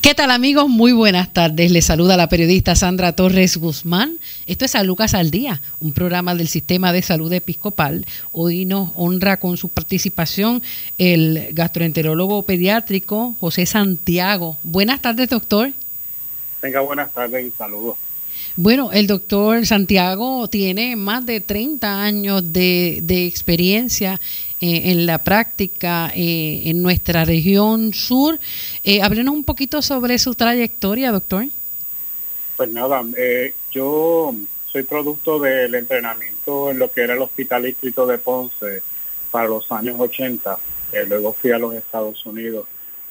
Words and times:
¿Qué 0.00 0.14
tal 0.14 0.30
amigos? 0.30 0.68
Muy 0.68 0.92
buenas 0.92 1.32
tardes. 1.32 1.72
Les 1.72 1.86
saluda 1.86 2.16
la 2.16 2.28
periodista 2.28 2.76
Sandra 2.76 3.16
Torres 3.16 3.56
Guzmán. 3.56 4.20
Esto 4.46 4.64
es 4.64 4.70
San 4.70 4.86
Lucas 4.86 5.12
al 5.12 5.32
Día, 5.32 5.60
un 5.80 5.92
programa 5.92 6.36
del 6.36 6.46
Sistema 6.46 6.92
de 6.92 7.02
Salud 7.02 7.32
Episcopal. 7.32 8.06
Hoy 8.30 8.64
nos 8.64 8.90
honra 8.94 9.38
con 9.38 9.56
su 9.56 9.68
participación 9.68 10.62
el 10.98 11.48
gastroenterólogo 11.50 12.44
pediátrico 12.44 13.34
José 13.40 13.66
Santiago. 13.66 14.56
Buenas 14.62 15.02
tardes, 15.02 15.30
doctor. 15.30 15.72
Venga, 16.62 16.80
buenas 16.80 17.12
tardes 17.12 17.48
y 17.48 17.50
saludos. 17.50 17.96
Bueno, 18.56 18.90
el 18.92 19.06
doctor 19.06 19.64
Santiago 19.66 20.48
tiene 20.48 20.96
más 20.96 21.24
de 21.24 21.40
30 21.40 22.02
años 22.02 22.52
de, 22.52 23.26
experiencia 23.26 24.20
eh, 24.60 24.90
en 24.90 25.06
la 25.06 25.18
práctica 25.18 26.10
eh, 26.14 26.62
en 26.66 26.82
nuestra 26.82 27.24
región 27.24 27.94
sur. 27.94 28.38
Eh, 28.84 29.02
háblenos 29.02 29.34
un 29.34 29.44
poquito 29.44 29.82
sobre 29.82 30.18
su 30.18 30.34
trayectoria, 30.34 31.12
doctor. 31.12 31.46
Pues 32.56 32.70
nada, 32.70 33.04
eh, 33.16 33.54
yo 33.70 34.34
soy 34.66 34.82
producto 34.82 35.38
del 35.38 35.74
entrenamiento 35.74 36.70
en 36.70 36.78
lo 36.78 36.90
que 36.90 37.02
era 37.02 37.14
el 37.14 37.22
Hospital 37.22 37.62
Distrito 37.62 38.06
de 38.06 38.18
Ponce 38.18 38.82
para 39.30 39.48
los 39.48 39.70
años 39.70 39.96
80. 39.98 40.58
luego 41.06 41.32
fui 41.32 41.52
a 41.52 41.58
los 41.58 41.74
Estados 41.74 42.24
Unidos 42.26 42.66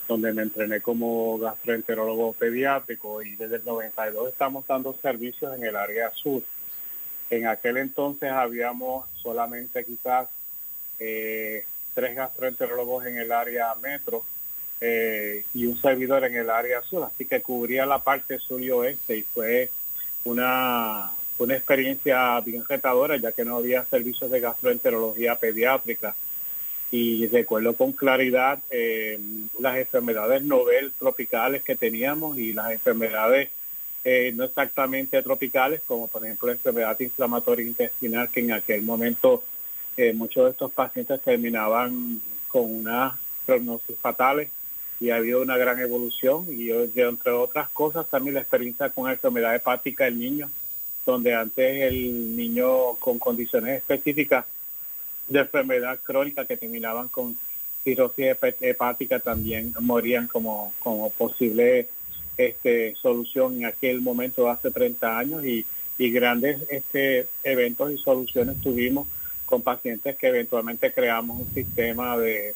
donde 0.08 0.34
me 0.34 0.44
entrené 0.44 0.82
como 0.82 1.38
gastroenterólogo 1.38 2.34
pediátrico 2.34 3.22
y 3.22 3.36
desde 3.36 3.58
el 3.58 3.66
92 3.66 4.30
estamos 4.30 4.66
dando 4.66 4.96
servicios 5.02 5.56
en 5.56 5.64
el 5.64 5.76
área 5.76 6.12
sur. 6.12 6.42
En 7.30 7.46
aquel 7.46 7.78
entonces 7.78 8.32
habíamos 8.32 9.06
solamente 9.22 9.84
quizás 9.84 10.28
eh, 11.00 11.66
tres 11.94 12.16
gastroenterólogos 12.16 13.06
en 13.06 13.18
el 13.18 13.32
área 13.32 13.74
metro 13.76 14.24
eh, 14.80 15.44
y 15.54 15.66
un 15.66 15.82
servidor 15.82 16.24
en 16.26 16.36
el 16.36 16.50
área 16.50 16.82
sur, 16.84 17.04
así 17.04 17.26
que 17.26 17.42
cubría 17.42 17.86
la 17.86 18.00
parte 18.00 18.38
sur 18.38 18.62
y 18.62 18.70
oeste 18.70 19.18
y 19.18 19.24
fue 19.24 19.72
una, 20.26 21.10
una 21.40 21.56
experiencia 21.56 22.40
bien 22.42 22.64
retadora 22.68 23.18
ya 23.18 23.32
que 23.32 23.46
no 23.46 23.58
había 23.58 23.84
servicios 23.86 24.30
de 24.30 24.40
gastroenterología 24.40 25.36
pediátrica. 25.36 26.16
Y 26.90 27.28
recuerdo 27.28 27.74
con 27.74 27.92
claridad 27.92 28.60
eh, 28.70 29.20
las 29.60 29.78
enfermedades 29.78 30.42
novel 30.44 30.94
tropicales 30.98 31.62
que 31.64 31.76
teníamos 31.76 32.38
y 32.38 32.54
las 32.54 32.72
enfermedades 32.72 33.50
eh, 34.06 34.32
no 34.34 34.46
exactamente 34.46 35.22
tropicales, 35.22 35.82
como 35.86 36.08
por 36.08 36.24
ejemplo 36.24 36.48
la 36.48 36.54
enfermedad 36.54 36.98
inflamatoria 37.00 37.66
intestinal, 37.68 38.30
que 38.30 38.40
en 38.40 38.54
aquel 38.54 38.84
momento 38.84 39.44
muchos 40.14 40.46
de 40.46 40.52
estos 40.52 40.72
pacientes 40.72 41.22
terminaban 41.22 42.22
con 42.48 42.76
unas 42.76 43.16
prognosis 43.46 43.96
fatales 44.00 44.50
y 45.00 45.10
ha 45.10 45.18
habido 45.18 45.42
una 45.42 45.58
gran 45.58 45.80
evolución 45.80 46.46
y 46.50 46.70
entre 46.72 47.32
otras 47.32 47.70
cosas 47.70 48.08
también 48.08 48.36
la 48.36 48.42
experiencia 48.42 48.90
con 48.90 49.10
enfermedad 49.10 49.56
hepática 49.56 50.06
del 50.06 50.20
niño, 50.20 50.50
donde 51.06 51.34
antes 51.34 51.82
el 51.82 52.36
niño 52.36 52.96
con 53.00 53.20
condiciones 53.20 53.78
específicas 53.78 54.46
de 55.28 55.40
enfermedad 55.40 56.00
crónica 56.02 56.46
que 56.46 56.58
terminaban 56.58 57.08
con 57.08 57.38
cirrosis 57.84 58.36
hepática 58.62 59.20
también 59.20 59.74
morían 59.80 60.28
como, 60.28 60.74
como 60.80 61.10
posible 61.12 61.88
este, 62.38 62.96
solución 62.96 63.58
en 63.58 63.66
aquel 63.66 64.02
momento 64.02 64.50
hace 64.50 64.72
30 64.72 65.18
años 65.18 65.46
y, 65.46 65.66
y 65.98 66.12
grandes 66.12 66.60
este, 66.70 67.28
eventos 67.44 67.92
y 67.92 67.98
soluciones 67.98 68.60
tuvimos 68.62 69.08
con 69.48 69.64
pacientes 69.64 70.16
que 70.16 70.28
eventualmente 70.28 70.94
creamos 70.94 71.40
un 71.40 71.54
sistema 71.56 72.16
de, 72.18 72.54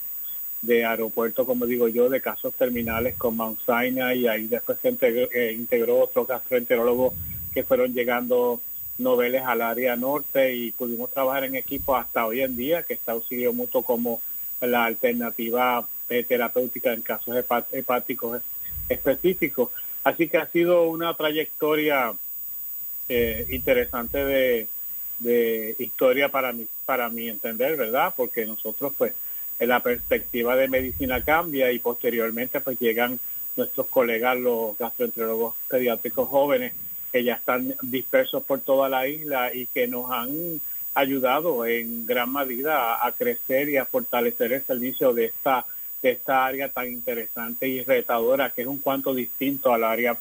de 0.61 0.86
aeropuerto, 0.86 1.45
como 1.45 1.66
digo 1.66 1.88
yo, 1.88 2.09
de 2.09 2.22
casos 2.22 2.53
terminales 2.53 3.16
con 3.16 3.36
Mount 3.36 3.59
Sinai 3.66 4.20
y 4.20 4.28
ahí 4.28 4.47
después 4.47 4.78
se 4.81 4.89
integró, 4.89 5.28
eh, 5.34 5.53
integró 5.58 6.00
otros 6.00 6.28
gastroenterólogos 6.28 7.14
que 7.53 7.64
fueron 7.64 7.94
llegando 7.94 8.62
noveles 8.97 9.42
al 9.44 9.62
área 9.62 9.95
norte 9.95 10.53
y 10.53 10.72
pudimos 10.72 11.12
trabajar 11.12 11.45
en 11.45 11.56
equipo 11.56 11.95
hasta 11.95 12.25
hoy 12.25 12.41
en 12.41 12.56
día, 12.56 12.84
que 12.84 12.94
está 12.94 13.13
auxilio 13.13 13.53
mutuo 13.53 13.81
como 13.81 14.22
la 14.62 14.85
alternativa 14.85 15.88
eh, 16.09 16.24
terapéutica 16.24 16.94
en 16.94 17.01
casos 17.01 17.35
hepáticos 17.72 18.41
específicos. 18.88 19.69
Así 20.03 20.28
que 20.28 20.38
ha 20.38 20.47
sido 20.47 20.84
una 20.84 21.16
trayectoria 21.16 22.13
eh, 23.09 23.46
interesante 23.50 24.24
de, 24.24 24.68
de, 25.19 25.75
historia 25.80 26.30
para 26.30 26.53
mi, 26.53 26.68
para 26.91 27.09
mi 27.09 27.29
entender, 27.29 27.78
¿verdad? 27.78 28.13
Porque 28.18 28.46
nosotros, 28.46 28.91
pues, 28.97 29.13
en 29.59 29.69
la 29.69 29.79
perspectiva 29.79 30.57
de 30.57 30.68
medicina 30.68 31.24
cambia 31.24 31.72
y 31.72 31.79
posteriormente, 31.79 32.59
pues, 32.59 32.78
llegan 32.81 33.18
nuestros 33.56 33.88
colegas, 33.88 34.38
los 34.38 34.78
gastroenterólogos 34.78 35.56
pediátricos 35.69 36.28
jóvenes, 36.28 36.74
que 37.09 37.24
ya 37.24 37.35
están 37.35 37.74
dispersos 37.81 38.44
por 38.44 38.59
toda 38.59 38.90
la 38.90 39.07
isla 39.07 39.53
y 39.53 39.68
que 39.68 39.88
nos 39.88 40.12
han 40.12 40.59
ayudado 40.94 41.66
en 41.66 42.06
gran 42.06 42.34
medida 42.34 43.06
a, 43.06 43.09
crecer 43.13 43.69
y 43.69 43.78
a 43.78 43.85
fortalecer 43.85 44.51
el 44.51 44.66
servicio 44.66 45.13
de 45.13 45.28
esta 45.28 45.66
de 46.03 46.12
esta 46.12 46.46
área 46.46 46.68
tan 46.68 46.90
interesante 46.90 47.69
y 47.69 47.84
retadora 47.84 48.50
que 48.50 48.63
es 48.63 48.68
un 48.68 48.80
cuanto 48.80 49.13
distinto 49.13 49.72
al 49.72 49.85
área 49.85 50.18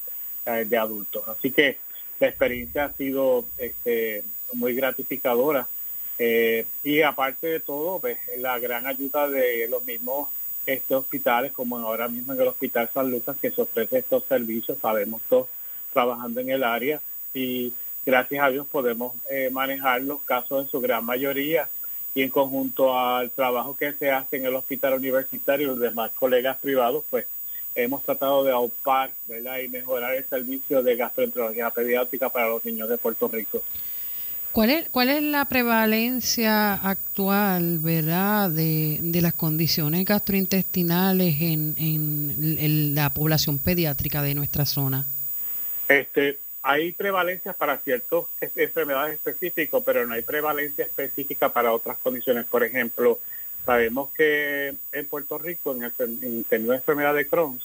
eh, 0.46 0.64
de 0.68 0.76
adultos. 0.76 1.26
Así 1.26 1.50
que 1.50 1.78
la 2.20 2.28
experiencia 2.28 2.84
ha 2.84 2.92
sido 2.92 3.44
este, 3.58 4.22
muy 4.52 4.72
gratificadora 4.74 5.66
eh, 6.22 6.66
y 6.84 7.00
aparte 7.00 7.46
de 7.46 7.60
todo, 7.60 7.98
pues, 7.98 8.18
la 8.36 8.58
gran 8.58 8.86
ayuda 8.86 9.26
de 9.26 9.66
los 9.70 9.82
mismos 9.86 10.28
este, 10.66 10.94
hospitales, 10.94 11.50
como 11.50 11.78
ahora 11.78 12.08
mismo 12.08 12.34
en 12.34 12.40
el 12.42 12.48
Hospital 12.48 12.90
San 12.92 13.10
Lucas, 13.10 13.38
que 13.40 13.50
se 13.50 13.62
ofrece 13.62 14.00
estos 14.00 14.26
servicios, 14.26 14.76
sabemos 14.82 15.22
todos 15.30 15.48
trabajando 15.94 16.40
en 16.40 16.50
el 16.50 16.62
área 16.62 17.00
y 17.32 17.72
gracias 18.04 18.44
a 18.44 18.50
Dios 18.50 18.66
podemos 18.66 19.14
eh, 19.30 19.48
manejar 19.50 20.02
los 20.02 20.20
casos 20.20 20.62
en 20.62 20.70
su 20.70 20.78
gran 20.78 21.06
mayoría 21.06 21.70
y 22.14 22.20
en 22.20 22.28
conjunto 22.28 22.98
al 22.98 23.30
trabajo 23.30 23.74
que 23.74 23.94
se 23.94 24.10
hace 24.10 24.36
en 24.36 24.44
el 24.44 24.54
hospital 24.54 24.92
universitario 24.92 25.68
y 25.68 25.70
los 25.70 25.80
demás 25.80 26.10
colegas 26.10 26.58
privados, 26.58 27.02
pues 27.08 27.24
hemos 27.74 28.02
tratado 28.02 28.44
de 28.44 28.52
aupar 28.52 29.10
¿verdad? 29.26 29.60
y 29.60 29.68
mejorar 29.68 30.14
el 30.16 30.26
servicio 30.26 30.82
de 30.82 30.96
gastroenterología 30.96 31.70
pediátrica 31.70 32.28
para 32.28 32.50
los 32.50 32.62
niños 32.62 32.90
de 32.90 32.98
Puerto 32.98 33.26
Rico. 33.26 33.62
¿Cuál 34.52 34.70
es, 34.70 34.88
¿Cuál 34.88 35.10
es 35.10 35.22
la 35.22 35.44
prevalencia 35.44 36.74
actual, 36.74 37.78
verdad, 37.78 38.50
de, 38.50 38.98
de 39.00 39.20
las 39.20 39.34
condiciones 39.34 40.04
gastrointestinales 40.04 41.40
en, 41.40 41.74
en 41.78 42.94
la 42.94 43.10
población 43.10 43.58
pediátrica 43.58 44.22
de 44.22 44.34
nuestra 44.34 44.66
zona? 44.66 45.06
Este, 45.88 46.38
hay 46.62 46.92
prevalencia 46.92 47.52
para 47.52 47.78
ciertas 47.78 48.24
enfermedades 48.56 49.14
específicas, 49.14 49.82
pero 49.84 50.06
no 50.06 50.14
hay 50.14 50.22
prevalencia 50.22 50.84
específica 50.84 51.52
para 51.52 51.72
otras 51.72 51.96
condiciones. 51.98 52.44
Por 52.46 52.64
ejemplo, 52.64 53.18
sabemos 53.64 54.10
que 54.16 54.74
en 54.92 55.06
Puerto 55.06 55.38
Rico, 55.38 55.74
en, 55.74 55.84
el, 55.84 56.44
en 56.50 56.66
de 56.66 56.74
enfermedad 56.74 57.14
de 57.14 57.26
Crohn, 57.26 57.60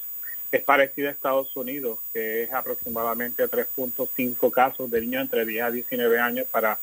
es 0.55 0.63
parecida 0.63 1.09
a 1.09 1.11
Estados 1.11 1.55
Unidos, 1.55 1.99
que 2.13 2.43
es 2.43 2.53
aproximadamente 2.53 3.47
3.5 3.49 4.51
casos 4.51 4.89
de 4.89 5.01
niños 5.01 5.23
entre 5.23 5.45
10 5.45 5.63
a 5.63 5.71
19 5.71 6.19
años 6.19 6.47
para 6.49 6.77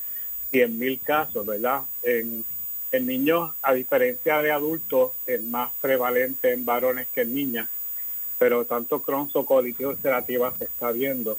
100.000 0.52 1.00
casos, 1.00 1.46
¿verdad? 1.46 1.82
En, 2.02 2.44
niños, 2.92 3.52
a 3.62 3.72
diferencia 3.72 4.42
de 4.42 4.50
adultos, 4.50 5.12
es 5.26 5.40
más 5.42 5.72
prevalente 5.80 6.52
en 6.52 6.64
varones 6.64 7.06
que 7.14 7.22
en 7.22 7.34
niñas 7.34 7.68
pero 8.42 8.64
tanto 8.64 9.00
Crohn 9.00 9.30
o 9.34 9.46
colitis 9.46 9.86
ulcerativa 9.86 10.52
se 10.58 10.64
está 10.64 10.90
viendo. 10.90 11.38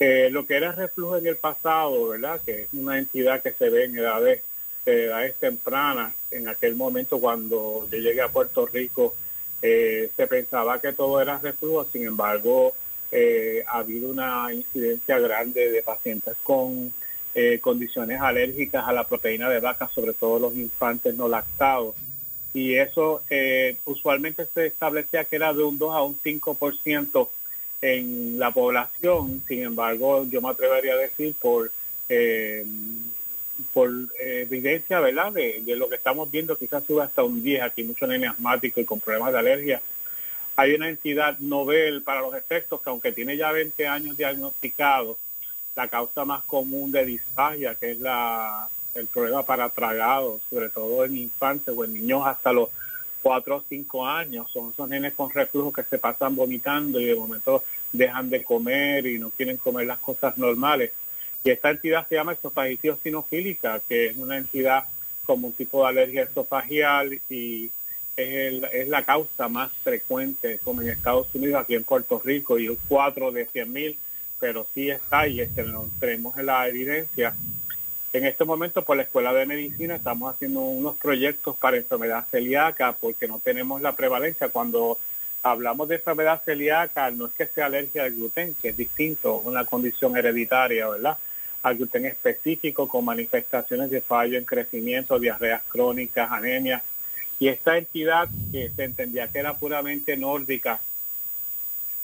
Eh, 0.00 0.28
lo 0.28 0.44
que 0.44 0.56
era 0.56 0.72
reflujo 0.72 1.16
en 1.16 1.28
el 1.28 1.36
pasado, 1.36 2.08
¿verdad? 2.08 2.40
Que 2.44 2.62
es 2.62 2.68
una 2.72 2.98
entidad 2.98 3.40
que 3.44 3.52
se 3.52 3.70
ve 3.70 3.84
en 3.84 3.96
edades, 3.96 4.42
edades 4.84 5.36
tempranas. 5.36 6.14
En 6.32 6.48
aquel 6.48 6.74
momento 6.74 7.20
cuando 7.20 7.86
yo 7.92 7.98
llegué 7.98 8.20
a 8.22 8.28
Puerto 8.28 8.66
Rico, 8.66 9.14
eh, 9.62 10.10
se 10.16 10.26
pensaba 10.26 10.80
que 10.80 10.92
todo 10.92 11.20
era 11.20 11.38
reflujo, 11.38 11.86
sin 11.92 12.04
embargo, 12.04 12.74
eh, 13.10 13.62
ha 13.66 13.78
habido 13.78 14.10
una 14.10 14.52
incidencia 14.52 15.18
grande 15.18 15.70
de 15.70 15.82
pacientes 15.82 16.34
con 16.42 16.92
condiciones 17.62 18.20
alérgicas 18.20 18.86
a 18.86 18.92
la 18.92 19.04
proteína 19.04 19.48
de 19.48 19.58
vaca, 19.58 19.88
sobre 19.88 20.12
todo 20.12 20.38
los 20.38 20.54
infantes 20.54 21.14
no 21.14 21.28
lactados. 21.28 21.94
Y 22.54 22.74
eso 22.74 23.22
eh, 23.30 23.76
usualmente 23.86 24.46
se 24.52 24.66
establecía 24.66 25.24
que 25.24 25.36
era 25.36 25.52
de 25.54 25.62
un 25.62 25.78
2 25.78 25.94
a 25.94 26.02
un 26.02 26.18
5% 26.18 27.28
en 27.80 28.38
la 28.38 28.50
población, 28.52 29.42
sin 29.48 29.62
embargo 29.62 30.24
yo 30.28 30.40
me 30.40 30.50
atrevería 30.50 30.94
a 30.94 30.98
decir 30.98 31.34
por 31.40 31.72
eh, 32.08 32.64
por 33.72 33.90
eh, 34.20 34.42
evidencia 34.42 35.00
verdad 35.00 35.32
de, 35.32 35.62
lo 35.76 35.88
que 35.88 35.96
estamos 35.96 36.30
viendo 36.30 36.58
quizás 36.58 36.84
sube 36.84 37.02
hasta 37.02 37.22
un 37.22 37.42
10 37.42 37.62
aquí 37.62 37.82
muchos 37.82 38.08
nenes 38.08 38.30
asmáticos 38.30 38.82
y 38.82 38.86
con 38.86 39.00
problemas 39.00 39.32
de 39.32 39.38
alergia 39.38 39.82
hay 40.56 40.74
una 40.74 40.88
entidad 40.88 41.38
novel 41.38 42.02
para 42.02 42.20
los 42.20 42.34
efectos 42.34 42.82
que 42.82 42.90
aunque 42.90 43.12
tiene 43.12 43.36
ya 43.36 43.52
20 43.52 43.86
años 43.86 44.16
diagnosticado 44.16 45.16
la 45.74 45.88
causa 45.88 46.24
más 46.24 46.42
común 46.44 46.92
de 46.92 47.06
disfagia 47.06 47.74
que 47.74 47.92
es 47.92 47.98
la 48.00 48.68
el 48.94 49.06
problema 49.06 49.42
para 49.42 49.68
tragados, 49.68 50.40
sobre 50.50 50.68
todo 50.68 51.04
en 51.04 51.16
infantes 51.16 51.74
o 51.76 51.84
en 51.84 51.94
niños 51.94 52.22
hasta 52.26 52.52
los 52.52 52.68
cuatro 53.22 53.56
o 53.56 53.64
cinco 53.68 54.06
años. 54.06 54.50
Son 54.50 54.70
esos 54.70 54.88
nenes 54.88 55.14
con 55.14 55.30
reflujo 55.30 55.72
que 55.72 55.84
se 55.84 55.98
pasan 55.98 56.36
vomitando 56.36 57.00
y 57.00 57.06
de 57.06 57.14
momento 57.14 57.62
dejan 57.92 58.30
de 58.30 58.42
comer 58.42 59.06
y 59.06 59.18
no 59.18 59.30
quieren 59.30 59.56
comer 59.56 59.86
las 59.86 59.98
cosas 59.98 60.36
normales. 60.36 60.92
Y 61.44 61.50
esta 61.50 61.70
entidad 61.70 62.06
se 62.08 62.14
llama 62.14 62.34
esofagitis 62.34 62.94
sinofílica, 63.02 63.80
que 63.88 64.06
es 64.06 64.16
una 64.16 64.38
entidad 64.38 64.84
como 65.24 65.48
un 65.48 65.52
tipo 65.52 65.82
de 65.82 65.88
alergia 65.88 66.22
esofagial 66.24 67.20
y 67.28 67.70
es, 68.16 68.62
es 68.72 68.88
la 68.88 69.04
causa 69.04 69.48
más 69.48 69.72
frecuente 69.82 70.60
como 70.62 70.82
en 70.82 70.90
Estados 70.90 71.28
Unidos, 71.34 71.62
aquí 71.62 71.74
en 71.74 71.84
Puerto 71.84 72.20
Rico, 72.24 72.58
y 72.58 72.68
un 72.68 72.78
4 72.88 73.32
de 73.32 73.46
100 73.46 73.72
mil, 73.72 73.98
pero 74.38 74.66
sí 74.74 74.90
está 74.90 75.26
y 75.26 75.40
es 75.40 75.50
que 75.52 75.62
no 75.62 75.88
tenemos 75.98 76.36
la 76.36 76.68
evidencia. 76.68 77.34
En 78.12 78.26
este 78.26 78.44
momento, 78.44 78.84
por 78.84 78.96
la 78.96 79.04
Escuela 79.04 79.32
de 79.32 79.46
Medicina, 79.46 79.96
estamos 79.96 80.34
haciendo 80.34 80.60
unos 80.60 80.96
proyectos 80.96 81.56
para 81.56 81.78
enfermedad 81.78 82.26
celíaca 82.30 82.92
porque 82.92 83.26
no 83.26 83.38
tenemos 83.38 83.80
la 83.80 83.96
prevalencia. 83.96 84.50
Cuando 84.50 84.98
hablamos 85.42 85.88
de 85.88 85.94
enfermedad 85.96 86.42
celíaca, 86.44 87.10
no 87.10 87.26
es 87.26 87.32
que 87.32 87.46
sea 87.46 87.66
alergia 87.66 88.04
al 88.04 88.12
gluten, 88.12 88.54
que 88.60 88.68
es 88.68 88.76
distinto, 88.76 89.38
una 89.38 89.64
condición 89.64 90.16
hereditaria, 90.16 90.88
¿verdad? 90.88 91.16
Al 91.62 91.76
gluten 91.76 92.06
específico 92.06 92.88
con 92.88 93.04
manifestaciones 93.04 93.90
de 93.90 94.00
fallo 94.00 94.36
en 94.36 94.44
crecimiento, 94.44 95.18
diarreas 95.18 95.62
crónicas, 95.68 96.30
anemia. 96.30 96.82
Y 97.38 97.48
esta 97.48 97.78
entidad 97.78 98.28
que 98.50 98.70
se 98.70 98.84
entendía 98.84 99.28
que 99.28 99.38
era 99.38 99.54
puramente 99.54 100.16
nórdica, 100.16 100.80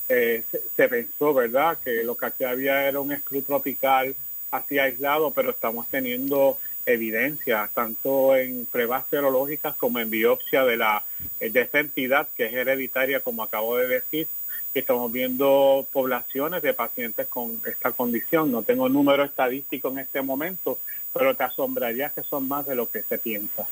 eh, 0.08 0.42
se, 0.76 0.88
pensó, 0.88 1.34
¿verdad?, 1.34 1.78
que 1.84 2.02
lo 2.02 2.16
que 2.16 2.44
había 2.44 2.88
era 2.88 3.00
un 3.00 3.12
escru 3.12 3.42
tropical 3.42 4.14
así 4.50 4.78
aislado, 4.78 5.32
pero 5.32 5.50
estamos 5.50 5.86
teniendo 5.88 6.58
evidencia, 6.86 7.68
tanto 7.74 8.34
en 8.34 8.64
pruebas 8.66 9.04
serológicas 9.10 9.76
como 9.76 9.98
en 9.98 10.08
biopsia 10.08 10.64
de 10.64 10.78
la 10.78 11.04
de 11.40 11.60
esta 11.60 11.80
entidad 11.80 12.28
que 12.36 12.46
es 12.46 12.54
hereditaria, 12.54 13.20
como 13.20 13.42
acabo 13.42 13.76
de 13.76 13.88
decir, 13.88 14.26
que 14.72 14.80
estamos 14.80 15.10
viendo 15.12 15.86
poblaciones 15.92 16.62
de 16.62 16.74
pacientes 16.74 17.26
con 17.26 17.60
esta 17.66 17.92
condición. 17.92 18.52
No 18.52 18.62
tengo 18.62 18.88
número 18.88 19.24
estadístico 19.24 19.88
en 19.88 20.00
este 20.00 20.22
momento, 20.22 20.78
pero 21.12 21.34
te 21.34 21.44
asombraría 21.44 22.10
que 22.10 22.22
son 22.22 22.48
más 22.48 22.66
de 22.66 22.74
lo 22.74 22.90
que 22.90 23.02
se 23.02 23.18
piensa. 23.18 23.66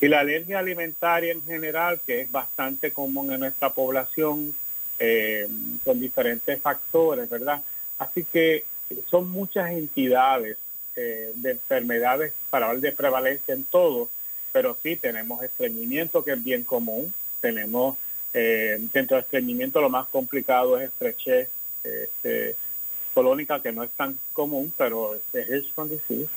Y 0.00 0.08
la 0.08 0.20
alergia 0.20 0.58
alimentaria 0.58 1.32
en 1.32 1.42
general, 1.42 2.00
que 2.04 2.22
es 2.22 2.30
bastante 2.30 2.92
común 2.92 3.32
en 3.32 3.40
nuestra 3.40 3.70
población, 3.70 4.54
eh, 4.98 5.48
con 5.84 6.00
diferentes 6.00 6.60
factores, 6.60 7.28
¿verdad? 7.28 7.62
Así 7.98 8.24
que 8.24 8.64
son 9.10 9.30
muchas 9.30 9.70
entidades 9.70 10.56
eh, 10.96 11.32
de 11.34 11.50
enfermedades 11.52 12.32
para 12.50 12.66
hablar 12.66 12.80
de 12.80 12.92
prevalencia 12.92 13.54
en 13.54 13.64
todo, 13.64 14.08
pero 14.52 14.76
sí 14.82 14.94
tenemos 14.96 15.42
estreñimiento 15.42 16.24
que 16.24 16.32
es 16.32 16.44
bien 16.44 16.62
común, 16.62 17.12
tenemos 17.40 17.96
eh, 18.34 18.78
dentro 18.92 19.16
del 19.16 19.24
estreñimiento 19.24 19.80
lo 19.80 19.88
más 19.88 20.06
complicado 20.08 20.78
es 20.78 20.90
estrechez 20.90 21.48
este, 21.84 22.56
colónica 23.14 23.62
que 23.62 23.72
no 23.72 23.84
es 23.84 23.90
tan 23.92 24.18
común, 24.32 24.72
pero 24.76 25.14
es 25.14 25.48
Hirschsprung 25.48 25.88
disease. 25.88 26.28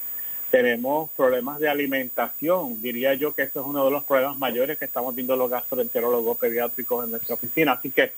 Tenemos 0.52 1.10
problemas 1.12 1.60
de 1.60 1.68
alimentación, 1.68 2.82
diría 2.82 3.16
yo 3.16 3.34
que 3.34 3.42
eso 3.42 3.60
es 3.60 3.66
uno 3.66 3.84
de 3.84 3.92
los 3.92 4.06
problemas 4.06 4.38
mayores 4.38 4.78
que 4.78 4.86
estamos 4.86 5.14
viendo 5.14 5.36
los 5.36 5.50
gastroenterólogos 5.50 6.38
pediátricos 6.38 7.04
en 7.04 7.12
nuestra 7.12 7.36
oficina, 7.36 7.74
así 7.74 7.92
que 7.92 8.14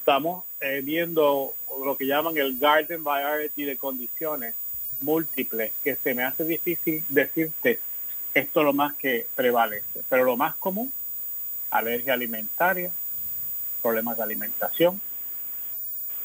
estamos 0.00 0.44
eh, 0.60 0.82
viendo 0.84 1.54
lo 1.82 1.96
que 1.96 2.06
llaman 2.06 2.36
el 2.36 2.58
garden 2.58 3.02
variety 3.02 3.64
de 3.64 3.78
condiciones 3.78 4.54
múltiples, 5.00 5.72
que 5.82 5.96
se 5.96 6.12
me 6.12 6.24
hace 6.24 6.44
difícil 6.44 7.04
decirte 7.08 7.78
esto 8.34 8.60
es 8.60 8.64
lo 8.64 8.72
más 8.72 8.94
que 8.94 9.26
prevalece, 9.34 10.00
pero 10.08 10.24
lo 10.24 10.36
más 10.36 10.54
común, 10.56 10.92
alergia 11.70 12.14
alimentaria, 12.14 12.90
problemas 13.82 14.16
de 14.16 14.22
alimentación, 14.22 15.00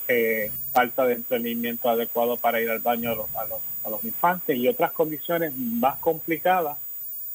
eh, 0.08 0.52
falta 0.72 1.06
de 1.06 1.16
entrenamiento 1.16 1.90
adecuado 1.90 2.38
para 2.38 2.62
ir 2.62 2.70
al 2.70 2.80
baño 2.80 3.12
a 3.12 3.16
los, 3.16 3.36
a, 3.36 3.46
los, 3.46 3.60
a 3.84 3.90
los 3.90 4.04
infantes 4.04 4.56
y 4.56 4.68
otras 4.68 4.92
condiciones 4.92 5.54
más 5.56 5.98
complicadas 6.00 6.78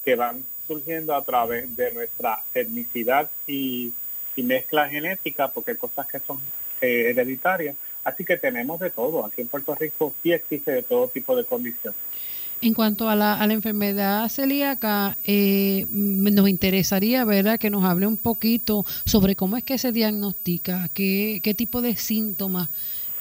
que 0.04 0.14
van 0.16 0.44
surgiendo 0.66 1.14
a 1.14 1.24
través 1.24 1.74
de 1.76 1.92
nuestra 1.92 2.42
etnicidad 2.54 3.28
y 3.46 3.92
y 4.36 4.42
mezcla 4.42 4.88
genética, 4.88 5.48
porque 5.48 5.72
hay 5.72 5.76
cosas 5.76 6.06
que 6.06 6.20
son 6.20 6.38
eh, 6.80 7.10
hereditarias. 7.10 7.76
Así 8.04 8.24
que 8.24 8.36
tenemos 8.36 8.80
de 8.80 8.90
todo. 8.90 9.24
Aquí 9.24 9.42
en 9.42 9.48
Puerto 9.48 9.74
Rico 9.74 10.14
sí 10.22 10.32
existe 10.32 10.72
de 10.72 10.82
todo 10.82 11.08
tipo 11.08 11.36
de 11.36 11.44
condiciones. 11.44 11.98
En 12.62 12.74
cuanto 12.74 13.08
a 13.08 13.16
la, 13.16 13.34
a 13.34 13.46
la 13.48 13.54
enfermedad 13.54 14.28
celíaca, 14.28 15.18
eh, 15.24 15.84
nos 15.90 16.48
interesaría 16.48 17.24
¿verdad? 17.24 17.58
que 17.58 17.70
nos 17.70 17.84
hable 17.84 18.06
un 18.06 18.16
poquito 18.16 18.86
sobre 19.04 19.34
cómo 19.34 19.56
es 19.56 19.64
que 19.64 19.78
se 19.78 19.90
diagnostica, 19.90 20.88
qué, 20.94 21.40
qué 21.42 21.54
tipo 21.54 21.82
de 21.82 21.96
síntomas 21.96 22.68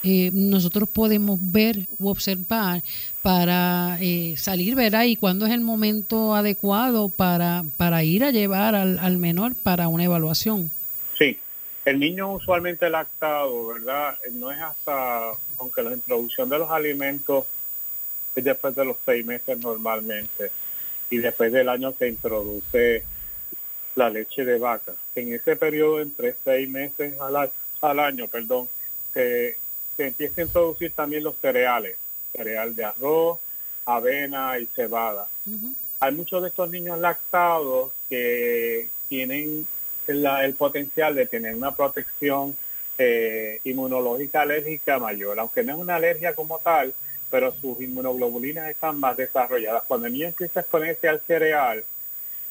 eh, 0.04 0.30
nosotros 0.32 0.90
podemos 0.90 1.40
ver 1.42 1.88
u 2.00 2.10
observar 2.10 2.84
para 3.22 3.98
eh, 4.00 4.36
salir, 4.38 4.76
¿verdad? 4.76 5.04
Y 5.04 5.16
cuándo 5.16 5.46
es 5.46 5.52
el 5.52 5.62
momento 5.62 6.36
adecuado 6.36 7.10
para, 7.10 7.64
para 7.78 8.04
ir 8.04 8.24
a 8.24 8.32
llevar 8.32 8.74
al, 8.74 8.98
al 8.98 9.18
menor 9.18 9.56
para 9.56 9.88
una 9.88 10.04
evaluación. 10.04 10.72
Sí, 11.18 11.38
el 11.86 12.00
niño 12.00 12.34
usualmente 12.34 12.90
lactado, 12.90 13.68
¿verdad? 13.68 14.16
No 14.34 14.52
es 14.52 14.60
hasta, 14.60 15.32
aunque 15.60 15.84
la 15.84 15.94
introducción 15.94 16.50
de 16.50 16.58
los 16.58 16.70
alimentos 16.72 17.46
es 18.36 18.44
después 18.44 18.76
de 18.76 18.86
los 18.86 18.98
seis 19.06 19.26
meses 19.26 19.58
normalmente, 19.60 20.52
y 21.10 21.18
después 21.18 21.52
del 21.52 21.70
año 21.70 21.94
se 21.98 22.08
introduce 22.08 23.04
la 23.96 24.10
leche 24.10 24.46
de 24.46 24.58
vaca. 24.58 24.94
En 25.16 25.34
ese 25.34 25.56
periodo, 25.56 26.02
entre 26.02 26.36
seis 26.44 26.70
meses 26.70 27.16
al, 27.82 28.00
año, 28.00 28.28
perdón, 28.28 28.70
se, 29.14 29.58
empieza 29.98 30.42
a 30.42 30.46
introducir 30.46 30.94
también 30.94 31.24
los 31.24 31.36
cereales, 31.38 31.98
cereal 32.32 32.76
de 32.76 32.86
arroz, 32.86 33.40
avena 33.86 34.58
y 34.58 34.68
cebada. 34.68 35.28
Hay 36.00 36.14
muchos 36.14 36.42
de 36.42 36.50
estos 36.50 36.70
niños 36.70 36.98
lactados 37.00 37.92
que 38.10 38.88
tienen 39.10 39.68
el 40.08 40.54
potencial 40.56 41.16
de 41.16 41.26
tener 41.26 41.56
una 41.56 41.76
protección 41.76 42.56
eh, 42.98 43.60
inmunológica 43.64 44.42
alérgica 44.42 45.00
mayor, 45.00 45.40
aunque 45.40 45.64
no 45.64 45.74
es 45.74 45.80
una 45.80 45.96
alergia 45.96 46.34
como 46.34 46.60
tal, 46.60 46.94
pero 47.32 47.54
sus 47.54 47.82
inmunoglobulinas 47.82 48.70
están 48.70 49.00
más 49.00 49.18
desarrolladas. 49.18 49.84
Cuando 49.88 50.06
el 50.06 50.14
niño 50.14 50.28
empieza 50.28 50.60
a 50.60 50.62
exponerse 50.62 51.08
al 51.08 51.22
cereal, 51.22 51.84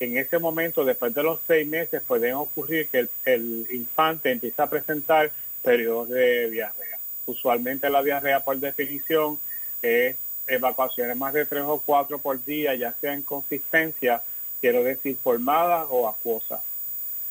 en 0.01 0.17
ese 0.17 0.39
momento, 0.39 0.85
después 0.85 1.15
de 1.15 1.23
los 1.23 1.41
seis 1.47 1.69
meses, 1.69 2.03
pueden 2.07 2.35
ocurrir 2.35 2.89
que 2.89 3.07
el, 3.27 3.67
infante 3.71 4.33
empieza 4.33 4.63
a 4.63 4.71
presentar 4.71 5.31
periodos 5.63 6.09
de 6.09 6.51
diarrea. 6.51 6.99
Usualmente 7.27 7.91
la 7.91 8.03
diarrea, 8.03 8.43
por 8.43 8.59
definición, 8.59 9.39
es 9.83 10.17
evacuaciones 10.47 11.17
más 11.17 11.35
de 11.35 11.45
tres 11.45 11.63
o 11.67 11.81
cuatro 11.85 12.19
por 12.19 12.43
día, 12.43 12.75
ya 12.75 12.93
sea 12.95 13.13
en 13.13 13.23
consistencia, 13.23 14.23
quiero 14.61 14.83
decir, 14.83 15.19
formadas 15.23 15.87
o 15.91 16.09
acuosas. 16.09 16.61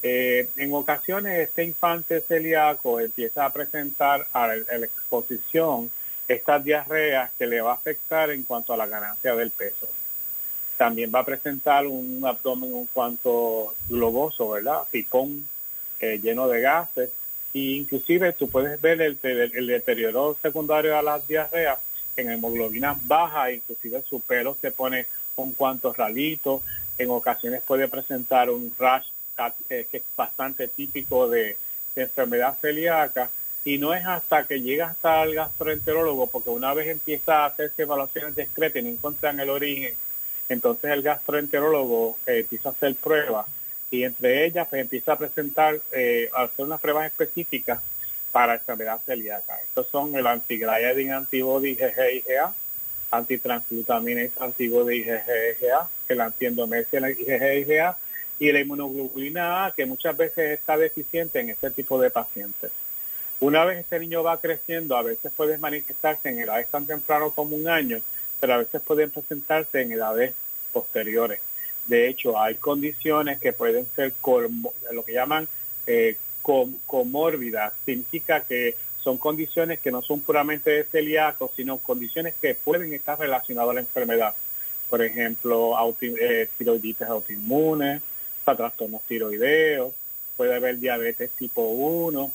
Eh, 0.02 0.48
en 0.56 0.74
ocasiones 0.74 1.40
este 1.40 1.66
infante 1.66 2.22
celíaco 2.22 3.02
empieza 3.02 3.46
a 3.46 3.52
presentar 3.52 4.28
a 4.32 4.48
la, 4.48 4.86
exposición 4.86 5.92
estas 6.30 6.64
diarreas 6.64 7.32
que 7.38 7.48
le 7.48 7.60
va 7.60 7.72
a 7.72 7.76
afectar 7.76 8.30
en 8.30 8.44
cuanto 8.44 8.72
a 8.72 8.78
la 8.78 8.86
ganancia 8.86 9.36
del 9.36 9.50
peso. 9.50 9.90
También 10.78 11.12
va 11.14 11.20
a 11.20 11.26
presentar 11.26 11.88
un 11.88 12.24
abdomen 12.24 12.74
un 12.74 12.86
cuanto 12.86 13.74
globoso, 13.90 14.52
¿verdad? 14.52 14.84
Pipón 14.90 15.46
eh, 16.00 16.20
lleno 16.22 16.48
de 16.48 16.62
gases. 16.62 17.10
E 17.54 17.60
inclusive 17.60 18.32
tú 18.34 18.48
puedes 18.48 18.80
ver 18.80 19.02
el, 19.02 19.20
deterioro 19.68 20.38
secundario 20.42 20.98
a 20.98 21.02
las 21.02 21.28
diarreas 21.28 21.80
en 22.16 22.30
hemoglobina 22.30 22.98
baja, 23.04 23.52
inclusive 23.52 24.04
su 24.08 24.22
pelo 24.22 24.56
se 24.62 24.72
pone 24.72 25.08
un 25.36 25.54
cuanto 25.54 25.92
ralito. 25.94 26.62
En 27.00 27.10
ocasiones 27.10 27.64
puede 27.64 27.88
presentar 27.88 28.52
un 28.52 28.74
rash 28.78 29.08
eh, 29.70 29.88
que 29.90 29.98
es 29.98 30.04
bastante 30.16 30.68
típico 30.68 31.28
de, 31.28 31.58
enfermedad 31.96 32.58
celíaca, 32.62 33.30
y 33.70 33.78
no 33.78 33.94
es 33.94 34.04
hasta 34.04 34.48
que 34.48 34.62
llega 34.62 34.88
hasta 34.88 35.22
el 35.22 35.36
gastroenterólogo, 35.36 36.26
porque 36.26 36.50
una 36.50 36.74
vez 36.74 36.88
empieza 36.88 37.44
a 37.44 37.46
hacerse 37.46 37.84
evaluaciones 37.84 38.36
discretas 38.36 38.82
y 38.82 38.84
no 38.84 38.90
encuentran 38.90 39.40
el 39.40 39.52
origen, 39.52 39.94
entonces 40.50 40.90
el 40.90 41.04
gastroenterólogo 41.04 42.18
eh, 42.26 42.40
empieza 42.40 42.70
a 42.70 42.72
hacer 42.72 42.96
pruebas 42.96 43.46
y 43.92 44.06
entre 44.06 44.46
ellas 44.46 44.68
pues, 44.68 44.82
empieza 44.82 45.14
a 45.14 45.20
presentar, 45.20 45.80
eh, 45.92 46.32
a 46.34 46.44
hacer 46.46 46.66
unas 46.66 46.82
pruebas 46.82 47.06
específicas 47.06 47.80
para 48.32 48.56
enfermedad 48.56 49.02
celíaca. 49.06 49.60
Estos 49.62 49.88
son 49.90 50.16
el 50.16 50.26
antigliadin 50.26 51.12
antibody 51.12 51.78
IgG-IgA, 51.78 52.52
antitransglutaminase 53.12 54.32
antibody 54.40 55.04
IgG-IgA, 55.04 55.88
el 56.08 56.22
antiendomesia 56.22 57.02
IgG-IgA 57.02 57.98
y 58.40 58.52
la 58.52 58.62
inmunoglobulina 58.62 59.68
A, 59.68 59.74
que 59.74 59.86
muchas 59.86 60.18
veces 60.18 60.58
está 60.58 60.76
deficiente 60.76 61.40
en 61.40 61.52
este 61.52 61.70
tipo 61.70 62.02
de 62.02 62.10
pacientes. 62.10 62.72
Una 63.42 63.64
vez 63.64 63.80
este 63.80 64.00
niño 64.00 64.22
va 64.22 64.42
creciendo, 64.42 64.98
a 64.98 65.04
veces 65.04 65.32
puede 65.36 65.58
manifestarse 65.58 66.30
en 66.30 66.40
edades 66.40 66.68
tan 66.68 66.86
temprano 66.86 67.32
como 67.32 67.56
un 67.56 67.70
año, 67.70 68.00
pero 68.40 68.54
a 68.54 68.58
veces 68.58 68.82
pueden 68.82 69.10
presentarse 69.12 69.82
en 69.82 69.94
edades 69.94 70.34
posteriores. 70.74 71.40
De 71.88 72.10
hecho, 72.10 72.38
hay 72.40 72.56
condiciones 72.56 73.40
que 73.40 73.54
pueden 73.54 73.88
ser 73.96 74.14
lo 74.92 75.04
que 75.06 75.14
llaman 75.14 75.48
eh, 75.88 76.18
comórbidas. 76.86 77.74
Significa 77.86 78.42
que 78.44 78.76
son 79.02 79.18
condiciones 79.18 79.80
que 79.80 79.92
no 79.92 80.02
son 80.02 80.20
puramente 80.20 80.70
de 80.72 80.84
celíaco, 80.84 81.52
sino 81.56 81.78
condiciones 81.78 82.36
que 82.42 82.56
pueden 82.56 82.94
estar 82.94 83.18
relacionadas 83.18 83.72
a 83.72 83.74
la 83.76 83.80
enfermedad. 83.80 84.36
Por 84.90 85.02
ejemplo, 85.02 85.76
eh, 86.02 86.50
tiroiditis 86.58 87.08
autoinmune, 87.08 88.02
trastornos 88.44 89.04
tiroideos, 89.04 89.94
puede 90.36 90.56
haber 90.56 90.78
diabetes 90.78 91.30
tipo 91.32 91.62
1 91.62 92.32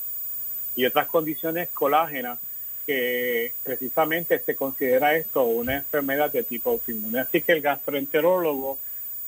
y 0.75 0.85
otras 0.85 1.07
condiciones 1.07 1.69
colágenas 1.69 2.39
que 2.85 3.53
precisamente 3.63 4.39
se 4.39 4.55
considera 4.55 5.15
esto 5.15 5.43
una 5.43 5.77
enfermedad 5.77 6.31
de 6.31 6.43
tipo 6.43 6.69
autoinmune. 6.69 7.19
Así 7.19 7.41
que 7.41 7.53
el 7.53 7.61
gastroenterólogo, 7.61 8.77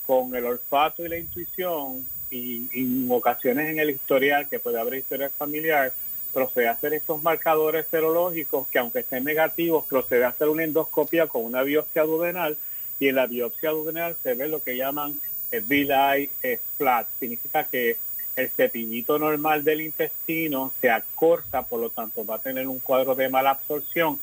con 0.06 0.36
el 0.36 0.46
olfato 0.46 1.04
y 1.04 1.10
la 1.10 1.18
intuición, 1.18 2.06
y, 2.30 2.68
en 2.74 3.08
ocasiones 3.10 3.70
en 3.70 3.80
el 3.80 3.90
historial, 3.90 4.48
que 4.48 4.60
puede 4.60 4.80
haber 4.80 4.96
historial 4.96 5.32
familiar, 5.38 5.94
procede 6.34 6.68
a 6.68 6.74
hacer 6.74 6.94
estos 6.94 7.24
marcadores 7.24 7.88
serológicos 7.90 8.68
que 8.68 8.80
aunque 8.80 9.00
estén 9.00 9.24
negativos, 9.24 9.86
procede 9.88 10.24
a 10.26 10.30
hacer 10.30 10.50
una 10.50 10.64
endoscopia 10.64 11.28
con 11.28 11.44
una 11.46 11.64
biopsia 11.64 12.04
duodenal 12.04 12.58
y 13.00 13.08
en 13.08 13.16
la 13.16 13.28
biopsia 13.28 13.72
duodenal 13.72 14.16
se 14.22 14.36
ve 14.36 14.48
lo 14.48 14.62
que 14.62 14.78
llaman 14.78 15.20
el 15.52 15.62
villi 15.62 16.30
flat. 16.78 17.08
Significa 17.20 17.64
que 17.64 17.98
el 18.38 18.50
cepillito 18.52 19.18
normal 19.18 19.64
del 19.64 19.82
intestino 19.82 20.72
se 20.80 20.92
acorta, 20.92 21.64
por 21.64 21.82
lo 21.82 21.90
tanto 21.90 22.24
va 22.24 22.36
a 22.36 22.42
tener 22.42 22.68
un 22.68 22.80
cuadro 22.80 23.16
de 23.16 23.30
mala 23.30 23.50
absorción 23.50 24.20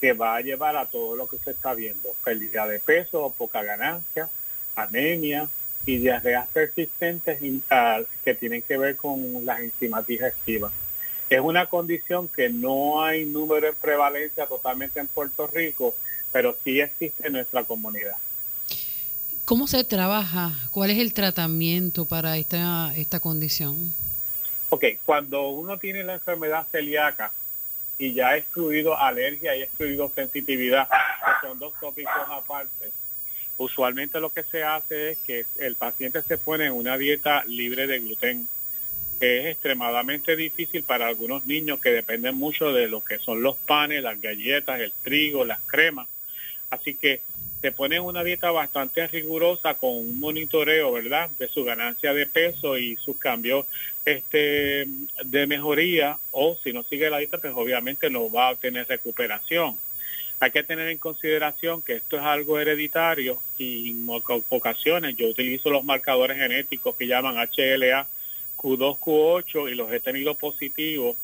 que 0.00 0.12
va 0.12 0.34
a 0.34 0.40
llevar 0.40 0.76
a 0.76 0.86
todo 0.86 1.14
lo 1.14 1.28
que 1.28 1.36
usted 1.36 1.52
está 1.52 1.72
viendo, 1.72 2.12
pérdida 2.24 2.66
de 2.66 2.80
peso, 2.80 3.32
poca 3.38 3.62
ganancia, 3.62 4.28
anemia 4.74 5.48
y 5.86 5.98
diarreas 5.98 6.48
persistentes 6.48 7.38
que 8.24 8.34
tienen 8.34 8.62
que 8.62 8.78
ver 8.78 8.96
con 8.96 9.46
las 9.46 9.60
enzimas 9.60 10.06
digestivas. 10.08 10.72
Es 11.30 11.40
una 11.40 11.66
condición 11.66 12.28
que 12.28 12.48
no 12.48 13.04
hay 13.04 13.24
número 13.24 13.68
en 13.68 13.76
prevalencia 13.76 14.46
totalmente 14.46 14.98
en 14.98 15.06
Puerto 15.06 15.46
Rico, 15.46 15.94
pero 16.32 16.56
sí 16.64 16.80
existe 16.80 17.28
en 17.28 17.34
nuestra 17.34 17.62
comunidad. 17.62 18.16
¿Cómo 19.44 19.66
se 19.66 19.82
trabaja? 19.82 20.52
¿Cuál 20.70 20.90
es 20.90 20.98
el 20.98 21.12
tratamiento 21.12 22.06
para 22.06 22.36
esta, 22.36 22.94
esta 22.96 23.18
condición? 23.18 23.92
Ok, 24.70 24.84
cuando 25.04 25.48
uno 25.48 25.78
tiene 25.78 26.04
la 26.04 26.14
enfermedad 26.14 26.66
celíaca 26.70 27.32
y 27.98 28.14
ya 28.14 28.28
ha 28.28 28.36
excluido 28.36 28.96
alergia 28.96 29.56
y 29.56 29.62
ha 29.62 29.64
excluido 29.64 30.12
sensitividad, 30.14 30.88
que 30.88 31.46
son 31.46 31.58
dos 31.58 31.72
tópicos 31.80 32.12
aparte, 32.30 32.92
usualmente 33.56 34.20
lo 34.20 34.30
que 34.30 34.44
se 34.44 34.62
hace 34.62 35.10
es 35.10 35.18
que 35.18 35.44
el 35.58 35.74
paciente 35.74 36.22
se 36.22 36.38
pone 36.38 36.66
en 36.66 36.72
una 36.72 36.96
dieta 36.96 37.44
libre 37.44 37.88
de 37.88 37.98
gluten, 37.98 38.48
que 39.18 39.40
es 39.40 39.46
extremadamente 39.46 40.36
difícil 40.36 40.84
para 40.84 41.08
algunos 41.08 41.46
niños 41.46 41.80
que 41.80 41.90
dependen 41.90 42.36
mucho 42.36 42.72
de 42.72 42.86
lo 42.86 43.02
que 43.02 43.18
son 43.18 43.42
los 43.42 43.56
panes, 43.56 44.02
las 44.02 44.20
galletas, 44.20 44.80
el 44.80 44.92
trigo, 45.02 45.44
las 45.44 45.60
cremas. 45.62 46.08
Así 46.70 46.94
que 46.94 47.20
se 47.62 47.70
pone 47.70 48.00
una 48.00 48.24
dieta 48.24 48.50
bastante 48.50 49.06
rigurosa 49.06 49.74
con 49.74 49.90
un 49.90 50.18
monitoreo, 50.18 50.90
¿verdad?, 50.92 51.30
de 51.38 51.46
su 51.46 51.64
ganancia 51.64 52.12
de 52.12 52.26
peso 52.26 52.76
y 52.76 52.96
sus 52.96 53.16
cambios 53.18 53.66
este, 54.04 54.88
de 55.24 55.46
mejoría, 55.46 56.18
o 56.32 56.58
si 56.62 56.72
no 56.72 56.82
sigue 56.82 57.08
la 57.08 57.18
dieta, 57.18 57.38
pues 57.38 57.54
obviamente 57.54 58.10
no 58.10 58.28
va 58.28 58.48
a 58.48 58.56
tener 58.56 58.88
recuperación. 58.88 59.78
Hay 60.40 60.50
que 60.50 60.64
tener 60.64 60.88
en 60.88 60.98
consideración 60.98 61.82
que 61.82 61.94
esto 61.94 62.16
es 62.16 62.22
algo 62.24 62.58
hereditario 62.58 63.40
y 63.56 63.90
en 63.90 64.06
ocasiones 64.08 65.16
yo 65.16 65.28
utilizo 65.28 65.70
los 65.70 65.84
marcadores 65.84 66.36
genéticos 66.36 66.96
que 66.96 67.06
llaman 67.06 67.36
HLA, 67.36 68.08
Q2, 68.56 68.98
Q8 68.98 69.70
y 69.70 69.76
los 69.76 69.92
he 69.92 70.00
tenido 70.00 70.34
positivos 70.34 71.16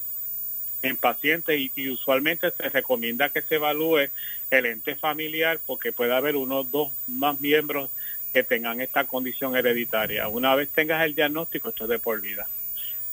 en 0.82 0.97
pacientes 0.97 1.61
y, 1.75 1.90
usualmente 1.90 2.50
se 2.50 2.68
recomienda 2.68 3.30
que 3.30 3.42
se 3.42 3.56
evalúe 3.56 4.08
el 4.50 4.66
ente 4.66 4.94
familiar 4.94 5.61
porque 5.66 5.92
puede 5.92 6.14
haber 6.14 6.37
uno 6.37 6.61
o 6.61 6.64
dos 6.64 6.92
más 7.06 7.40
miembros 7.40 7.90
que 8.32 8.42
tengan 8.42 8.80
esta 8.80 9.04
condición 9.04 9.56
hereditaria. 9.56 10.28
Una 10.28 10.54
vez 10.54 10.68
tengas 10.70 11.04
el 11.04 11.14
diagnóstico, 11.14 11.70
esto 11.70 11.85
es 11.85 11.90
de 11.90 11.99
por 11.99 12.20
vida. 12.20 12.47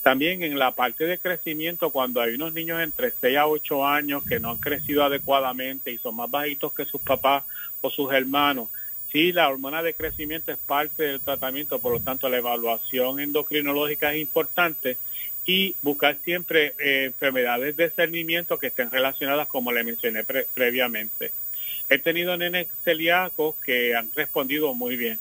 También 0.03 0.43
en 0.43 0.59
la 0.59 0.75
parte 0.75 1.05
de 1.05 1.17
crecimiento, 1.17 1.89
cuando 1.89 2.21
hay 2.21 2.35
unos 2.35 2.53
niños 2.53 2.79
entre 2.79 3.11
6 3.19 3.37
a 3.37 3.47
8 3.47 3.87
años 3.87 4.23
que 4.23 4.39
no 4.39 4.51
han 4.51 4.59
crecido 4.59 5.03
adecuadamente 5.03 5.91
y 5.91 5.97
son 5.97 6.15
más 6.15 6.29
bajitos 6.29 6.73
que 6.73 6.85
sus 6.85 7.01
papás 7.01 7.43
o 7.81 7.89
sus 7.89 8.13
hermanos, 8.13 8.69
sí, 9.11 9.31
la 9.31 9.49
hormona 9.49 9.81
de 9.81 9.95
crecimiento 9.95 10.51
es 10.51 10.59
parte 10.59 11.03
del 11.03 11.21
tratamiento, 11.21 11.79
por 11.79 11.93
lo 11.93 12.01
tanto 12.01 12.29
la 12.29 12.37
evaluación 12.37 13.19
endocrinológica 13.19 14.13
es 14.13 14.21
importante 14.21 14.97
y 15.45 15.75
buscar 15.81 16.17
siempre 16.23 16.73
eh, 16.79 17.05
enfermedades 17.05 17.75
de 17.75 17.89
cernimiento 17.89 18.57
que 18.57 18.67
estén 18.67 18.89
relacionadas 18.89 19.47
como 19.47 19.71
le 19.71 19.83
mencioné 19.83 20.23
previamente. 20.23 21.31
He 21.89 21.99
tenido 21.99 22.35
nenes 22.35 22.67
celíacos 22.83 23.55
que 23.63 23.95
han 23.95 24.09
respondido 24.15 24.73
muy 24.73 24.95
bien. 24.95 25.19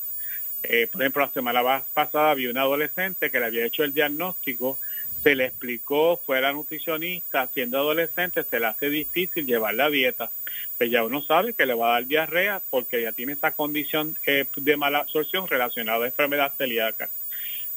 Eh, 0.63 0.89
por 0.91 1.03
ejemplo, 1.03 1.23
la 1.23 1.31
semana 1.31 1.83
pasada 1.93 2.35
vi 2.35 2.47
un 2.47 2.57
adolescente 2.57 3.31
que 3.31 3.39
le 3.39 3.47
había 3.47 3.67
hecho 3.67 3.85
el 3.85 3.93
diagnóstico, 3.93 4.79
se 5.23 5.35
le 5.35 5.47
explicó, 5.47 6.21
fue 6.25 6.41
la 6.41 6.53
nutricionista, 6.53 7.49
siendo 7.53 7.79
adolescente 7.79 8.45
se 8.45 8.61
le 8.61 8.67
hace 8.67 8.89
difícil 8.89 9.47
llevar 9.47 9.75
la 9.75 9.91
dieta. 9.91 10.31
Pues 10.79 10.91
ya 10.91 11.05
uno 11.05 11.21
sabe 11.23 11.53
que 11.53 11.67
le 11.67 11.75
va 11.75 11.89
a 11.89 11.93
dar 11.93 12.07
diarrea 12.07 12.63
porque 12.71 13.03
ya 13.03 13.13
tiene 13.13 13.35
esa 13.35 13.53
condición 13.53 14.17
eh, 14.27 14.47
de 14.57 14.77
mala 14.77 15.01
absorción 15.01 15.47
relacionada 15.49 16.05
a 16.05 16.09
enfermedad 16.09 16.53
celíaca. 16.57 17.11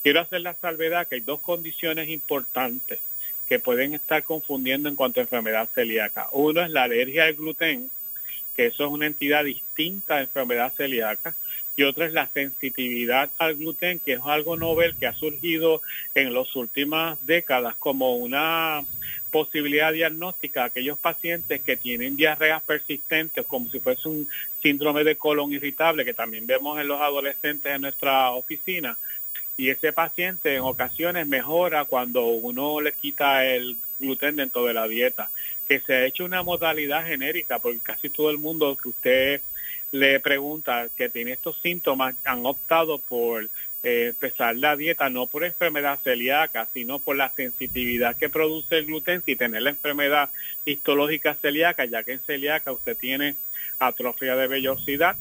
Quiero 0.04 0.22
hacer 0.22 0.42
la 0.42 0.54
salvedad 0.54 1.08
que 1.08 1.16
hay 1.16 1.22
dos 1.22 1.42
condiciones 1.42 2.10
importantes 2.10 3.00
que 3.48 3.60
pueden 3.60 3.94
estar 3.94 4.24
confundiendo 4.24 4.90
en 4.90 4.96
cuanto 4.96 5.20
a 5.20 5.24
enfermedad 5.24 5.70
celíaca. 5.74 6.28
Uno 6.32 6.62
es 6.62 6.70
la 6.70 6.84
alergia 6.84 7.26
al 7.26 7.34
gluten, 7.34 7.90
que 8.56 8.68
eso 8.68 8.86
es 8.86 8.92
una 8.92 9.06
entidad 9.06 9.46
distinta 9.46 10.16
a 10.16 10.22
enfermedad 10.22 10.74
celíaca, 10.76 11.36
y 11.76 11.84
otra 11.84 12.08
es 12.08 12.14
la 12.14 12.28
sensitividad 12.28 13.30
al 13.38 13.56
gluten, 13.56 14.00
que 14.00 14.14
es 14.14 14.20
algo 14.24 14.58
novel 14.58 14.96
que 14.96 15.06
ha 15.06 15.14
surgido 15.14 15.82
en 16.16 16.34
las 16.34 16.56
últimas 16.56 17.24
décadas 17.26 17.76
como 17.76 18.16
una 18.16 18.84
posibilidad 19.30 19.94
diagnóstica 19.94 20.64
a 20.64 20.66
aquellos 20.66 20.98
pacientes 20.98 21.62
que 21.62 21.78
tienen 21.78 22.16
diarreas 22.16 22.64
persistentes, 22.64 23.46
como 23.46 23.70
si 23.70 23.80
fuese 23.80 24.10
un 24.10 24.28
síndrome 24.62 25.04
de 25.04 25.18
colon 25.18 25.54
irritable, 25.54 26.04
que 26.04 26.16
también 26.16 26.48
vemos 26.48 26.80
en 26.80 26.88
los 26.88 27.00
adolescentes 27.00 27.72
en 27.72 27.82
nuestra 27.82 28.32
oficina, 28.32 28.98
y 29.58 29.70
ese 29.70 29.92
paciente 29.92 30.56
en 30.56 30.62
ocasiones 30.62 31.28
mejora 31.28 31.86
cuando 31.86 32.28
uno 32.28 32.80
le 32.80 32.94
quita 32.94 33.46
el 33.46 33.76
gluten 34.00 34.36
dentro 34.36 34.66
de 34.66 34.74
la 34.74 34.88
dieta, 34.88 35.30
que 35.68 35.80
se 35.80 35.94
ha 35.94 36.06
hecho 36.06 36.24
una 36.24 36.44
modalidad 36.44 37.06
genérica, 37.06 37.60
porque 37.60 37.80
casi 37.80 38.10
todo 38.10 38.30
el 38.30 38.38
mundo 38.38 38.78
que 38.82 38.90
usted 38.90 39.42
le 39.92 40.20
pregunta 40.20 40.88
que 40.96 41.10
tiene 41.10 41.32
estos 41.32 41.60
síntomas 41.62 42.16
han 42.24 42.46
optado 42.46 43.00
por 43.00 43.50
eh, 43.84 44.08
empezar 44.10 44.56
la 44.56 44.76
dieta 44.76 45.10
no 45.10 45.28
por 45.28 45.44
enfermedad 45.44 46.00
celíaca, 46.04 46.68
sino 46.74 47.00
por 47.00 47.16
la 47.16 47.30
sensitividad 47.30 48.16
que 48.16 48.30
produce 48.30 48.78
el 48.78 48.86
gluten 48.86 49.24
si 49.26 49.36
tener 49.36 49.62
la 49.62 49.72
enfermedad 49.72 50.30
histológica 50.66 51.36
celíaca, 51.36 51.86
ya 51.86 52.04
que 52.04 52.14
en 52.14 52.20
celíaca 52.20 52.72
usted 52.72 52.98
tiene 52.98 53.36
atrofia 53.80 54.36
de 54.36 54.48
vellosidad. 54.48 55.16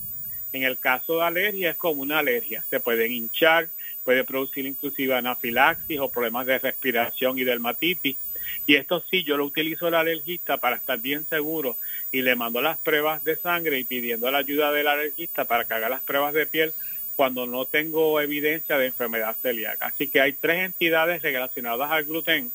En 0.57 0.63
el 0.63 0.79
caso 0.79 1.19
de 1.19 1.25
alergia 1.25 1.73
es 1.73 1.77
como 1.77 2.01
una 2.01 2.21
alergia, 2.21 2.65
se 2.71 2.81
pueden 2.81 3.13
hinchar, 3.13 3.69
puede 4.05 4.25
producir 4.25 4.65
inclusive 4.65 5.15
anafilaxis 5.15 6.01
o 6.01 6.11
problemas 6.11 6.47
de 6.47 6.59
respiración 6.59 7.39
y 7.39 7.45
dermatitis. 7.45 8.17
Y 8.65 8.77
esto 8.77 9.05
sí, 9.11 9.23
yo 9.23 9.37
lo 9.37 9.45
utilizo 9.45 9.89
el 9.89 9.95
alergista 9.95 10.57
para 10.57 10.77
estar 10.77 10.99
bien 10.99 11.27
seguro 11.29 11.77
y 12.11 12.23
le 12.23 12.37
mando 12.37 12.63
las 12.63 12.79
pruebas 12.79 13.23
de 13.23 13.37
sangre 13.37 13.79
y 13.79 13.85
pidiendo 13.85 14.31
la 14.31 14.39
ayuda 14.39 14.73
del 14.73 14.87
alergista 14.87 15.45
para 15.45 15.67
que 15.67 15.75
haga 15.75 15.91
las 15.91 16.01
pruebas 16.01 16.33
de 16.33 16.47
piel 16.47 16.73
cuando 17.17 17.47
no 17.47 17.67
tengo 17.67 18.19
evidencia 18.19 18.79
de 18.79 18.87
enfermedad 18.87 19.37
celíaca. 19.43 19.89
Así 19.89 20.09
que 20.09 20.23
hay 20.23 20.33
tres 20.33 20.65
entidades 20.65 21.21
relacionadas 21.21 21.91
al 21.91 22.05
gluten. 22.05 22.51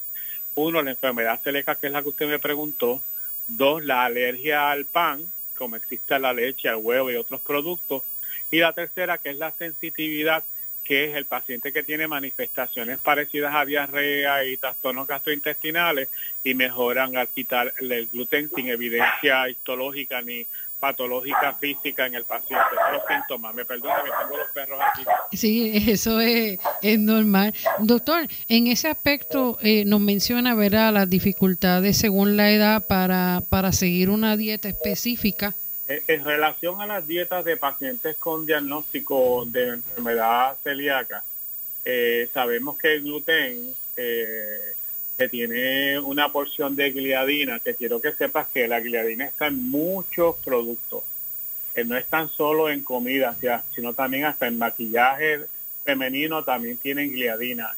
Uno, 0.55 0.81
la 0.81 0.89
enfermedad 0.89 1.39
celíaca, 1.43 1.75
que 1.75 1.85
es 1.85 1.93
la 1.93 2.01
que 2.01 2.09
usted 2.09 2.27
me 2.27 2.39
preguntó. 2.39 2.99
Dos, 3.47 3.85
la 3.85 4.05
alergia 4.05 4.71
al 4.71 4.85
pan, 4.85 5.23
como 5.61 5.75
existe 5.75 6.17
la 6.17 6.33
leche, 6.33 6.69
al 6.69 6.77
huevo 6.77 7.11
y 7.11 7.15
otros 7.15 7.39
productos. 7.39 8.01
Y 8.49 8.57
la 8.57 8.73
tercera, 8.73 9.19
que 9.19 9.29
es 9.29 9.37
la 9.37 9.51
sensitividad 9.51 10.43
que 10.83 11.05
es 11.05 11.15
el 11.15 11.25
paciente 11.25 11.71
que 11.71 11.83
tiene 11.83 12.07
manifestaciones 12.07 12.99
parecidas 12.99 13.53
a 13.53 13.63
diarrea 13.63 14.43
y 14.43 14.57
trastornos 14.57 15.05
gastrointestinales 15.05 16.09
y 16.43 16.55
mejoran 16.55 17.15
al 17.15 17.27
quitar 17.27 17.71
el 17.79 18.07
gluten 18.07 18.49
sin 18.55 18.69
evidencia 18.69 19.47
histológica 19.47 20.23
ni 20.23 20.47
patológica 20.81 21.53
física 21.53 22.07
en 22.07 22.15
el 22.15 22.25
paciente. 22.25 22.65
Los 22.91 23.03
síntomas, 23.07 23.53
me 23.55 23.63
perdona 23.63 24.03
que 24.03 24.11
tengo 24.19 24.37
los 24.37 24.51
perros 24.51 24.79
aquí. 24.81 25.03
Sí, 25.37 25.71
eso 25.89 26.19
es, 26.19 26.59
es 26.81 26.99
normal. 26.99 27.53
Doctor, 27.79 28.27
en 28.49 28.67
ese 28.67 28.89
aspecto 28.89 29.57
eh, 29.61 29.85
nos 29.85 30.01
menciona 30.01 30.55
¿verdad? 30.55 30.91
las 30.91 31.09
dificultades 31.09 31.97
según 31.97 32.35
la 32.35 32.51
edad 32.51 32.85
para, 32.87 33.41
para 33.47 33.71
seguir 33.71 34.09
una 34.09 34.35
dieta 34.35 34.67
específica 34.67 35.53
Eh, 35.87 36.03
en 36.07 36.23
relación 36.23 36.79
a 36.79 36.85
las 36.85 37.05
dietas 37.05 37.43
de 37.43 37.57
pacientes 37.57 38.15
con 38.17 38.45
diagnóstico 38.45 39.43
de 39.45 39.63
enfermedad 39.79 40.55
celíaca, 40.63 41.23
eh, 41.83 42.29
sabemos 42.33 42.77
que 42.77 42.95
el 42.95 43.01
gluten 43.01 43.73
eh, 43.97 44.73
que 45.21 45.29
tiene 45.29 45.99
una 45.99 46.31
porción 46.31 46.75
de 46.75 46.89
gliadina, 46.89 47.59
que 47.59 47.75
quiero 47.75 48.01
que 48.01 48.11
sepas 48.13 48.47
que 48.47 48.67
la 48.67 48.79
gliadina 48.79 49.25
está 49.25 49.47
en 49.47 49.69
muchos 49.69 50.35
productos. 50.37 51.03
no 51.85 51.95
es 51.95 52.07
tan 52.07 52.27
solo 52.27 52.71
en 52.71 52.81
comida, 52.81 53.37
sino 53.75 53.93
también 53.93 54.25
hasta 54.25 54.47
en 54.47 54.57
maquillaje 54.57 55.41
femenino 55.83 56.43
también 56.43 56.77
tienen 56.77 57.11
gliadina. 57.11 57.71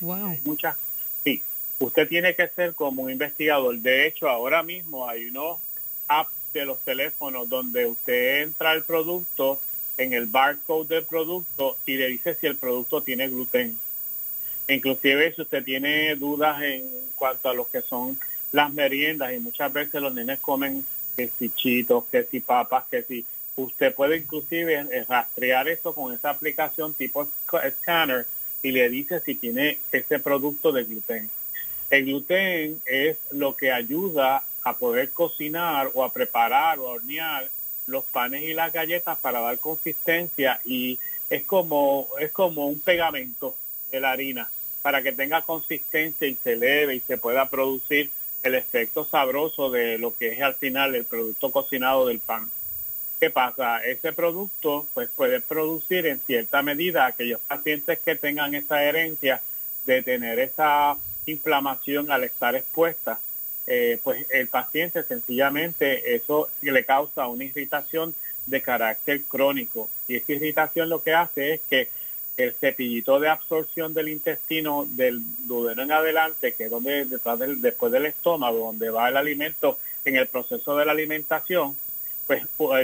muchas, 0.45 0.77
sí, 1.25 1.41
usted 1.79 2.07
tiene 2.07 2.33
que 2.33 2.47
ser 2.47 2.75
como 2.75 3.03
un 3.03 3.11
investigador. 3.11 3.77
De 3.77 4.07
hecho, 4.07 4.29
ahora 4.29 4.63
mismo 4.63 5.09
hay 5.09 5.25
unos 5.25 5.59
apps 6.07 6.31
de 6.53 6.63
los 6.63 6.79
teléfonos 6.79 7.49
donde 7.49 7.87
usted 7.87 8.43
entra 8.43 8.71
al 8.71 8.83
producto 8.83 9.59
en 9.97 10.13
el 10.13 10.27
barcode 10.27 10.95
del 10.95 11.03
producto 11.03 11.75
y 11.85 11.97
le 11.97 12.07
dice 12.07 12.37
si 12.39 12.47
el 12.47 12.55
producto 12.55 13.03
tiene 13.03 13.27
gluten. 13.27 13.77
Inclusive 14.67 15.33
si 15.33 15.41
usted 15.41 15.63
tiene 15.63 16.15
dudas 16.15 16.61
en 16.61 16.89
cuanto 17.15 17.49
a 17.49 17.53
lo 17.53 17.69
que 17.69 17.81
son 17.81 18.17
las 18.51 18.71
meriendas 18.71 19.33
y 19.33 19.39
muchas 19.39 19.71
veces 19.73 20.01
los 20.01 20.13
nenes 20.13 20.39
comen 20.39 20.85
que 21.15 21.29
si 21.37 21.49
chitos, 21.49 22.05
que 22.05 22.23
si 22.23 22.39
papas, 22.39 22.85
que 22.89 23.03
si 23.03 23.25
usted 23.55 23.93
puede 23.93 24.17
inclusive 24.17 25.05
rastrear 25.07 25.67
eso 25.67 25.93
con 25.93 26.13
esa 26.13 26.31
aplicación 26.31 26.93
tipo 26.93 27.27
scanner 27.81 28.25
y 28.61 28.71
le 28.71 28.89
dice 28.89 29.19
si 29.21 29.35
tiene 29.35 29.79
ese 29.91 30.19
producto 30.19 30.71
de 30.71 30.85
gluten. 30.85 31.29
El 31.89 32.05
gluten 32.05 32.81
es 32.85 33.17
lo 33.31 33.55
que 33.55 33.71
ayuda 33.71 34.43
a 34.63 34.77
poder 34.77 35.11
cocinar 35.11 35.91
o 35.93 36.03
a 36.03 36.13
preparar 36.13 36.79
o 36.79 36.87
a 36.87 36.93
hornear 36.93 37.49
los 37.85 38.05
panes 38.05 38.43
y 38.43 38.53
las 38.53 38.71
galletas 38.71 39.19
para 39.19 39.41
dar 39.41 39.59
consistencia 39.59 40.61
y 40.63 40.99
es 41.29 41.43
como 41.43 42.07
es 42.19 42.31
como 42.31 42.67
un 42.67 42.79
pegamento 42.79 43.55
de 43.93 44.01
la 44.01 44.11
harina 44.11 44.49
para 44.81 45.01
que 45.01 45.13
tenga 45.13 45.43
consistencia 45.43 46.27
y 46.27 46.35
se 46.43 46.53
eleve 46.53 46.95
y 46.95 46.99
se 46.99 47.17
pueda 47.17 47.49
producir 47.49 48.09
el 48.41 48.55
efecto 48.55 49.05
sabroso 49.05 49.69
de 49.69 49.97
lo 49.97 50.13
que 50.17 50.33
es 50.33 50.41
al 50.41 50.55
final 50.55 50.95
el 50.95 51.05
producto 51.05 51.51
cocinado 51.51 52.07
del 52.07 52.19
pan. 52.19 52.49
¿Qué 53.21 53.29
pasa? 53.29 53.81
Ese 53.85 54.11
producto 54.11 54.85
pues 54.93 55.09
puede 55.15 55.39
producir 55.39 56.05
en 56.07 56.19
cierta 56.19 56.61
medida 56.61 57.05
aquellos 57.05 57.39
pacientes 57.47 57.99
que 57.99 58.15
tengan 58.15 58.53
esa 58.55 58.83
herencia 58.83 59.41
de 59.85 60.03
tener 60.03 60.39
esa 60.39 60.97
inflamación 61.25 62.11
al 62.11 62.25
estar 62.25 62.55
expuesta 62.55 63.19
eh, 63.65 63.97
pues 64.03 64.25
el 64.29 64.49
paciente 64.49 65.03
sencillamente 65.03 66.15
eso 66.15 66.49
le 66.61 66.83
causa 66.83 67.27
una 67.27 67.45
irritación 67.45 68.13
de 68.45 68.61
carácter 68.61 69.21
crónico 69.23 69.89
y 70.05 70.17
esa 70.17 70.33
irritación 70.33 70.89
lo 70.89 71.01
que 71.01 71.13
hace 71.13 71.53
es 71.53 71.61
que 71.69 71.87
el 72.37 72.53
cepillito 72.53 73.19
de 73.19 73.29
absorción 73.29 73.93
del 73.93 74.09
intestino 74.09 74.87
del 74.89 75.21
duodeno 75.39 75.83
en 75.83 75.91
adelante, 75.91 76.53
que 76.53 76.65
es 76.65 76.69
donde 76.71 77.05
detrás 77.05 77.37
del, 77.37 77.61
después 77.61 77.91
del 77.91 78.07
estómago, 78.07 78.67
donde 78.67 78.89
va 78.89 79.09
el 79.09 79.17
alimento 79.17 79.77
en 80.05 80.15
el 80.15 80.27
proceso 80.27 80.75
de 80.75 80.85
la 80.85 80.91
alimentación, 80.91 81.77
pues 82.25 82.43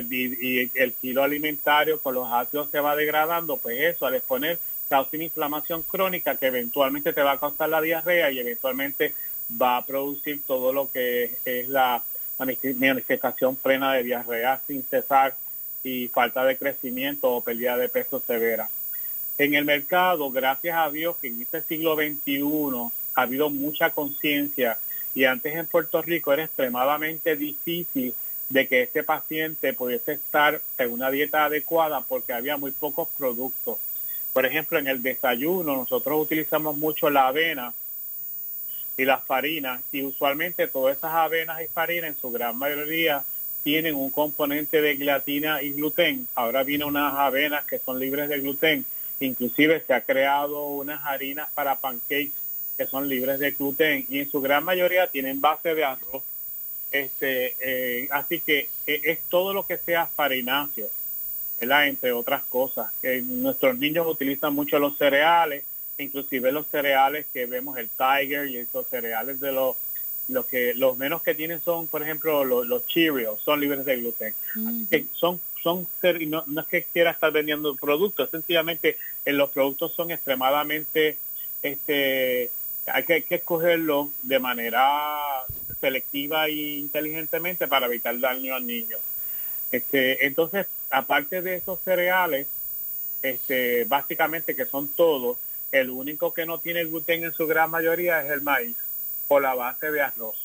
y, 0.09 0.69
el 0.79 0.93
kilo 0.93 1.23
alimentario 1.23 1.99
con 1.99 2.15
los 2.15 2.31
ácidos 2.31 2.69
se 2.71 2.79
va 2.79 2.95
degradando, 2.95 3.57
pues 3.57 3.79
eso 3.79 4.05
al 4.05 4.15
exponer 4.15 4.59
causa 4.89 5.11
una 5.13 5.23
inflamación 5.23 5.83
crónica 5.83 6.35
que 6.35 6.47
eventualmente 6.47 7.13
te 7.13 7.21
va 7.21 7.33
a 7.33 7.39
causar 7.39 7.69
la 7.69 7.81
diarrea 7.81 8.31
y 8.31 8.39
eventualmente 8.39 9.13
va 9.61 9.77
a 9.77 9.85
producir 9.85 10.41
todo 10.45 10.73
lo 10.73 10.91
que 10.91 11.37
es 11.45 11.67
la 11.69 12.03
manifestación 12.37 13.55
plena 13.55 13.93
de 13.93 14.03
diarrea 14.03 14.61
sin 14.67 14.83
cesar 14.83 15.35
y 15.83 16.07
falta 16.09 16.43
de 16.45 16.57
crecimiento 16.57 17.31
o 17.31 17.41
pérdida 17.41 17.77
de 17.77 17.89
peso 17.89 18.21
severa. 18.25 18.69
En 19.39 19.53
el 19.53 19.63
mercado, 19.63 20.29
gracias 20.31 20.77
a 20.77 20.91
Dios 20.91 21.15
que 21.15 21.27
en 21.27 21.41
este 21.41 21.61
siglo 21.61 21.95
XXI 21.95 22.91
ha 23.15 23.21
habido 23.21 23.49
mucha 23.49 23.89
conciencia 23.91 24.77
y 25.15 25.23
antes 25.23 25.55
en 25.55 25.65
Puerto 25.65 26.01
Rico 26.01 26.33
era 26.33 26.43
extremadamente 26.43 27.37
difícil 27.37 28.13
de 28.49 28.67
que 28.67 28.81
este 28.81 29.01
paciente 29.01 29.71
pudiese 29.71 30.11
estar 30.11 30.61
en 30.77 30.91
una 30.91 31.09
dieta 31.09 31.45
adecuada 31.45 32.01
porque 32.01 32.33
había 32.33 32.57
muy 32.57 32.71
pocos 32.71 33.07
productos. 33.17 33.77
Por 34.33 34.45
ejemplo, 34.45 34.77
en 34.77 34.87
el 34.87 35.01
desayuno 35.01 35.73
nosotros 35.73 36.21
utilizamos 36.21 36.75
mucho 36.75 37.09
la 37.09 37.29
avena 37.29 37.73
y 38.97 39.05
las 39.05 39.23
farinas 39.23 39.81
y 39.93 40.03
usualmente 40.03 40.67
todas 40.67 40.97
esas 40.97 41.13
avenas 41.13 41.61
y 41.61 41.67
farinas 41.67 42.09
en 42.09 42.19
su 42.19 42.29
gran 42.29 42.57
mayoría 42.57 43.23
tienen 43.63 43.95
un 43.95 44.11
componente 44.11 44.81
de 44.81 44.95
gliatina 44.97 45.61
y 45.61 45.71
gluten. 45.71 46.27
Ahora 46.35 46.63
vienen 46.63 46.89
unas 46.89 47.13
avenas 47.13 47.63
que 47.63 47.79
son 47.79 48.01
libres 48.01 48.27
de 48.27 48.41
gluten. 48.41 48.85
Inclusive 49.19 49.83
se 49.85 49.93
ha 49.93 50.01
creado 50.01 50.67
unas 50.67 51.03
harinas 51.05 51.49
para 51.53 51.79
pancakes 51.79 52.31
que 52.77 52.87
son 52.87 53.09
libres 53.09 53.39
de 53.39 53.51
gluten 53.51 54.05
y 54.09 54.19
en 54.19 54.31
su 54.31 54.39
gran 54.39 54.63
mayoría 54.63 55.07
tienen 55.07 55.41
base 55.41 55.75
de 55.75 55.83
arroz. 55.83 56.23
Este, 56.91 57.55
eh, 57.59 58.07
así 58.11 58.39
que 58.41 58.69
eh, 58.87 59.01
es 59.03 59.19
todo 59.29 59.53
lo 59.53 59.67
que 59.67 59.77
sea 59.77 60.07
farináceo, 60.07 60.89
¿verdad? 61.59 61.87
entre 61.87 62.11
otras 62.13 62.43
cosas. 62.45 62.91
nuestros 63.23 63.77
niños 63.77 64.07
utilizan 64.07 64.55
mucho 64.55 64.79
los 64.79 64.97
cereales 64.97 65.63
inclusive 66.03 66.51
los 66.51 66.67
cereales 66.67 67.25
que 67.33 67.45
vemos, 67.45 67.77
el 67.77 67.89
Tiger 67.89 68.47
y 68.47 68.57
esos 68.57 68.87
cereales 68.87 69.39
de 69.39 69.51
los 69.51 69.75
lo 70.27 70.45
que 70.45 70.75
los 70.75 70.95
menos 70.95 71.23
que 71.23 71.33
tienen 71.33 71.59
son, 71.63 71.87
por 71.87 72.03
ejemplo, 72.03 72.45
los, 72.45 72.67
los 72.67 72.85
Cheerios, 72.85 73.41
son 73.41 73.59
libres 73.59 73.83
de 73.83 73.97
gluten. 73.97 74.35
que 74.87 75.07
son 75.13 75.41
son 75.63 75.87
no, 76.27 76.43
no 76.47 76.61
es 76.61 76.67
que 76.67 76.83
quiera 76.83 77.11
estar 77.11 77.31
vendiendo 77.31 77.75
productos, 77.75 78.29
sencillamente 78.29 78.97
en 79.25 79.37
los 79.37 79.49
productos 79.49 79.93
son 79.93 80.11
extremadamente 80.11 81.17
este 81.61 82.51
hay 82.85 83.03
que, 83.03 83.13
hay 83.13 83.25
escogerlos 83.29 84.07
de 84.23 84.39
manera 84.39 85.45
selectiva 85.79 86.47
e 86.47 86.79
inteligentemente 86.79 87.67
para 87.67 87.85
evitar 87.85 88.19
daño 88.19 88.55
al 88.55 88.65
niño. 88.65 88.97
Este, 89.71 90.25
entonces, 90.25 90.65
aparte 90.89 91.41
de 91.41 91.55
esos 91.55 91.79
cereales, 91.81 92.47
este, 93.21 93.85
básicamente 93.85 94.55
que 94.55 94.65
son 94.65 94.87
todos, 94.89 95.37
el 95.71 95.89
único 95.89 96.33
que 96.33 96.45
no 96.45 96.59
tiene 96.59 96.85
gluten 96.85 97.23
en 97.23 97.33
su 97.33 97.45
gran 97.45 97.69
mayoría 97.69 98.23
es 98.23 98.31
el 98.31 98.41
maíz 98.41 98.75
o 99.27 99.39
la 99.39 99.53
base 99.53 99.91
de 99.91 100.01
arroz. 100.01 100.37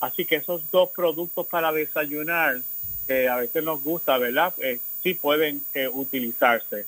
Así 0.00 0.26
que 0.26 0.36
esos 0.36 0.70
dos 0.70 0.90
productos 0.90 1.46
para 1.46 1.72
desayunar, 1.72 2.60
que 3.06 3.28
a 3.28 3.36
veces 3.36 3.62
nos 3.62 3.82
gusta, 3.82 4.18
¿verdad? 4.18 4.54
Eh, 4.58 4.80
sí 5.02 5.14
pueden 5.14 5.62
eh, 5.74 5.88
utilizarse. 5.88 6.86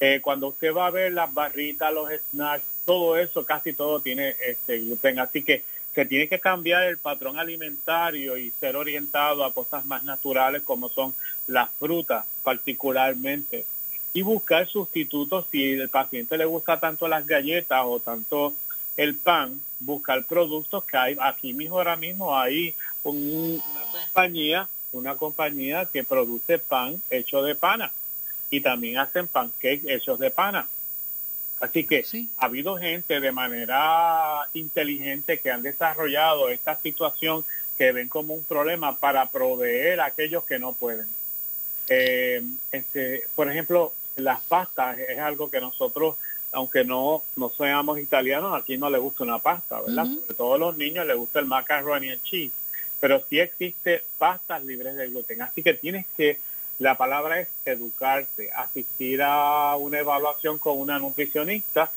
Eh, 0.00 0.20
cuando 0.22 0.48
usted 0.48 0.74
va 0.74 0.86
a 0.86 0.90
ver 0.90 1.12
las 1.12 1.32
barritas, 1.32 1.92
los 1.92 2.10
snacks, 2.30 2.64
todo 2.84 3.16
eso, 3.16 3.46
casi 3.46 3.72
todo 3.72 4.00
tiene 4.00 4.34
este 4.46 4.78
gluten. 4.78 5.18
Así 5.18 5.42
que 5.42 5.62
se 5.94 6.04
tiene 6.04 6.28
que 6.28 6.40
cambiar 6.40 6.84
el 6.84 6.98
patrón 6.98 7.38
alimentario 7.38 8.36
y 8.36 8.50
ser 8.60 8.76
orientado 8.76 9.44
a 9.44 9.54
cosas 9.54 9.86
más 9.86 10.02
naturales 10.02 10.62
como 10.62 10.88
son 10.88 11.14
las 11.46 11.70
frutas 11.70 12.26
particularmente 12.42 13.64
y 14.12 14.22
buscar 14.22 14.66
sustitutos 14.68 15.46
si 15.50 15.72
el 15.72 15.88
paciente 15.88 16.38
le 16.38 16.44
gusta 16.44 16.78
tanto 16.80 17.08
las 17.08 17.26
galletas 17.26 17.82
o 17.84 18.00
tanto 18.00 18.54
el 18.96 19.16
pan, 19.16 19.60
buscar 19.80 20.24
productos 20.24 20.84
que 20.84 20.96
hay 20.96 21.16
aquí 21.20 21.52
mismo 21.52 21.78
ahora 21.78 21.96
mismo 21.96 22.36
hay 22.36 22.74
una 23.02 23.60
compañía, 23.90 24.68
una 24.94 25.16
compañía 25.16 25.88
que 25.92 26.04
produce 26.04 26.58
pan 26.58 27.02
hecho 27.10 27.42
de 27.42 27.54
pana 27.54 27.92
y 28.50 28.60
también 28.60 28.98
hacen 28.98 29.26
pancakes 29.26 29.82
hechos 29.86 30.18
de 30.18 30.30
pana. 30.30 30.68
Así 31.60 31.84
que 31.84 32.04
ha 32.36 32.44
habido 32.44 32.76
gente 32.76 33.20
de 33.20 33.32
manera 33.32 34.48
inteligente 34.54 35.38
que 35.38 35.50
han 35.50 35.62
desarrollado 35.62 36.48
esta 36.48 36.78
situación 36.80 37.44
que 37.78 37.92
ven 37.92 38.08
como 38.08 38.34
un 38.34 38.44
problema 38.44 38.98
para 38.98 39.26
proveer 39.30 40.00
a 40.00 40.06
aquellos 40.06 40.44
que 40.44 40.58
no 40.58 40.72
pueden. 40.72 41.08
Eh, 41.88 42.42
este, 42.70 43.28
por 43.34 43.50
ejemplo, 43.50 43.92
las 44.16 44.40
pastas 44.42 44.98
es 44.98 45.18
algo 45.18 45.50
que 45.50 45.60
nosotros, 45.60 46.16
aunque 46.52 46.84
no, 46.84 47.22
no 47.36 47.50
seamos 47.50 47.98
italianos, 47.98 48.54
aquí 48.56 48.76
no 48.76 48.90
le 48.90 48.98
gusta 48.98 49.24
una 49.24 49.38
pasta, 49.38 49.80
¿verdad? 49.80 50.06
Sobre 50.06 50.34
todo 50.34 50.54
a 50.54 50.58
los 50.58 50.76
niños 50.76 51.06
les 51.06 51.16
gusta 51.16 51.40
el 51.40 51.46
macaroni 51.46 52.12
y 52.12 52.20
cheese, 52.22 52.52
pero 53.04 53.22
sí 53.28 53.38
existe 53.38 54.02
pastas 54.16 54.64
libres 54.64 54.96
de 54.96 55.08
gluten. 55.08 55.42
Así 55.42 55.62
que 55.62 55.74
tienes 55.74 56.06
que, 56.16 56.38
la 56.78 56.96
palabra 56.96 57.38
es 57.38 57.48
educarte, 57.66 58.50
asistir 58.50 59.20
a 59.22 59.76
una 59.76 59.98
evaluación 59.98 60.56
con 60.56 60.80
una 60.80 60.98
nutricionista. 60.98 61.92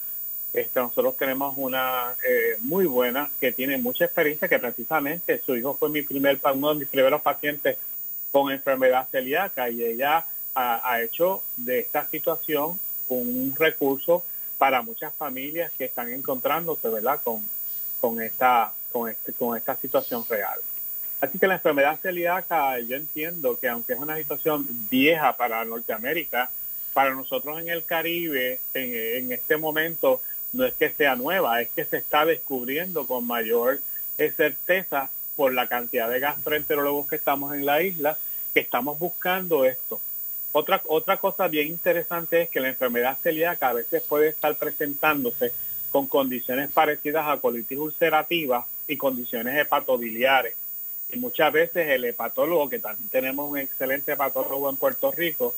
Este, 0.51 0.81
nosotros 0.81 1.15
tenemos 1.15 1.53
una 1.55 2.13
eh, 2.27 2.57
muy 2.59 2.87
buena 2.87 3.29
que 3.39 3.53
tiene 3.53 3.77
mucha 3.77 4.03
experiencia, 4.03 4.49
que 4.49 4.59
precisamente 4.59 5.41
su 5.45 5.55
hijo 5.55 5.77
fue 5.77 5.87
mi 5.87 6.01
primer, 6.01 6.41
uno 6.53 6.73
de 6.73 6.79
mis 6.79 6.89
primeros 6.89 7.21
pacientes 7.21 7.77
con 8.29 8.51
enfermedad 8.51 9.07
celíaca 9.09 9.69
y 9.69 9.85
ella 9.85 10.25
ha, 10.55 11.01
hecho 11.01 11.41
de 11.55 11.79
esta 11.79 12.05
situación 12.09 12.77
un 13.07 13.55
recurso 13.57 14.25
para 14.57 14.81
muchas 14.81 15.13
familias 15.13 15.71
que 15.77 15.85
están 15.85 16.11
encontrándose, 16.11 16.89
¿verdad? 16.89 17.21
Con, 17.23 17.47
con 18.01 18.21
esta 18.21 18.73
con 18.91 19.09
este 19.09 19.31
con 19.31 19.55
esta 19.55 19.77
situación 19.77 20.25
real. 20.27 20.59
Así 21.19 21.39
que 21.39 21.47
la 21.47 21.55
enfermedad 21.55 21.99
celíaca, 21.99 22.79
yo 22.79 22.95
entiendo 22.95 23.57
que 23.59 23.67
aunque 23.67 23.93
es 23.93 23.99
una 23.99 24.17
situación 24.17 24.67
vieja 24.89 25.35
para 25.35 25.65
Norteamérica, 25.65 26.51
para 26.93 27.15
nosotros 27.15 27.59
en 27.59 27.69
el 27.69 27.85
Caribe, 27.85 28.59
en, 28.73 29.31
este 29.31 29.57
momento, 29.57 30.21
no 30.53 30.65
es 30.65 30.73
que 30.75 30.91
sea 30.91 31.15
nueva, 31.15 31.61
es 31.61 31.69
que 31.69 31.85
se 31.85 31.97
está 31.97 32.25
descubriendo 32.25 33.07
con 33.07 33.25
mayor 33.25 33.81
eh, 34.17 34.31
certeza 34.35 35.09
por 35.35 35.53
la 35.53 35.67
cantidad 35.67 36.09
de 36.09 36.19
gastroenterólogos 36.19 37.07
que 37.07 37.15
estamos 37.15 37.53
en 37.55 37.65
la 37.65 37.81
isla, 37.81 38.17
que 38.53 38.59
estamos 38.59 38.99
buscando 38.99 39.65
esto. 39.65 39.99
Otra, 40.51 40.81
otra 40.87 41.17
cosa 41.17 41.47
bien 41.47 41.67
interesante 41.67 42.43
es 42.43 42.49
que 42.49 42.59
la 42.59 42.69
enfermedad 42.69 43.17
celíaca 43.21 43.69
a 43.69 43.73
veces 43.73 44.03
puede 44.03 44.29
estar 44.29 44.55
presentándose 44.55 45.51
con 45.91 46.07
condiciones 46.07 46.71
parecidas 46.71 47.27
a 47.27 47.37
colitis 47.37 47.77
ulcerativa 47.77 48.65
y 48.87 48.97
condiciones 48.97 49.57
hepatobiliares. 49.57 50.55
Y 51.11 51.19
muchas 51.19 51.53
veces 51.53 51.87
el 51.87 52.05
hepatólogo, 52.05 52.69
que 52.69 52.79
también 52.79 53.09
tenemos 53.09 53.49
un 53.49 53.57
excelente 53.57 54.13
hepatólogo 54.13 54.69
en 54.69 54.75
Puerto 54.75 55.11
Rico, 55.11 55.55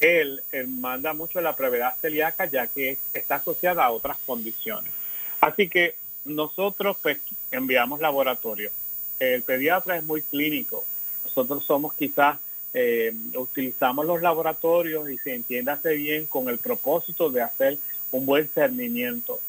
él, 0.00 0.42
manda 0.66 1.12
mucho 1.12 1.40
la 1.40 1.52
brevedad 1.52 1.96
celíaca 2.00 2.46
ya 2.46 2.66
que 2.66 2.98
está 3.12 3.36
asociada 3.36 3.84
a 3.84 3.90
otras 3.90 4.16
condiciones. 4.26 4.92
Así 5.40 5.68
que 5.68 5.96
nosotros 6.24 6.96
pues 7.02 7.18
enviamos 7.50 8.00
laboratorio. 8.00 8.70
El 9.18 9.42
pediatra 9.42 9.96
es 9.96 10.04
muy 10.04 10.22
clínico. 10.22 10.84
Nosotros 11.24 11.64
somos 11.64 11.94
quizás, 11.94 12.38
eh, 12.74 13.12
utilizamos 13.34 14.06
los 14.06 14.22
laboratorios 14.22 15.10
y 15.10 15.18
se 15.18 15.34
entiéndase 15.34 15.94
bien 15.94 16.26
con 16.26 16.48
el 16.48 16.58
propósito 16.58 17.30
de 17.30 17.42
hacer 17.42 17.78
un 18.10 18.26
buen 18.26 18.48
cernimiento. 18.48 19.40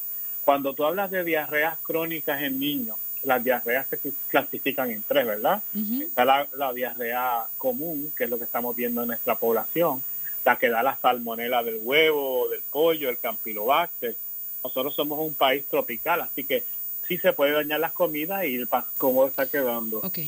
Cuando 0.43 0.73
tú 0.73 0.85
hablas 0.85 1.11
de 1.11 1.23
diarreas 1.23 1.77
crónicas 1.83 2.41
en 2.41 2.59
niños, 2.59 2.97
las 3.23 3.43
diarreas 3.43 3.87
se 3.89 3.99
clasifican 4.29 4.89
en 4.91 5.03
tres, 5.03 5.25
¿verdad? 5.25 5.61
Está 6.01 6.25
la, 6.25 6.73
diarrea 6.73 7.45
común, 7.57 8.11
que 8.15 8.25
es 8.25 8.29
lo 8.29 8.37
que 8.37 8.45
estamos 8.45 8.75
viendo 8.75 9.01
en 9.01 9.07
nuestra 9.07 9.35
población, 9.35 10.03
la 10.45 10.57
que 10.57 10.69
da 10.69 10.83
la 10.83 10.97
salmonela 10.97 11.63
del 11.63 11.79
huevo, 11.81 12.47
del 12.49 12.61
pollo, 12.61 13.09
el 13.09 13.17
campylobacter. 13.17 14.15
Nosotros 14.63 14.95
somos 14.95 15.19
un 15.19 15.33
país 15.33 15.65
tropical, 15.69 16.21
así 16.21 16.43
que 16.43 16.63
sí 17.07 17.17
se 17.17 17.33
puede 17.33 17.51
dañar 17.51 17.79
las 17.79 17.91
comidas 17.91 18.45
y 18.45 18.55
el 18.55 18.69
cómo 18.97 19.27
está 19.27 19.49
quedando. 19.49 19.99
Ok, 19.99 20.19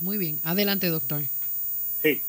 muy 0.00 0.18
bien. 0.18 0.40
Adelante, 0.44 0.88
doctor. 0.88 1.22
Sí, 2.02 2.20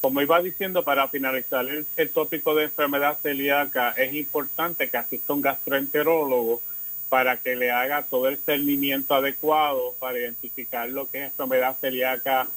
como 0.00 0.22
iba 0.22 0.40
diciendo, 0.40 0.84
para 0.84 1.08
finalizar 1.08 1.66
el, 1.68 1.86
el 1.96 2.10
tópico 2.10 2.54
de 2.54 2.64
enfermedad 2.64 3.18
celíaca, 3.22 3.92
es 3.92 4.12
importante 4.14 4.88
que 4.90 4.96
asista 4.96 5.32
un 5.32 5.42
gastroenterólogo 5.42 6.62
para 7.08 7.38
que 7.38 7.56
le 7.56 7.70
haga 7.70 8.02
todo 8.02 8.28
el 8.28 8.38
cernimiento 8.38 9.14
adecuado 9.14 9.94
para 9.98 10.18
identificar 10.18 10.88
lo 10.88 11.08
que 11.08 11.18
es 11.18 11.24
enfermedad 11.24 11.76
celíaca 11.80 12.48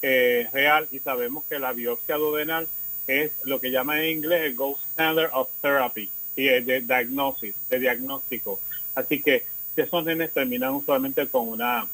eh, 0.00 0.48
real 0.52 0.88
y 0.90 0.98
sabemos 1.00 1.44
que 1.48 1.58
la 1.58 1.72
biopsia 1.72 2.16
duodenal 2.16 2.68
es 3.06 3.32
lo 3.44 3.60
que 3.60 3.70
llama 3.70 4.02
en 4.02 4.18
inglés 4.18 4.42
el 4.44 4.54
gold 4.54 4.78
standard 4.90 5.30
of 5.32 5.48
therapy 5.60 6.10
y 6.36 6.44
de 6.44 6.80
diagnosis, 6.82 7.54
de 7.68 7.80
diagnóstico. 7.80 8.60
Así 8.94 9.20
que 9.20 9.44
esos 9.76 10.04
nenes 10.04 10.32
terminan 10.32 10.74
usualmente 10.74 11.26
con 11.26 11.48
una 11.48 11.86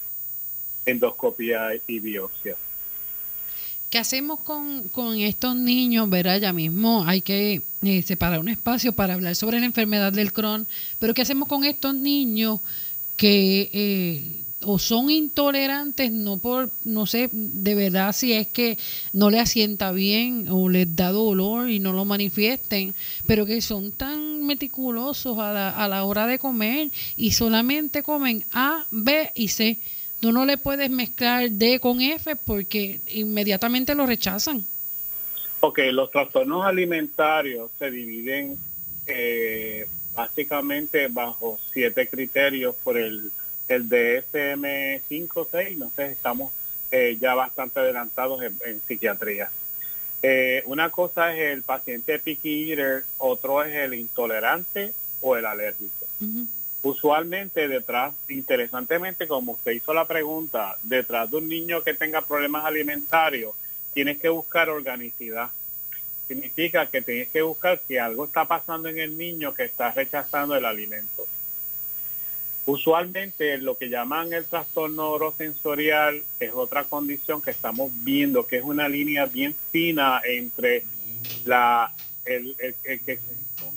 endoscopia 0.87 1.71
y 1.87 1.99
biopsia. 1.99 2.57
¿Qué 3.91 3.99
hacemos 3.99 4.41
con, 4.41 4.89
con 4.89 5.17
estos 5.19 5.55
niños? 5.55 6.11
Verá, 6.11 6.37
ya 6.39 6.53
mismo 6.53 7.05
hay 7.07 7.21
que 7.21 7.63
eh, 7.87 8.03
separar 8.03 8.41
un 8.41 8.49
espacio 8.49 8.93
para 8.93 9.15
hablar 9.15 9.35
sobre 9.37 9.61
la 9.61 9.67
enfermedad 9.67 10.13
del 10.13 10.33
Crohn, 10.33 10.67
pero 10.99 11.15
¿qué 11.15 11.23
hacemos 11.23 11.49
con 11.49 11.65
estos 11.65 11.95
niños 11.95 12.61
que 13.17 13.71
eh, 13.73 14.41
o 14.67 14.79
son 14.79 15.11
intolerantes, 15.11 16.11
no 16.11 16.39
por, 16.39 16.71
no 16.85 17.07
sé, 17.07 17.29
de 17.33 17.75
verdad 17.75 18.15
si 18.15 18.33
es 18.33 18.47
que 18.47 18.79
no 19.13 19.29
le 19.31 19.39
asienta 19.39 19.93
bien 19.93 20.47
o 20.49 20.69
les 20.69 20.97
da 20.97 21.11
dolor 21.11 21.71
y 21.71 21.79
no 21.79 21.93
lo 21.93 22.05
manifiesten, 22.05 22.95
pero 23.27 23.45
que 23.45 23.61
son 23.61 23.93
tan 23.93 24.47
meticulosos 24.47 25.39
a 25.39 25.53
la, 25.53 25.71
a 25.71 25.87
la 25.87 26.05
hora 26.05 26.27
de 26.27 26.39
comer 26.39 26.91
y 27.17 27.33
solamente 27.33 28.03
comen 28.03 28.45
A, 28.53 28.87
B 28.91 29.31
y 29.35 29.49
C 29.49 29.79
Tú 30.25 30.33
no 30.33 30.47
le 30.47 30.57
puedes 30.57 30.89
mezclar 30.89 31.51
D 31.51 31.81
con 31.81 32.01
F 32.01 32.35
porque 32.35 33.03
inmediatamente 33.09 33.95
lo 33.95 34.07
rechazan. 34.07 34.65
Ok, 35.67 35.79
los 35.93 36.11
trastornos 36.11 36.67
alimentarios 36.67 37.71
se 37.79 37.91
dividen 37.91 38.59
eh, 39.07 39.89
básicamente 40.15 41.09
bajo 41.09 41.59
siete 41.73 42.07
criterios 42.07 42.75
por 42.85 42.99
el, 42.99 43.33
el 43.69 43.89
DSM-5, 43.89 45.49
6, 45.51 45.79
no 45.79 45.91
sé, 45.97 46.13
estamos 46.13 46.53
eh, 46.91 47.17
ya 47.19 47.35
bastante 47.35 47.81
adelantados 47.81 48.43
en, 48.43 48.83
psiquiatría. 48.87 49.51
Eh, 50.21 50.63
una 50.67 50.91
cosa 50.91 51.35
es 51.35 51.55
el 51.55 51.63
paciente 51.63 52.19
picky 52.19 52.71
eater, 52.71 53.05
otro 53.17 53.65
es 53.65 53.75
el 53.75 53.95
intolerante 53.95 54.93
o 55.23 55.35
el 55.35 55.47
alérgico. 55.47 56.07
Usualmente 56.83 57.69
detrás, 57.69 58.13
interesantemente, 58.29 59.27
como 59.27 59.53
usted 59.53 59.73
hizo 59.73 59.95
la 59.95 60.07
pregunta, 60.07 60.77
detrás 60.83 61.31
de 61.31 61.39
un 61.39 61.49
niño 61.49 61.83
que 61.83 61.95
tenga 61.95 62.21
problemas 62.21 62.67
alimentarios, 62.67 63.55
tienes 63.95 64.19
que 64.19 64.29
buscar 64.29 64.69
organicidad. 64.69 65.51
Significa 66.29 66.87
que 66.87 67.03
tienes 67.03 67.29
que 67.29 67.43
buscar 67.43 67.81
que 67.81 68.01
algo 68.01 68.25
está 68.25 68.47
pasando 68.47 68.89
en 68.89 68.99
el 68.99 69.17
niño 69.17 69.55
que 69.55 69.65
está 69.65 69.93
rechazando 69.93 70.57
el 70.57 70.65
alimento. 70.65 71.27
Usualmente 72.67 73.59
lo 73.59 73.77
que 73.77 73.91
llaman 73.91 74.33
el 74.33 74.47
trastorno 74.47 75.11
orosensorial 75.11 76.23
es 76.41 76.51
otra 76.53 76.85
condición 76.85 77.43
que 77.43 77.51
estamos 77.51 77.91
viendo, 78.03 78.47
que 78.47 78.57
es 78.57 78.65
una 78.65 78.89
línea 78.89 79.27
bien 79.27 79.55
fina 79.71 80.23
entre 80.25 80.85
la, 81.45 81.93
el, 82.25 82.57
el, 82.59 83.01
que 83.01 83.19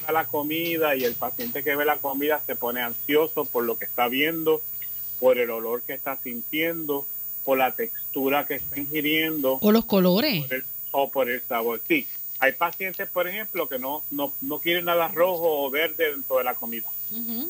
la 0.09 0.25
comida 0.25 0.95
y 0.95 1.03
el 1.03 1.15
paciente 1.15 1.63
que 1.63 1.75
ve 1.75 1.83
la 1.83 1.97
comida 1.97 2.41
se 2.45 2.55
pone 2.55 2.81
ansioso 2.81 3.43
por 3.43 3.65
lo 3.65 3.77
que 3.77 3.83
está 3.83 4.07
viendo, 4.07 4.61
por 5.19 5.37
el 5.37 5.49
olor 5.49 5.81
que 5.81 5.93
está 5.93 6.17
sintiendo, 6.23 7.05
por 7.47 7.57
la 7.57 7.71
textura 7.71 8.45
que 8.45 8.55
está 8.55 8.77
ingiriendo. 8.77 9.57
O 9.61 9.71
los 9.71 9.85
colores. 9.85 10.43
o 10.91 11.09
por 11.09 11.29
el 11.29 11.41
sabor. 11.43 11.81
Sí, 11.87 12.05
hay 12.39 12.51
pacientes, 12.51 13.07
por 13.07 13.25
ejemplo, 13.25 13.69
que 13.69 13.79
no, 13.79 14.03
no, 14.11 14.33
no 14.41 14.59
quieren 14.59 14.83
nada 14.83 15.07
rojo 15.07 15.63
o 15.63 15.69
verde 15.69 16.11
dentro 16.11 16.39
de 16.39 16.43
la 16.43 16.55
comida. 16.55 16.89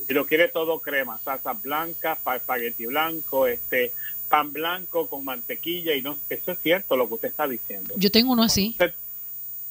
Y 0.08 0.12
lo 0.14 0.24
quiere 0.24 0.46
todo 0.46 0.78
crema, 0.78 1.18
salsa 1.24 1.52
blanca, 1.52 2.16
espagueti 2.36 2.86
blanco, 2.86 3.48
este 3.48 3.92
pan 4.28 4.52
blanco 4.52 5.08
con 5.08 5.24
mantequilla 5.24 5.96
y 5.96 6.02
no 6.02 6.16
eso 6.28 6.52
es 6.52 6.58
cierto 6.60 6.96
lo 6.96 7.08
que 7.08 7.14
usted 7.14 7.28
está 7.30 7.48
diciendo. 7.48 7.92
Yo 7.96 8.12
tengo 8.12 8.34
uno 8.34 8.44
así. 8.44 8.76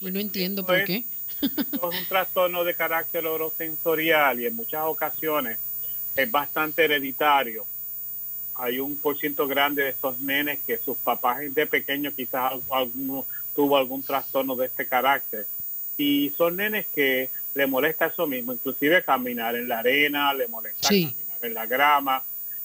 y 0.02 0.12
no 0.12 0.20
entiendo 0.20 0.66
por 0.66 0.84
qué 0.84 1.06
es 1.42 1.82
un 1.82 2.06
trastorno 2.10 2.66
de 2.66 2.76
carácter 2.76 3.26
orosensorial 3.26 4.42
y 4.42 4.46
en 4.46 4.58
muchas 4.58 4.84
ocasiones 4.84 5.58
es 6.18 6.30
bastante 6.30 6.84
hereditario. 6.84 7.66
Hay 8.58 8.80
un 8.80 8.98
por 8.98 9.17
ciento 9.17 9.48
grande 9.48 9.84
de 9.84 9.89
esos 9.89 10.20
nenes 10.20 10.60
que 10.65 10.78
sus 10.78 10.98
papás 10.98 11.39
de 11.54 11.65
pequeños 11.67 12.13
quizás 12.15 12.54
alguno 12.72 13.26
tuvo 13.56 13.78
algún 13.78 14.04
trastorno 14.04 14.56
de 14.56 14.67
este 14.67 14.88
carácter. 14.88 15.46
Y 15.98 16.32
son 16.38 16.58
nenes 16.58 16.86
que 16.93 17.30
le 17.54 17.67
molesta 17.67 18.08
eso 18.08 18.28
mismo, 18.28 18.54
inclusive 18.54 19.04
caminar 19.04 19.56
en 19.56 19.67
la 19.67 19.80
arena, 19.80 20.34
le 20.34 20.48
molesta 20.48 20.89
caminar 20.89 21.15
en 21.41 21.54
la 21.54 21.65
grama. 21.65 22.24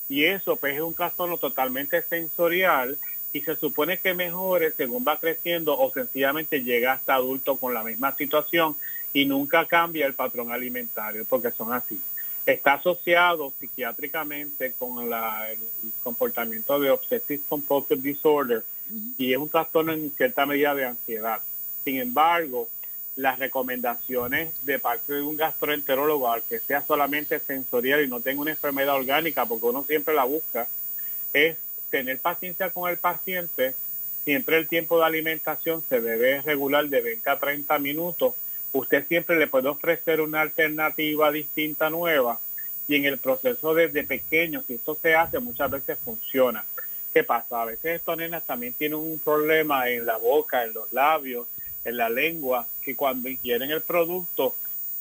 Y 0.09 0.25
eso 0.25 0.57
pues 0.57 0.75
es 0.75 0.81
un 0.81 0.95
trastorno 0.95 1.39
totalmente 1.39 2.03
sensorial 2.03 2.99
y 3.33 3.41
se 3.41 3.57
supone 3.57 3.99
que 3.99 4.13
mejore 4.15 4.73
según 4.73 5.05
va 5.07 5.19
creciendo 5.19 5.79
o 5.79 5.91
sencillamente 5.93 6.63
llega 6.63 6.93
hasta 6.93 7.15
adulto 7.15 7.57
con 7.57 7.73
la 7.73 7.83
misma 7.83 8.15
situación 8.17 8.77
y 9.15 9.25
nunca 9.25 9.67
cambia 9.67 10.07
el 10.07 10.15
patrón 10.15 10.53
alimentario 10.53 11.25
porque 11.29 11.51
son 11.51 11.73
así. 11.73 11.99
Está 12.45 12.75
asociado 12.75 13.53
psiquiátricamente 13.59 14.73
con 14.73 15.09
la, 15.09 15.51
el 15.51 15.59
comportamiento 16.03 16.81
de 16.81 16.91
obsessive 16.91 17.43
compulsive 17.49 18.01
disorder 18.01 18.65
y 19.17 19.33
es 19.33 19.39
un 19.39 19.49
trastorno 19.49 19.93
en 19.93 20.11
cierta 20.17 20.45
medida 20.45 20.75
de 20.75 20.85
ansiedad. 20.85 21.41
Sin 21.85 21.99
embargo, 21.99 22.69
las 23.17 23.39
recomendaciones 23.39 24.51
de 24.65 24.79
parte 24.79 25.15
de 25.15 25.23
un 25.23 25.37
gastroenterólogo 25.37 26.31
al 26.31 26.43
que 26.43 26.61
sea 26.61 26.85
solamente 26.87 27.39
sensorial 27.41 28.03
y 28.03 28.09
no 28.09 28.21
tenga 28.21 28.41
una 28.41 28.53
enfermedad 28.53 28.97
orgánica, 28.97 29.47
porque 29.47 29.67
uno 29.67 29.85
siempre 29.85 30.15
la 30.15 30.25
busca, 30.25 30.69
es 31.33 31.57
tener 31.91 32.19
paciencia 32.19 32.71
con 32.71 32.91
el 32.91 32.97
paciente, 32.97 33.75
siempre 34.25 34.57
el 34.57 34.69
tiempo 34.69 34.99
de 34.99 35.05
alimentación 35.05 35.83
se 35.89 36.01
debe 36.01 36.41
regular 36.43 36.89
de 36.89 37.03
20 37.03 37.31
a 37.31 37.39
30 37.39 37.79
minutos. 37.79 38.35
Usted 38.73 39.07
siempre 39.07 39.39
le 39.39 39.47
puede 39.47 39.69
ofrecer 39.69 40.21
una 40.21 40.41
alternativa 40.41 41.31
distinta, 41.31 41.91
nueva, 41.91 42.41
y 42.89 42.97
en 42.97 43.05
el 43.05 43.19
proceso 43.19 43.75
desde 43.75 44.05
pequeño, 44.05 44.63
si 44.67 44.75
esto 44.75 44.99
se 45.01 45.15
hace, 45.15 45.39
muchas 45.39 45.71
veces 45.71 45.99
funciona. 46.05 46.65
¿Qué 47.13 47.23
pasa? 47.23 47.63
A 47.63 47.67
veces 47.67 47.97
estos 47.97 48.17
nenas 48.17 48.45
también 48.45 48.73
tienen 48.73 48.99
un 48.99 49.19
problema 49.19 49.89
en 49.89 50.07
la 50.07 50.17
boca, 50.17 50.65
en 50.65 50.73
los 50.73 50.93
labios, 50.93 51.47
en 51.85 51.97
la 51.97 52.09
lengua, 52.09 52.67
que 52.81 52.97
cuando 52.97 53.29
ingieren 53.29 53.71
el 53.71 53.83
producto 53.83 54.55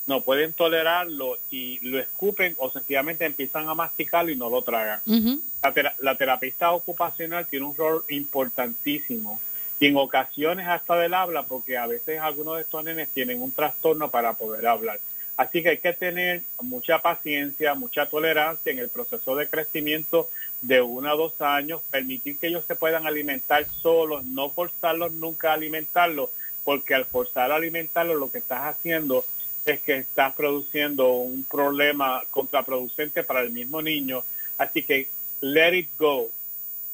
no 0.07 0.21
pueden 0.21 0.51
tolerarlo 0.51 1.37
y 1.49 1.79
lo 1.87 1.99
escupen 1.99 2.55
o 2.57 2.69
sencillamente 2.71 3.23
empiezan 3.23 3.69
a 3.69 3.75
masticarlo 3.75 4.31
y 4.31 4.35
no 4.35 4.49
lo 4.49 4.61
tragan. 4.61 4.99
la, 5.05 5.95
la, 5.99 6.17
terapista 6.17 6.71
ocupacional 6.71 7.47
tiene 7.47 7.65
un 7.65 7.75
rol 7.75 8.03
importantísimo 8.09 9.39
y 9.81 9.87
en 9.87 9.97
ocasiones 9.97 10.67
hasta 10.67 10.95
del 10.95 11.15
habla 11.15 11.41
porque 11.43 11.75
a 11.75 11.87
veces 11.87 12.19
algunos 12.19 12.55
de 12.55 12.61
estos 12.61 12.83
nenes 12.83 13.09
tienen 13.09 13.41
un 13.41 13.51
trastorno 13.51 14.11
para 14.11 14.33
poder 14.33 14.67
hablar. 14.67 14.99
Así 15.35 15.63
que 15.63 15.69
hay 15.69 15.77
que 15.79 15.91
tener 15.91 16.43
mucha 16.61 16.99
paciencia, 16.99 17.73
mucha 17.73 18.05
tolerancia 18.05 18.71
en 18.71 18.77
el 18.77 18.89
proceso 18.89 19.35
de 19.35 19.49
crecimiento 19.49 20.29
de 20.61 20.81
uno 20.81 21.09
a 21.09 21.15
dos 21.15 21.41
años, 21.41 21.81
permitir 21.89 22.37
que 22.37 22.47
ellos 22.47 22.63
se 22.67 22.75
puedan 22.75 23.07
alimentar 23.07 23.65
solos, 23.81 24.23
no 24.23 24.51
forzarlos 24.51 25.13
nunca 25.13 25.49
a 25.49 25.55
alimentarlos, 25.55 26.29
porque 26.63 26.93
al 26.93 27.05
forzar 27.05 27.51
a 27.51 27.55
alimentarlos 27.55 28.19
lo 28.19 28.31
que 28.31 28.37
estás 28.37 28.75
haciendo 28.75 29.25
es 29.65 29.79
que 29.79 29.97
estás 29.97 30.35
produciendo 30.35 31.13
un 31.13 31.43
problema 31.43 32.21
contraproducente 32.29 33.23
para 33.23 33.41
el 33.41 33.49
mismo 33.49 33.81
niño. 33.81 34.23
Así 34.59 34.83
que 34.83 35.09
let 35.41 35.75
it 35.75 35.89
go, 35.97 36.29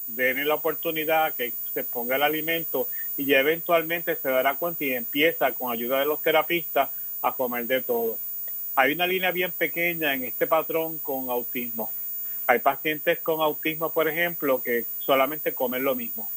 denle 0.06 0.46
la 0.46 0.54
oportunidad 0.54 1.34
que 1.34 1.52
se 1.78 1.84
ponga 1.84 2.16
el 2.16 2.24
alimento 2.24 2.88
y 3.16 3.26
ya 3.26 3.38
eventualmente 3.38 4.16
se 4.16 4.28
dará 4.28 4.54
cuenta 4.54 4.84
y 4.84 4.94
empieza 4.94 5.52
con 5.52 5.70
ayuda 5.70 6.00
de 6.00 6.06
los 6.06 6.20
terapistas 6.20 6.90
a 7.22 7.32
comer 7.34 7.66
de 7.66 7.82
todo. 7.82 8.18
Hay 8.74 8.94
una 8.94 9.06
línea 9.06 9.30
bien 9.30 9.52
pequeña 9.52 10.12
en 10.14 10.24
este 10.24 10.48
patrón 10.48 10.98
con 10.98 11.30
autismo. 11.30 11.92
Hay 12.48 12.58
pacientes 12.58 13.20
con 13.20 13.40
autismo, 13.40 13.92
por 13.92 14.08
ejemplo, 14.08 14.60
que 14.60 14.86
solamente 14.98 15.54
comen 15.54 15.84
lo 15.84 15.94
mismo. 15.94 16.28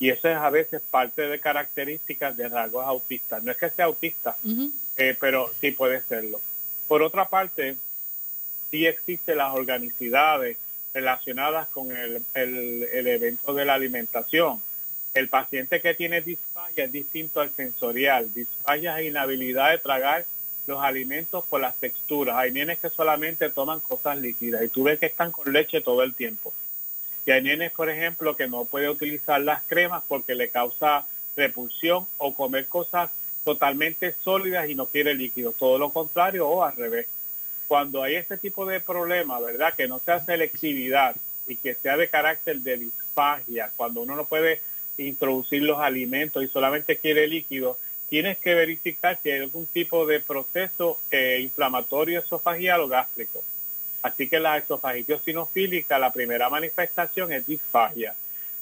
Y 0.00 0.10
eso 0.10 0.28
es 0.28 0.36
a 0.36 0.50
veces 0.50 0.80
parte 0.90 1.22
de 1.22 1.38
características 1.38 2.36
de 2.36 2.48
rasgos 2.48 2.84
autistas. 2.84 3.42
No 3.44 3.52
es 3.52 3.58
que 3.58 3.70
sea 3.70 3.84
autista, 3.84 4.36
eh, 4.96 5.16
pero 5.20 5.50
sí 5.60 5.70
puede 5.70 6.00
serlo. 6.02 6.40
Por 6.88 7.02
otra 7.02 7.28
parte, 7.28 7.76
sí 8.70 8.86
existen 8.86 9.38
las 9.38 9.54
organicidades 9.54 10.56
relacionadas 10.92 11.68
con 11.68 11.94
el, 11.94 12.24
el, 12.34 13.06
evento 13.06 13.54
de 13.54 13.64
la 13.64 13.74
alimentación. 13.74 14.60
El 15.14 15.28
paciente 15.28 15.80
que 15.80 15.94
tiene 15.94 16.20
disfagia 16.20 16.84
es 16.84 16.92
distinto 16.92 17.40
al 17.40 17.50
sensorial. 17.54 18.32
Disfagia 18.32 19.00
es 19.00 19.08
inhabilidad 19.08 19.70
de 19.70 19.78
tragar 19.78 20.24
los 20.66 20.80
alimentos 20.80 21.44
por 21.46 21.60
las 21.60 21.76
texturas. 21.76 22.36
Hay 22.36 22.52
nenes 22.52 22.78
que 22.78 22.90
solamente 22.90 23.50
toman 23.50 23.80
cosas 23.80 24.18
líquidas 24.18 24.62
y 24.62 24.68
tú 24.68 24.84
ves 24.84 25.00
que 25.00 25.06
están 25.06 25.32
con 25.32 25.52
leche 25.52 25.80
todo 25.80 26.02
el 26.02 26.14
tiempo. 26.14 26.52
Y 27.26 27.32
hay 27.32 27.42
nenes, 27.42 27.72
por 27.72 27.90
ejemplo, 27.90 28.36
que 28.36 28.48
no 28.48 28.64
puede 28.64 28.88
utilizar 28.88 29.40
las 29.40 29.62
cremas 29.64 30.02
porque 30.06 30.34
le 30.34 30.48
causa 30.48 31.06
repulsión 31.36 32.06
o 32.18 32.34
comer 32.34 32.66
cosas 32.66 33.10
totalmente 33.44 34.14
sólidas 34.22 34.68
y 34.68 34.74
no 34.74 34.86
quiere 34.86 35.14
líquido. 35.14 35.52
Todo 35.52 35.78
lo 35.78 35.92
contrario 35.92 36.48
o 36.48 36.62
al 36.62 36.76
revés. 36.76 37.06
Cuando 37.66 38.02
hay 38.02 38.14
este 38.14 38.36
tipo 38.36 38.64
de 38.64 38.80
problema, 38.80 39.40
¿verdad? 39.40 39.74
Que 39.74 39.88
no 39.88 39.98
sea 40.00 40.24
selectividad 40.24 41.16
y 41.46 41.56
que 41.56 41.74
sea 41.74 41.96
de 41.96 42.08
carácter 42.08 42.58
de 42.58 42.78
disfagia, 42.78 43.72
cuando 43.76 44.02
uno 44.02 44.16
no 44.16 44.26
puede 44.26 44.60
introducir 45.08 45.62
los 45.62 45.78
alimentos 45.80 46.42
y 46.42 46.48
solamente 46.48 46.98
quiere 46.98 47.26
líquido, 47.26 47.78
tienes 48.08 48.38
que 48.38 48.54
verificar 48.54 49.18
si 49.22 49.30
hay 49.30 49.40
algún 49.40 49.66
tipo 49.66 50.06
de 50.06 50.20
proceso 50.20 51.00
eh, 51.10 51.38
inflamatorio 51.42 52.20
esofagial 52.20 52.80
o 52.80 52.88
gástrico. 52.88 53.42
Así 54.02 54.28
que 54.28 54.40
la 54.40 54.58
esofagitis 54.58 55.20
sinofílica, 55.24 55.98
la 55.98 56.12
primera 56.12 56.48
manifestación 56.48 57.32
es 57.32 57.46
disfagia, 57.46 58.14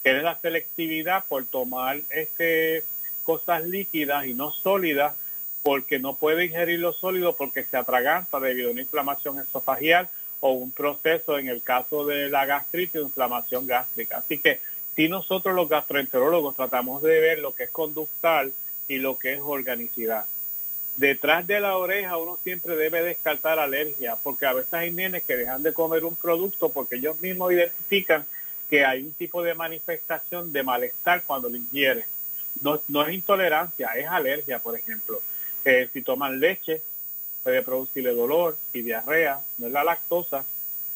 que 0.02 0.12
la 0.14 0.38
selectividad 0.38 1.24
por 1.28 1.44
tomar 1.46 2.00
este 2.10 2.84
cosas 3.24 3.62
líquidas 3.64 4.26
y 4.26 4.32
no 4.32 4.50
sólidas 4.50 5.14
porque 5.62 5.98
no 5.98 6.16
puede 6.16 6.46
ingerir 6.46 6.80
lo 6.80 6.94
sólido 6.94 7.36
porque 7.36 7.64
se 7.64 7.76
atraganta 7.76 8.40
debido 8.40 8.70
a 8.70 8.72
una 8.72 8.80
inflamación 8.80 9.38
esofagial 9.38 10.08
o 10.40 10.52
un 10.52 10.70
proceso 10.70 11.38
en 11.38 11.48
el 11.48 11.62
caso 11.62 12.06
de 12.06 12.30
la 12.30 12.46
gastritis, 12.46 13.02
inflamación 13.02 13.66
gástrica. 13.66 14.18
Así 14.18 14.38
que 14.38 14.60
si 14.98 15.08
nosotros 15.08 15.54
los 15.54 15.68
gastroenterólogos 15.68 16.56
tratamos 16.56 17.02
de 17.02 17.20
ver 17.20 17.38
lo 17.38 17.54
que 17.54 17.62
es 17.64 17.70
conductal 17.70 18.52
y 18.88 18.96
lo 18.96 19.16
que 19.16 19.34
es 19.34 19.40
organicidad. 19.40 20.24
Detrás 20.96 21.46
de 21.46 21.60
la 21.60 21.76
oreja 21.76 22.16
uno 22.16 22.36
siempre 22.42 22.74
debe 22.74 23.04
descartar 23.04 23.60
alergia, 23.60 24.16
porque 24.16 24.46
a 24.46 24.54
veces 24.54 24.74
hay 24.74 24.90
nenes 24.90 25.22
que 25.22 25.36
dejan 25.36 25.62
de 25.62 25.72
comer 25.72 26.04
un 26.04 26.16
producto 26.16 26.70
porque 26.70 26.96
ellos 26.96 27.20
mismos 27.20 27.52
identifican 27.52 28.26
que 28.68 28.84
hay 28.84 29.04
un 29.04 29.12
tipo 29.12 29.40
de 29.44 29.54
manifestación 29.54 30.52
de 30.52 30.64
malestar 30.64 31.22
cuando 31.22 31.48
lo 31.48 31.56
ingieren 31.56 32.04
no, 32.60 32.82
no 32.88 33.06
es 33.06 33.14
intolerancia, 33.14 33.92
es 33.94 34.08
alergia, 34.08 34.58
por 34.58 34.76
ejemplo. 34.76 35.22
Eh, 35.64 35.88
si 35.92 36.02
toman 36.02 36.40
leche, 36.40 36.82
puede 37.44 37.62
producirle 37.62 38.12
dolor 38.14 38.56
y 38.72 38.82
diarrea, 38.82 39.40
no 39.58 39.68
es 39.68 39.72
la 39.72 39.84
lactosa, 39.84 40.44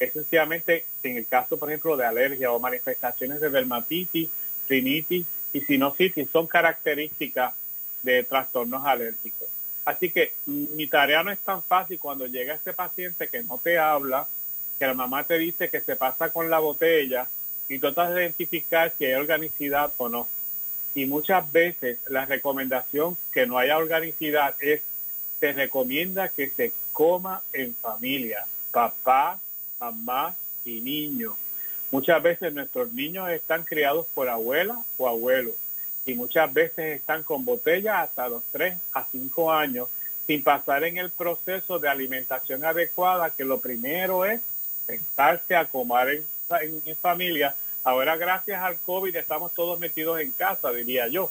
es 0.00 0.12
sencillamente 0.12 0.86
en 1.10 1.16
el 1.18 1.26
caso, 1.26 1.58
por 1.58 1.68
ejemplo, 1.68 1.96
de 1.96 2.06
alergia 2.06 2.52
o 2.52 2.58
manifestaciones 2.58 3.40
de 3.40 3.50
dermatitis, 3.50 4.28
rinitis 4.68 5.26
y 5.52 5.60
sinusitis, 5.60 6.28
son 6.30 6.46
características 6.46 7.54
de 8.02 8.24
trastornos 8.24 8.84
alérgicos. 8.84 9.48
Así 9.84 10.10
que 10.10 10.34
mi 10.46 10.86
tarea 10.86 11.22
no 11.22 11.32
es 11.32 11.40
tan 11.40 11.62
fácil 11.62 11.98
cuando 11.98 12.26
llega 12.26 12.54
este 12.54 12.72
paciente 12.72 13.28
que 13.28 13.42
no 13.42 13.58
te 13.58 13.78
habla, 13.78 14.28
que 14.78 14.86
la 14.86 14.94
mamá 14.94 15.24
te 15.24 15.38
dice 15.38 15.68
que 15.68 15.80
se 15.80 15.96
pasa 15.96 16.30
con 16.30 16.50
la 16.50 16.60
botella 16.60 17.28
y 17.68 17.78
tú 17.78 17.92
tratas 17.92 18.14
de 18.14 18.22
identificar 18.22 18.92
si 18.96 19.04
hay 19.04 19.14
organicidad 19.14 19.92
o 19.96 20.08
no 20.08 20.28
y 20.94 21.06
muchas 21.06 21.50
veces 21.50 21.98
la 22.08 22.26
recomendación 22.26 23.16
que 23.32 23.46
no 23.46 23.58
haya 23.58 23.78
organicidad 23.78 24.54
es, 24.60 24.82
se 25.40 25.52
recomienda 25.52 26.28
que 26.28 26.50
se 26.50 26.72
coma 26.92 27.42
en 27.52 27.74
familia, 27.74 28.46
papá, 28.70 29.38
mamá 29.80 30.36
y 30.64 30.80
niño. 30.80 31.36
Muchas 31.90 32.22
veces 32.22 32.52
nuestros 32.52 32.92
niños 32.92 33.30
están 33.30 33.64
criados 33.64 34.06
por 34.14 34.28
abuela 34.28 34.82
o 34.96 35.08
abuelo 35.08 35.52
y 36.06 36.14
muchas 36.14 36.52
veces 36.52 36.96
están 36.96 37.22
con 37.22 37.44
botella 37.44 38.02
hasta 38.02 38.28
los 38.28 38.42
3 38.52 38.76
a 38.94 39.06
5 39.10 39.52
años 39.52 39.88
sin 40.26 40.42
pasar 40.42 40.84
en 40.84 40.98
el 40.98 41.10
proceso 41.10 41.78
de 41.78 41.88
alimentación 41.88 42.64
adecuada, 42.64 43.30
que 43.30 43.44
lo 43.44 43.60
primero 43.60 44.24
es 44.24 44.40
sentarse 44.86 45.54
a 45.54 45.66
comer 45.66 46.22
en 46.60 46.96
familia 46.96 47.54
Ahora, 47.84 48.16
gracias 48.16 48.62
al 48.62 48.78
COVID, 48.78 49.14
estamos 49.16 49.52
todos 49.54 49.78
metidos 49.80 50.20
en 50.20 50.30
casa, 50.32 50.70
diría 50.70 51.08
yo. 51.08 51.30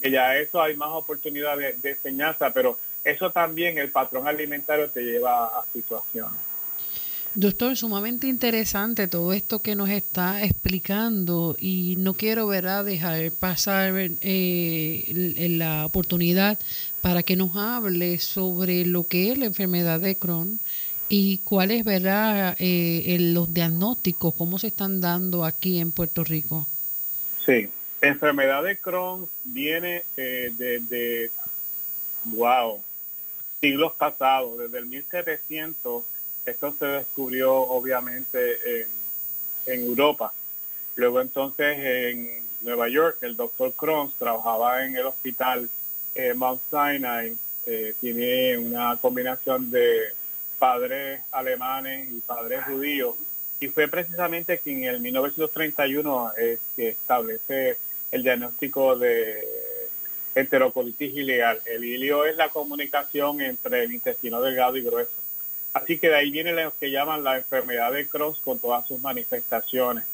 Que 0.00 0.10
ya 0.10 0.36
eso 0.36 0.60
hay 0.60 0.76
más 0.76 0.90
oportunidad 0.90 1.56
de, 1.56 1.76
enseñanza, 1.84 2.52
pero 2.52 2.78
eso 3.04 3.30
también, 3.30 3.78
el 3.78 3.90
patrón 3.90 4.26
alimentario 4.26 4.90
te 4.90 5.02
lleva 5.02 5.46
a 5.46 5.64
situaciones. 5.72 6.38
Doctor, 7.34 7.76
sumamente 7.76 8.26
interesante 8.26 9.08
todo 9.08 9.32
esto 9.32 9.62
que 9.62 9.74
nos 9.74 9.88
está 9.88 10.44
explicando 10.44 11.56
y 11.58 11.96
no 11.98 12.12
quiero 12.14 12.46
¿verdad? 12.46 12.84
dejar 12.84 13.30
pasar 13.32 13.94
eh, 13.96 15.48
la 15.58 15.86
oportunidad 15.86 16.58
para 17.00 17.22
que 17.22 17.36
nos 17.36 17.56
hable 17.56 18.18
sobre 18.18 18.84
lo 18.84 19.06
que 19.06 19.32
es 19.32 19.38
la 19.38 19.46
enfermedad 19.46 20.00
de 20.00 20.16
Crohn 20.16 20.60
¿Y 21.14 21.38
cuáles, 21.44 21.84
verdad, 21.84 22.56
eh, 22.58 23.18
los 23.20 23.52
diagnósticos, 23.52 24.32
cómo 24.32 24.58
se 24.58 24.68
están 24.68 25.02
dando 25.02 25.44
aquí 25.44 25.78
en 25.78 25.92
Puerto 25.92 26.24
Rico? 26.24 26.66
Sí, 27.44 27.68
enfermedad 28.00 28.62
de 28.62 28.78
Crohn 28.78 29.28
viene 29.44 30.04
eh, 30.16 30.50
desde, 30.56 31.30
wow, 32.24 32.80
siglos 33.60 33.92
pasados, 33.92 34.58
desde 34.58 34.78
el 34.78 34.86
1700. 34.86 36.02
Esto 36.44 36.74
se 36.78 36.86
descubrió 36.86 37.54
obviamente 37.54 38.82
en, 38.82 38.88
Europa. 39.66 40.32
Luego 40.96 41.20
entonces 41.20 41.78
en 41.78 42.42
Nueva 42.62 42.88
York, 42.88 43.18
el 43.20 43.36
doctor 43.36 43.72
Crohn 43.74 44.12
trabajaba 44.18 44.84
en 44.84 44.96
el 44.96 45.06
hospital 45.06 45.70
eh, 46.14 46.34
Mount 46.34 46.60
Sinai. 46.68 47.36
Eh, 47.64 47.94
tiene 48.00 48.58
una 48.58 48.96
combinación 49.00 49.70
de 49.70 50.14
padres 50.58 51.20
alemanes 51.30 52.10
y 52.10 52.20
padres 52.20 52.64
judíos. 52.64 53.14
Y 53.60 53.68
fue 53.68 53.86
precisamente 53.86 54.58
quien 54.58 54.82
en 54.82 54.94
el 54.94 55.00
1931 55.00 56.32
es 56.36 56.58
que 56.74 56.88
establece 56.88 57.78
el 58.10 58.24
diagnóstico 58.24 58.98
de 58.98 59.46
enterocolitis 60.34 61.14
ileal. 61.14 61.60
El 61.66 61.84
ilio 61.84 62.24
es 62.24 62.34
la 62.34 62.48
comunicación 62.48 63.40
entre 63.40 63.84
el 63.84 63.92
intestino 63.92 64.40
delgado 64.40 64.76
y 64.76 64.82
grueso. 64.82 65.21
Así 65.72 65.98
que 65.98 66.08
de 66.08 66.16
ahí 66.16 66.30
viene 66.30 66.52
lo 66.52 66.76
que 66.78 66.90
llaman 66.90 67.24
la 67.24 67.38
enfermedad 67.38 67.92
de 67.92 68.06
Crohn 68.06 68.34
con 68.44 68.58
todas 68.58 68.86
sus 68.86 69.00
manifestaciones. 69.00 70.04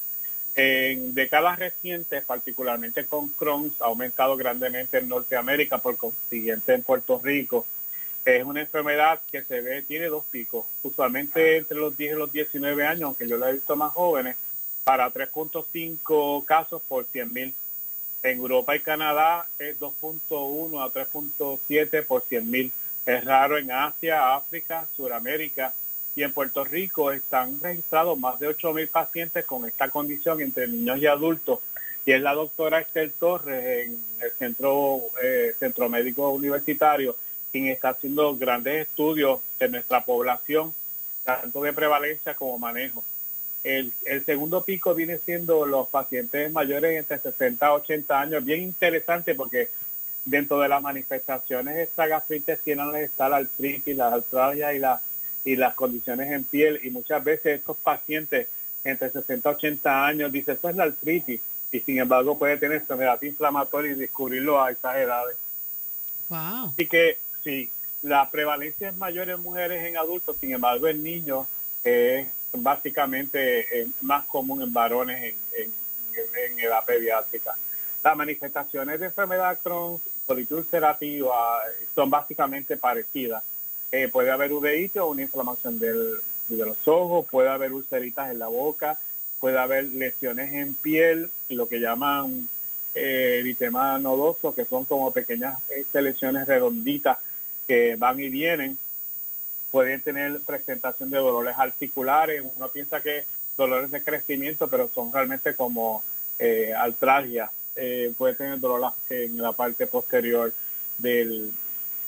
En 0.54 1.14
décadas 1.14 1.58
recientes, 1.58 2.24
particularmente 2.24 3.06
con 3.06 3.28
Crohn, 3.28 3.72
ha 3.80 3.86
aumentado 3.86 4.36
grandemente 4.36 4.98
en 4.98 5.08
Norteamérica, 5.08 5.78
por 5.78 5.96
consiguiente 5.96 6.74
en 6.74 6.82
Puerto 6.82 7.20
Rico 7.22 7.66
es 8.36 8.44
una 8.44 8.60
enfermedad 8.60 9.20
que 9.30 9.42
se 9.42 9.60
ve, 9.60 9.82
tiene 9.82 10.06
dos 10.06 10.24
picos, 10.30 10.66
usualmente 10.82 11.56
entre 11.56 11.78
los 11.78 11.96
10 11.96 12.12
y 12.12 12.18
los 12.18 12.32
19 12.32 12.86
años, 12.86 13.02
aunque 13.02 13.26
yo 13.26 13.38
la 13.38 13.50
he 13.50 13.54
visto 13.54 13.74
más 13.76 13.92
jóvenes, 13.92 14.36
para 14.84 15.10
3.5 15.12 16.44
casos 16.44 16.82
por 16.86 17.06
100 17.06 17.32
mil. 17.32 17.54
En 18.22 18.38
Europa 18.38 18.74
y 18.74 18.80
Canadá 18.80 19.46
es 19.58 19.78
2.1 19.78 20.82
a 20.82 20.92
3.7 20.92 22.04
por 22.04 22.22
100 22.22 22.50
mil. 22.50 22.72
Es 23.08 23.24
raro 23.24 23.56
en 23.56 23.72
Asia, 23.72 24.34
África, 24.36 24.86
Sudamérica 24.94 25.72
y 26.14 26.22
en 26.24 26.34
Puerto 26.34 26.62
Rico 26.62 27.10
están 27.10 27.58
registrados 27.58 28.18
más 28.18 28.38
de 28.38 28.50
8.000 28.54 28.86
pacientes 28.90 29.46
con 29.46 29.64
esta 29.64 29.88
condición 29.88 30.42
entre 30.42 30.68
niños 30.68 30.98
y 30.98 31.06
adultos. 31.06 31.60
Y 32.04 32.12
es 32.12 32.20
la 32.20 32.34
doctora 32.34 32.80
Estel 32.80 33.12
Torres 33.12 33.86
en 33.86 33.98
el 34.20 34.30
Centro, 34.32 35.00
eh, 35.22 35.54
Centro 35.58 35.88
Médico 35.88 36.28
Universitario 36.28 37.16
quien 37.50 37.68
está 37.68 37.90
haciendo 37.90 38.36
grandes 38.36 38.86
estudios 38.86 39.40
de 39.58 39.70
nuestra 39.70 40.04
población, 40.04 40.74
tanto 41.24 41.62
de 41.62 41.72
prevalencia 41.72 42.34
como 42.34 42.58
manejo. 42.58 43.02
El, 43.64 43.90
el, 44.04 44.22
segundo 44.26 44.64
pico 44.64 44.94
viene 44.94 45.16
siendo 45.16 45.64
los 45.64 45.88
pacientes 45.88 46.52
mayores 46.52 46.98
entre 46.98 47.18
60 47.20 47.66
a 47.66 47.72
80 47.72 48.20
años, 48.20 48.44
bien 48.44 48.64
interesante 48.64 49.34
porque 49.34 49.70
dentro 50.28 50.60
de 50.60 50.68
las 50.68 50.82
manifestaciones 50.82 51.76
esta 51.76 52.06
gastrointestinales 52.06 53.10
está 53.10 53.28
la 53.28 53.36
artritis, 53.36 53.96
la 53.96 54.08
artralgia 54.08 54.74
y, 54.74 54.78
la, 54.78 55.00
y 55.44 55.56
las 55.56 55.74
condiciones 55.74 56.30
en 56.30 56.44
piel 56.44 56.80
y 56.82 56.90
muchas 56.90 57.24
veces 57.24 57.58
estos 57.58 57.76
pacientes 57.78 58.48
entre 58.84 59.10
60 59.10 59.48
a 59.48 59.52
80 59.52 60.06
años 60.06 60.32
dicen 60.32 60.56
eso 60.56 60.68
es 60.68 60.76
la 60.76 60.84
artritis 60.84 61.40
y 61.72 61.80
sin 61.80 61.98
embargo 61.98 62.38
puede 62.38 62.56
tener 62.58 62.78
enfermedad 62.78 63.20
inflamatoria 63.22 63.92
y 63.92 63.94
descubrirlo 63.94 64.62
a 64.62 64.70
esas 64.70 64.96
edades. 64.96 65.36
Wow. 66.28 66.72
Así 66.74 66.86
que 66.86 67.18
sí, 67.42 67.70
la 68.02 68.30
prevalencia 68.30 68.90
es 68.90 68.96
mayor 68.96 69.30
en 69.30 69.40
mujeres 69.40 69.84
en 69.84 69.96
adultos, 69.96 70.36
sin 70.40 70.52
embargo 70.52 70.88
en 70.88 71.02
niños 71.02 71.46
es 71.82 72.28
básicamente 72.52 73.80
eh, 73.80 73.88
más 74.02 74.26
común 74.26 74.62
en 74.62 74.72
varones 74.72 75.34
en, 75.54 75.72
en 76.52 76.60
edad 76.60 76.84
pediátrica. 76.84 77.54
Las 78.04 78.16
manifestaciones 78.16 79.00
de 79.00 79.06
enfermedad 79.06 79.58
Crohn 79.62 80.00
colitis 80.28 80.52
ulcerativa 80.52 81.62
son 81.94 82.10
básicamente 82.10 82.76
parecidas. 82.76 83.42
Eh, 83.90 84.08
puede 84.08 84.30
haber 84.30 84.52
uveitis 84.52 85.00
o 85.00 85.08
una 85.08 85.22
inflamación 85.22 85.78
del, 85.78 86.20
de 86.48 86.66
los 86.66 86.86
ojos, 86.86 87.26
puede 87.30 87.48
haber 87.48 87.72
ulceritas 87.72 88.30
en 88.30 88.38
la 88.38 88.48
boca, 88.48 88.98
puede 89.40 89.58
haber 89.58 89.84
lesiones 89.84 90.52
en 90.52 90.74
piel, 90.74 91.30
lo 91.48 91.66
que 91.68 91.80
llaman 91.80 92.48
eh, 92.94 93.38
eritema 93.40 93.98
nodoso, 93.98 94.54
que 94.54 94.66
son 94.66 94.84
como 94.84 95.12
pequeñas 95.12 95.58
este, 95.70 96.02
lesiones 96.02 96.46
redonditas 96.46 97.18
que 97.66 97.96
van 97.96 98.20
y 98.20 98.28
vienen. 98.28 98.76
Pueden 99.70 100.02
tener 100.02 100.40
presentación 100.40 101.08
de 101.08 101.18
dolores 101.18 101.54
articulares. 101.56 102.42
Uno 102.56 102.68
piensa 102.68 103.00
que 103.00 103.24
dolores 103.56 103.90
de 103.90 104.02
crecimiento, 104.02 104.68
pero 104.68 104.90
son 104.94 105.12
realmente 105.12 105.54
como 105.54 106.02
eh, 106.38 106.72
eh, 107.78 108.12
puede 108.18 108.34
tener 108.34 108.60
dolor 108.60 108.92
en 109.08 109.38
la 109.38 109.52
parte 109.52 109.86
posterior 109.86 110.52
del, 110.98 111.52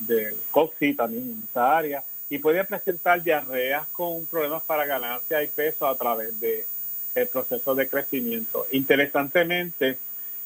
del 0.01 0.37
también 0.97 1.23
en 1.23 1.43
esa 1.49 1.79
área, 1.79 2.05
y 2.29 2.39
puede 2.39 2.65
presentar 2.65 3.23
diarreas 3.23 3.87
con 3.93 4.27
problemas 4.27 4.63
para 4.65 4.85
ganancia 4.85 5.43
y 5.43 5.49
peso 5.49 5.87
a 5.87 5.97
través 5.97 6.39
de 6.41 6.67
el 7.15 7.27
proceso 7.29 7.75
de 7.75 7.89
crecimiento. 7.89 8.67
Interesantemente, 8.71 9.99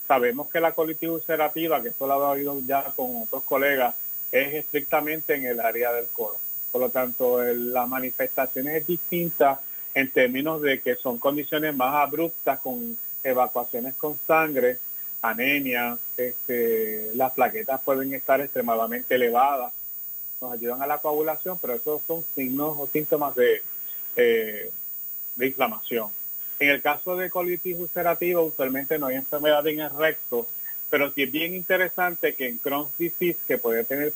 sabemos 0.09 0.49
que 0.51 0.61
la 0.61 0.73
colitis 0.73 1.09
ulcerativa, 1.09 1.83
que 1.83 1.89
esto 1.89 2.07
lo 2.07 2.15
he 2.15 2.39
oído 2.39 2.61
ya 2.67 2.85
con 2.97 3.23
otros 3.23 3.43
colegas, 3.45 3.95
es 4.33 4.55
estrictamente 4.55 5.35
en 5.35 5.45
el 5.45 5.61
área 5.61 5.93
del 5.93 6.07
colon. 6.07 6.41
Por 6.73 6.81
lo 6.81 6.89
tanto, 6.91 7.43
las 7.43 7.89
manifestaciones 7.89 8.81
es 8.81 8.87
distinta 8.87 9.61
en 9.95 10.11
términos 10.11 10.61
de 10.61 10.81
que 10.81 10.97
son 10.97 11.19
condiciones 11.19 11.75
más 11.77 11.95
abruptas 11.95 12.59
con 12.61 12.99
evacuaciones 13.23 13.95
con 13.95 14.19
sangre 14.27 14.79
anemia, 15.25 15.97
este, 16.17 17.11
las 17.15 17.33
plaquetas 17.33 17.81
pueden 17.81 18.13
estar 18.13 18.41
extremadamente 18.41 19.15
elevadas, 19.15 19.73
nos 20.41 20.53
ayudan 20.53 20.83
a 20.83 20.87
la 20.87 20.99
coagulación, 20.99 21.59
pero 21.59 21.75
esos 21.75 22.03
son 22.07 22.25
signos 22.35 22.77
o 22.79 22.87
síntomas 22.93 23.35
de, 23.35 23.63
eh, 24.17 24.71
de 25.37 25.47
inflamación. 25.47 26.11
En 26.59 26.69
el 26.69 26.83
caso 26.83 27.17
de 27.17 27.31
colitis 27.31 27.79
ulcerativa, 27.79 28.43
usualmente 28.43 28.99
no 28.99 29.07
hay 29.07 29.17
enfermedad 29.17 29.67
en 29.67 29.81
el 29.81 29.91
recto, 29.91 30.47
pero 30.91 31.11
sí 31.13 31.23
es 31.23 31.33
bien 31.33 31.55
interesante 31.55 32.35
que 32.35 32.47
en 32.47 32.59
Crohn's 32.59 32.97
disease, 32.99 33.39
que 33.49 33.59
puede 33.59 33.85
tener 33.85 34.13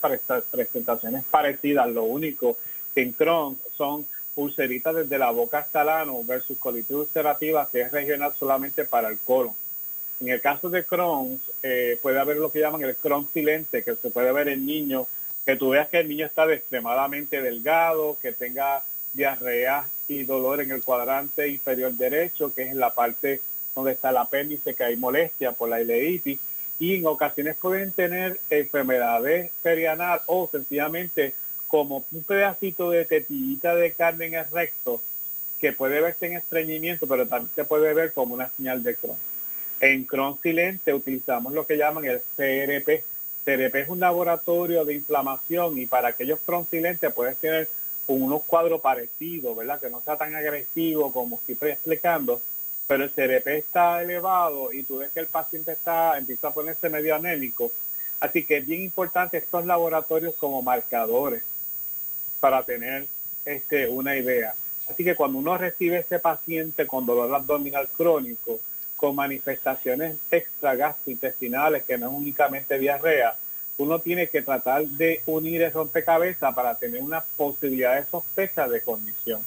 presentaciones 0.50 1.24
parecidas, 1.24 1.88
lo 1.88 2.04
único 2.04 2.58
que 2.94 3.00
en 3.00 3.12
Crohn's 3.12 3.58
son 3.76 4.06
ulceritas 4.36 4.94
desde 4.94 5.18
la 5.18 5.30
boca 5.30 5.58
hasta 5.58 5.82
el 5.82 5.88
ano 5.88 6.22
versus 6.22 6.58
colitis 6.58 6.94
ulcerativa, 6.94 7.66
que 7.72 7.80
es 7.80 7.90
regional 7.90 8.34
solamente 8.38 8.84
para 8.84 9.08
el 9.08 9.18
colon. 9.18 9.54
En 10.20 10.28
el 10.28 10.40
caso 10.40 10.68
de 10.68 10.84
Crohn, 10.84 11.40
eh, 11.62 11.98
puede 12.02 12.18
haber 12.18 12.38
lo 12.38 12.50
que 12.50 12.58
llaman 12.60 12.82
el 12.82 12.96
Crohn 12.96 13.28
silente, 13.32 13.84
que 13.84 13.94
se 13.94 14.10
puede 14.10 14.32
ver 14.32 14.48
en 14.48 14.66
niños, 14.66 15.06
que 15.46 15.56
tú 15.56 15.70
veas 15.70 15.88
que 15.88 16.00
el 16.00 16.08
niño 16.08 16.26
está 16.26 16.52
extremadamente 16.52 17.40
delgado, 17.40 18.18
que 18.20 18.32
tenga 18.32 18.82
diarrea 19.12 19.88
y 20.08 20.24
dolor 20.24 20.60
en 20.60 20.72
el 20.72 20.82
cuadrante 20.82 21.48
inferior 21.48 21.92
derecho, 21.92 22.52
que 22.52 22.62
es 22.62 22.74
la 22.74 22.92
parte 22.94 23.40
donde 23.74 23.92
está 23.92 24.10
el 24.10 24.16
apéndice, 24.16 24.74
que 24.74 24.84
hay 24.84 24.96
molestia 24.96 25.52
por 25.52 25.68
la 25.68 25.80
ileitis, 25.80 26.40
y 26.80 26.96
en 26.96 27.06
ocasiones 27.06 27.56
pueden 27.56 27.92
tener 27.92 28.40
enfermedades 28.50 29.50
perianal 29.62 30.20
o 30.26 30.48
sencillamente 30.50 31.34
como 31.66 32.04
un 32.10 32.22
pedacito 32.22 32.90
de 32.90 33.04
tetillita 33.04 33.74
de 33.74 33.92
carne 33.92 34.26
en 34.26 34.34
el 34.34 34.50
recto, 34.50 35.00
que 35.60 35.72
puede 35.72 36.00
verse 36.00 36.26
en 36.26 36.36
estreñimiento, 36.36 37.06
pero 37.06 37.26
también 37.26 37.50
se 37.54 37.64
puede 37.64 37.94
ver 37.94 38.12
como 38.12 38.34
una 38.34 38.50
señal 38.56 38.82
de 38.82 38.96
Crohn. 38.96 39.27
En 39.80 40.04
Crohn 40.04 40.38
Silente 40.42 40.92
utilizamos 40.92 41.52
lo 41.52 41.66
que 41.66 41.76
llaman 41.76 42.04
el 42.04 42.20
CRP. 42.36 43.04
CRP 43.44 43.74
es 43.76 43.88
un 43.88 44.00
laboratorio 44.00 44.84
de 44.84 44.94
inflamación 44.94 45.78
y 45.78 45.86
para 45.86 46.08
aquellos 46.08 46.40
Crohn 46.44 46.66
Silentes 46.68 47.12
puedes 47.12 47.36
tener 47.38 47.68
unos 48.08 48.42
cuadros 48.44 48.80
parecidos, 48.80 49.56
¿verdad? 49.56 49.80
Que 49.80 49.90
no 49.90 50.00
sea 50.00 50.16
tan 50.16 50.34
agresivo 50.34 51.12
como 51.12 51.40
estoy 51.46 51.70
explicando, 51.70 52.40
pero 52.86 53.04
el 53.04 53.10
CRP 53.10 53.46
está 53.58 54.02
elevado 54.02 54.72
y 54.72 54.82
tú 54.82 54.98
ves 54.98 55.12
que 55.12 55.20
el 55.20 55.26
paciente 55.26 55.72
está, 55.72 56.18
empieza 56.18 56.48
a 56.48 56.54
ponerse 56.54 56.88
medio 56.88 57.14
anémico. 57.14 57.70
Así 58.18 58.44
que 58.44 58.56
es 58.56 58.66
bien 58.66 58.82
importante 58.82 59.38
estos 59.38 59.64
laboratorios 59.64 60.34
como 60.34 60.62
marcadores 60.62 61.42
para 62.40 62.64
tener 62.64 63.06
este, 63.44 63.88
una 63.88 64.16
idea. 64.16 64.54
Así 64.88 65.04
que 65.04 65.14
cuando 65.14 65.38
uno 65.38 65.56
recibe 65.56 65.98
este 65.98 66.18
paciente 66.18 66.86
con 66.86 67.06
dolor 67.06 67.32
abdominal 67.32 67.88
crónico, 67.88 68.58
con 68.98 69.14
manifestaciones 69.14 70.16
extragastrointestinales, 70.28 71.84
que 71.84 71.96
no 71.96 72.08
es 72.08 72.12
únicamente 72.12 72.80
diarrea, 72.80 73.36
uno 73.78 74.00
tiene 74.00 74.28
que 74.28 74.42
tratar 74.42 74.84
de 74.84 75.22
unir 75.26 75.62
el 75.62 75.72
rompecabezas 75.72 76.52
para 76.52 76.74
tener 76.74 77.00
una 77.00 77.22
posibilidad 77.36 77.94
de 77.94 78.10
sospecha 78.10 78.68
de 78.68 78.82
condición. 78.82 79.40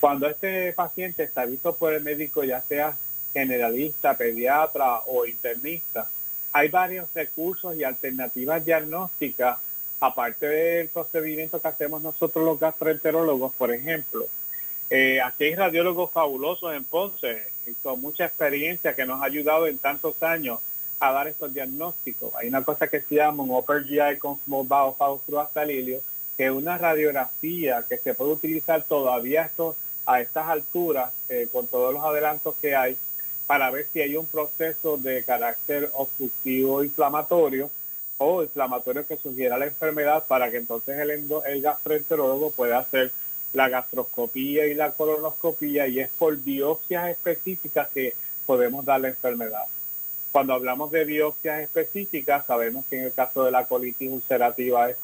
Cuando 0.00 0.28
este 0.28 0.72
paciente 0.72 1.22
está 1.22 1.44
visto 1.44 1.76
por 1.76 1.94
el 1.94 2.02
médico, 2.02 2.42
ya 2.42 2.60
sea 2.62 2.96
generalista, 3.32 4.16
pediatra 4.16 5.02
o 5.06 5.24
internista, 5.24 6.10
hay 6.52 6.68
varios 6.68 7.14
recursos 7.14 7.76
y 7.76 7.84
alternativas 7.84 8.64
diagnósticas, 8.64 9.58
aparte 10.00 10.46
del 10.46 10.88
procedimiento 10.88 11.60
que 11.60 11.68
hacemos 11.68 12.02
nosotros 12.02 12.44
los 12.44 12.58
gastroenterólogos, 12.58 13.54
por 13.54 13.72
ejemplo. 13.72 14.26
Eh, 14.90 15.20
aquí 15.20 15.44
hay 15.44 15.54
radiólogos 15.54 16.10
fabulosos 16.10 16.74
en 16.74 16.84
Ponce, 16.84 17.42
con 17.82 18.00
mucha 18.00 18.24
experiencia 18.24 18.94
que 18.94 19.04
nos 19.04 19.20
ha 19.20 19.26
ayudado 19.26 19.66
en 19.66 19.78
tantos 19.78 20.22
años 20.22 20.60
a 21.00 21.12
dar 21.12 21.28
estos 21.28 21.52
diagnósticos. 21.52 22.34
Hay 22.34 22.48
una 22.48 22.64
cosa 22.64 22.88
que 22.88 23.02
se 23.02 23.16
llama 23.16 23.42
un 23.42 23.50
Upper 23.50 23.84
GI 23.84 24.18
con 24.18 24.38
Small 24.44 24.66
Bowel 24.66 26.00
que 26.36 26.46
es 26.46 26.52
una 26.52 26.78
radiografía 26.78 27.84
que 27.88 27.98
se 27.98 28.14
puede 28.14 28.32
utilizar 28.32 28.82
todavía 28.84 29.50
a 30.06 30.20
estas 30.20 30.48
alturas, 30.48 31.12
eh, 31.28 31.48
con 31.52 31.66
todos 31.66 31.92
los 31.92 32.02
adelantos 32.02 32.54
que 32.60 32.74
hay, 32.74 32.96
para 33.46 33.70
ver 33.70 33.86
si 33.92 34.00
hay 34.00 34.16
un 34.16 34.26
proceso 34.26 34.96
de 34.96 35.24
carácter 35.24 35.90
obstructivo 35.94 36.84
inflamatorio 36.84 37.70
o 38.18 38.42
inflamatorio 38.42 39.06
que 39.06 39.16
sugiera 39.16 39.58
la 39.58 39.66
enfermedad 39.66 40.24
para 40.26 40.50
que 40.50 40.58
entonces 40.58 40.98
el, 40.98 41.10
el 41.10 41.62
gastroenterólogo 41.62 42.50
pueda 42.50 42.78
hacer 42.78 43.12
la 43.52 43.68
gastroscopía 43.68 44.66
y 44.66 44.74
la 44.74 44.92
colonoscopía 44.92 45.86
y 45.86 46.00
es 46.00 46.08
por 46.10 46.36
biopsias 46.36 47.08
específicas 47.08 47.88
que 47.88 48.14
podemos 48.46 48.84
dar 48.84 49.00
la 49.00 49.08
enfermedad. 49.08 49.64
Cuando 50.32 50.54
hablamos 50.54 50.90
de 50.90 51.04
biopsias 51.04 51.60
específicas, 51.60 52.46
sabemos 52.46 52.84
que 52.88 52.98
en 52.98 53.04
el 53.04 53.12
caso 53.12 53.44
de 53.44 53.50
la 53.50 53.66
colitis 53.66 54.10
ulcerativa 54.10 54.90
es 54.90 54.96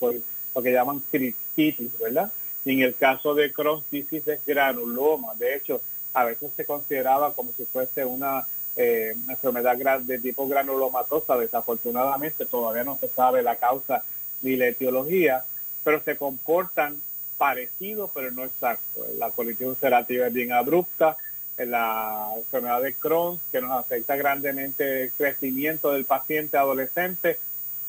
lo 0.55 0.63
que 0.63 0.73
llaman 0.73 1.03
cristitis, 1.11 1.99
¿verdad? 1.99 2.31
Y 2.65 2.73
en 2.73 2.81
el 2.83 2.95
caso 2.95 3.35
de 3.35 3.53
Crohn's 3.53 3.85
disease 3.91 4.35
es 4.35 4.47
granuloma. 4.47 5.35
De 5.35 5.57
hecho, 5.57 5.81
a 6.13 6.25
veces 6.25 6.51
se 6.57 6.65
consideraba 6.65 7.35
como 7.35 7.53
si 7.57 7.65
fuese 7.65 8.05
una, 8.05 8.47
eh, 8.77 9.15
enfermedad 9.29 10.01
de 10.01 10.19
tipo 10.19 10.49
granulomatosa. 10.49 11.37
Desafortunadamente 11.37 12.47
todavía 12.47 12.85
no 12.85 12.99
se 12.99 13.09
sabe 13.09 13.43
la 13.43 13.57
causa 13.57 14.03
ni 14.43 14.57
la 14.57 14.69
etiología, 14.69 15.45
pero 15.83 16.03
se 16.03 16.17
comportan 16.17 17.01
parecido, 17.39 18.11
pero 18.13 18.31
no 18.31 18.45
exacto. 18.45 19.07
La 19.19 19.31
colitis 19.31 19.67
ulcerativa 19.67 20.27
es 20.27 20.33
bien 20.33 20.53
abrupta, 20.53 21.17
la 21.59 22.33
enfermedad 22.37 22.83
de 22.83 22.95
Crohn, 22.95 23.41
que 23.53 23.61
nos 23.61 23.71
afecta 23.73 24.17
grandemente 24.17 25.05
el 25.05 25.13
crecimiento 25.13 25.93
del 25.93 26.05
paciente 26.05 26.57
adolescente, 26.57 27.39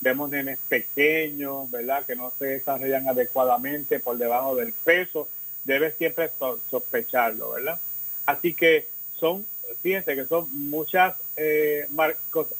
vemos 0.01 0.29
nenes 0.29 0.59
pequeños, 0.67 1.69
¿verdad? 1.71 2.05
Que 2.05 2.15
no 2.15 2.31
se 2.37 2.45
desarrollan 2.45 3.07
adecuadamente 3.07 3.99
por 3.99 4.17
debajo 4.17 4.55
del 4.55 4.73
peso, 4.73 5.27
debes 5.63 5.95
siempre 5.97 6.29
sospecharlo, 6.69 7.51
¿verdad? 7.51 7.79
Así 8.25 8.53
que 8.53 8.87
son, 9.17 9.45
fíjense 9.81 10.15
que 10.15 10.25
son 10.25 10.47
muchas, 10.69 11.15
eh, 11.35 11.87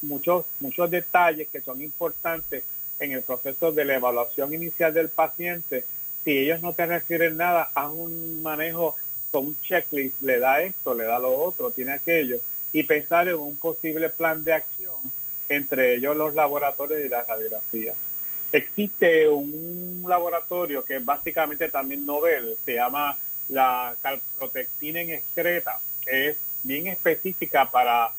muchos, 0.01 0.45
muchos 0.59 0.89
detalles 0.89 1.47
que 1.49 1.61
son 1.61 1.81
importantes 1.81 2.63
en 2.99 3.11
el 3.11 3.21
proceso 3.21 3.71
de 3.71 3.85
la 3.85 3.95
evaluación 3.95 4.53
inicial 4.53 4.93
del 4.93 5.09
paciente. 5.09 5.85
Si 6.25 6.37
ellos 6.37 6.61
no 6.61 6.73
te 6.73 6.85
refieren 6.87 7.37
nada, 7.37 7.69
haz 7.75 7.91
un 7.91 8.41
manejo 8.41 8.95
con 9.31 9.45
un 9.45 9.61
checklist, 9.61 10.21
le 10.21 10.39
da 10.39 10.61
esto, 10.61 10.95
le 10.95 11.05
da 11.05 11.19
lo 11.19 11.33
otro, 11.33 11.71
tiene 11.71 11.93
aquello, 11.93 12.39
y 12.73 12.83
pensar 12.83 13.27
en 13.27 13.35
un 13.35 13.55
posible 13.55 14.09
plan 14.09 14.43
de 14.43 14.53
acción 14.53 14.95
entre 15.47 15.95
ellos 15.95 16.17
los 16.17 16.33
laboratorios 16.33 16.99
y 17.05 17.09
la 17.09 17.23
radiografía. 17.23 17.93
Existe 18.51 19.29
un 19.29 20.03
laboratorio 20.07 20.83
que 20.83 20.97
básicamente 20.99 21.69
también 21.69 22.05
novel, 22.05 22.57
se 22.65 22.73
llama 22.73 23.17
la 23.49 23.95
calprotectina 24.01 25.01
en 25.01 25.11
excreta, 25.11 25.79
que 26.03 26.29
es 26.29 26.37
bien 26.63 26.87
específica 26.87 27.69
para 27.69 28.11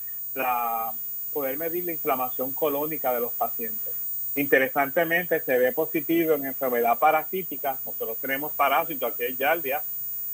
poder 1.32 1.56
medir 1.56 1.84
la 1.84 1.92
inflamación 1.92 2.52
colónica 2.52 3.12
de 3.12 3.20
los 3.20 3.32
pacientes. 3.32 3.92
Interesantemente, 4.36 5.40
se 5.40 5.58
ve 5.58 5.72
positivo 5.72 6.34
en 6.34 6.46
enfermedad 6.46 6.98
parasítica. 6.98 7.78
Nosotros 7.84 8.18
tenemos 8.20 8.52
parásitos, 8.52 9.12
aquí 9.12 9.24
hay 9.24 9.36
yardia, 9.36 9.82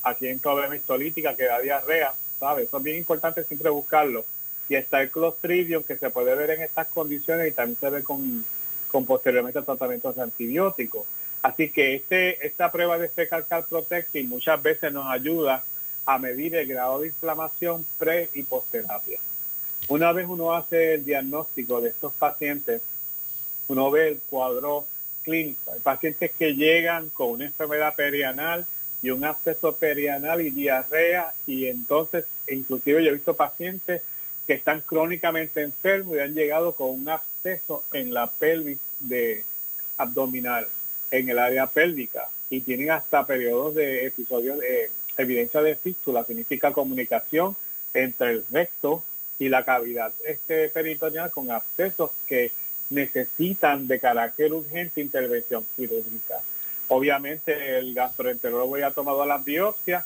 aquí 0.03 0.26
hay 0.26 0.34
problema 0.36 0.76
histolítica 0.76 1.34
que 1.34 1.44
da 1.44 1.61
diarrea, 1.61 2.12
¿sabes? 2.38 2.66
Eso 2.66 2.78
es 2.78 2.82
bien 2.82 2.98
importante 2.98 3.44
siempre 3.44 3.70
buscarlo 3.70 4.24
y 4.68 4.74
está 4.74 5.03
el 5.03 5.11
Clostridium 5.11 5.82
que 5.82 5.96
se 5.96 6.11
puede 6.11 6.34
ver 6.34 6.50
en 6.50 6.62
estas 6.62 6.88
condiciones 6.88 7.48
y 7.48 7.53
también 7.53 7.78
se 7.78 7.90
ve 7.90 8.03
con, 8.03 8.44
con 8.90 9.05
posteriormente 9.05 9.61
tratamientos 9.62 10.16
antibióticos. 10.18 11.05
Así 11.42 11.70
que 11.70 11.94
este, 11.96 12.46
esta 12.46 12.72
prueba 12.72 12.98
de 12.98 13.09
Fecal 13.09 13.44
Protecting 13.68 14.28
muchas 14.28 14.62
veces 14.62 14.92
nos 14.92 15.07
ayuda 15.07 15.64
a 16.07 16.18
medir 16.18 16.55
el 16.55 16.66
grado 16.66 17.00
de 17.00 17.09
inflamación 17.09 17.84
pre 17.98 18.30
y 18.34 18.44
posterapia. 18.44 19.18
Una 19.88 20.12
vez 20.12 20.26
uno 20.28 20.55
hace 20.55 20.94
el 20.94 21.05
diagnóstico 21.05 21.80
de 21.80 21.90
estos 21.90 22.12
pacientes, 22.14 22.80
uno 23.73 23.91
ve 23.91 24.09
el 24.09 24.18
cuadro 24.29 24.85
clínico. 25.23 25.73
Hay 25.73 25.81
pacientes 25.81 26.31
que 26.39 26.55
llegan 26.55 27.09
con 27.09 27.31
una 27.31 27.47
enfermedad 27.47 27.95
perianal 27.95 28.66
y 29.01 29.11
un 29.11 29.25
absceso 29.25 29.77
perianal 29.77 30.43
y 30.43 30.51
diarrea 30.51 31.33
y 31.47 31.66
entonces 31.66 32.27
inclusive 32.49 33.03
yo 33.03 33.11
he 33.11 33.14
visto 33.14 33.35
pacientes 33.35 34.03
que 34.47 34.53
están 34.53 34.83
crónicamente 34.83 35.62
enfermos 35.62 36.16
y 36.16 36.20
han 36.20 36.35
llegado 36.35 36.75
con 36.75 36.91
un 36.91 37.09
absceso 37.09 37.83
en 37.95 38.12
la 38.12 38.27
pelvis 38.27 38.79
de 39.01 39.45
abdominal, 39.97 40.68
en 41.11 41.31
el 41.31 41.39
área 41.39 41.66
pélvica, 41.66 42.29
y 42.51 42.61
tienen 42.61 42.91
hasta 42.91 43.27
periodos 43.27 43.75
de 43.75 44.07
episodios 44.07 44.59
de 44.59 44.91
evidencia 45.16 45.62
de 45.62 45.77
fístula, 45.77 46.25
significa 46.25 46.73
comunicación 46.73 47.57
entre 47.95 48.31
el 48.33 48.45
recto 48.51 49.03
y 49.39 49.49
la 49.49 49.64
cavidad 49.64 50.12
este 50.25 50.68
peritoneal 50.68 51.31
con 51.31 51.51
abscesos 51.51 52.11
que 52.27 52.53
necesitan 52.93 53.88
de 53.88 53.99
carácter 53.99 54.53
urgente 54.53 55.01
intervención 55.01 55.66
quirúrgica. 55.76 56.40
Obviamente 56.88 57.78
el 57.78 57.95
gastroenterólogo 57.95 58.78
ya 58.78 58.88
ha 58.88 58.93
tomado 58.93 59.24
las 59.24 59.45
biopsias 59.45 60.05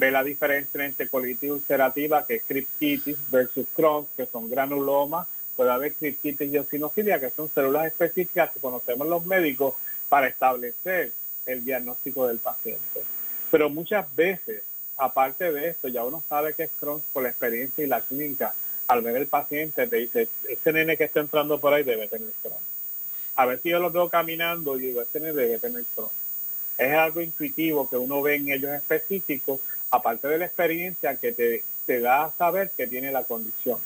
ve 0.00 0.10
la 0.10 0.24
diferencia 0.24 0.84
entre 0.84 1.08
colitis 1.08 1.50
ulcerativa, 1.50 2.24
que 2.26 2.36
es 2.36 2.42
criptitis, 2.44 3.18
versus 3.30 3.66
Crohn, 3.74 4.06
que 4.16 4.26
son 4.26 4.48
granulomas, 4.48 5.28
puede 5.54 5.70
haber 5.70 5.92
criptitis 5.92 6.50
y 6.50 6.56
eosinofilia, 6.56 7.20
que 7.20 7.30
son 7.30 7.50
células 7.54 7.86
específicas 7.86 8.50
que 8.50 8.60
conocemos 8.60 9.06
los 9.06 9.26
médicos 9.26 9.74
para 10.08 10.26
establecer 10.26 11.12
el 11.44 11.64
diagnóstico 11.64 12.26
del 12.26 12.38
paciente. 12.38 13.02
Pero 13.50 13.68
muchas 13.68 14.06
veces, 14.16 14.62
aparte 14.96 15.52
de 15.52 15.68
esto, 15.68 15.88
ya 15.88 16.02
uno 16.02 16.22
sabe 16.28 16.54
que 16.54 16.62
es 16.64 16.70
Crohn 16.80 17.02
por 17.12 17.24
la 17.24 17.28
experiencia 17.28 17.84
y 17.84 17.86
la 17.86 18.00
clínica. 18.00 18.54
Al 18.90 19.02
ver 19.02 19.14
el 19.14 19.28
paciente 19.28 19.86
te 19.86 19.96
dice, 19.98 20.28
ese 20.48 20.72
nene 20.72 20.96
que 20.96 21.04
está 21.04 21.20
entrando 21.20 21.60
por 21.60 21.72
ahí 21.72 21.84
debe 21.84 22.08
tener 22.08 22.32
Crohn. 22.42 22.58
A 23.36 23.46
ver 23.46 23.60
si 23.62 23.68
yo 23.68 23.78
lo 23.78 23.92
veo 23.92 24.08
caminando 24.08 24.76
y 24.76 24.86
digo, 24.86 25.00
ese 25.00 25.20
nene 25.20 25.32
debe 25.32 25.60
tener 25.60 25.84
Crohn. 25.94 26.10
Es 26.76 26.92
algo 26.94 27.20
intuitivo 27.20 27.88
que 27.88 27.96
uno 27.96 28.20
ve 28.20 28.34
en 28.34 28.50
ellos 28.50 28.72
específicos 28.72 29.60
aparte 29.92 30.26
de 30.26 30.38
la 30.38 30.46
experiencia 30.46 31.14
que 31.14 31.62
te, 31.86 32.00
da 32.00 32.24
a 32.24 32.32
saber 32.32 32.72
que 32.76 32.88
tiene 32.88 33.12
la 33.12 33.22
condición. 33.22 33.78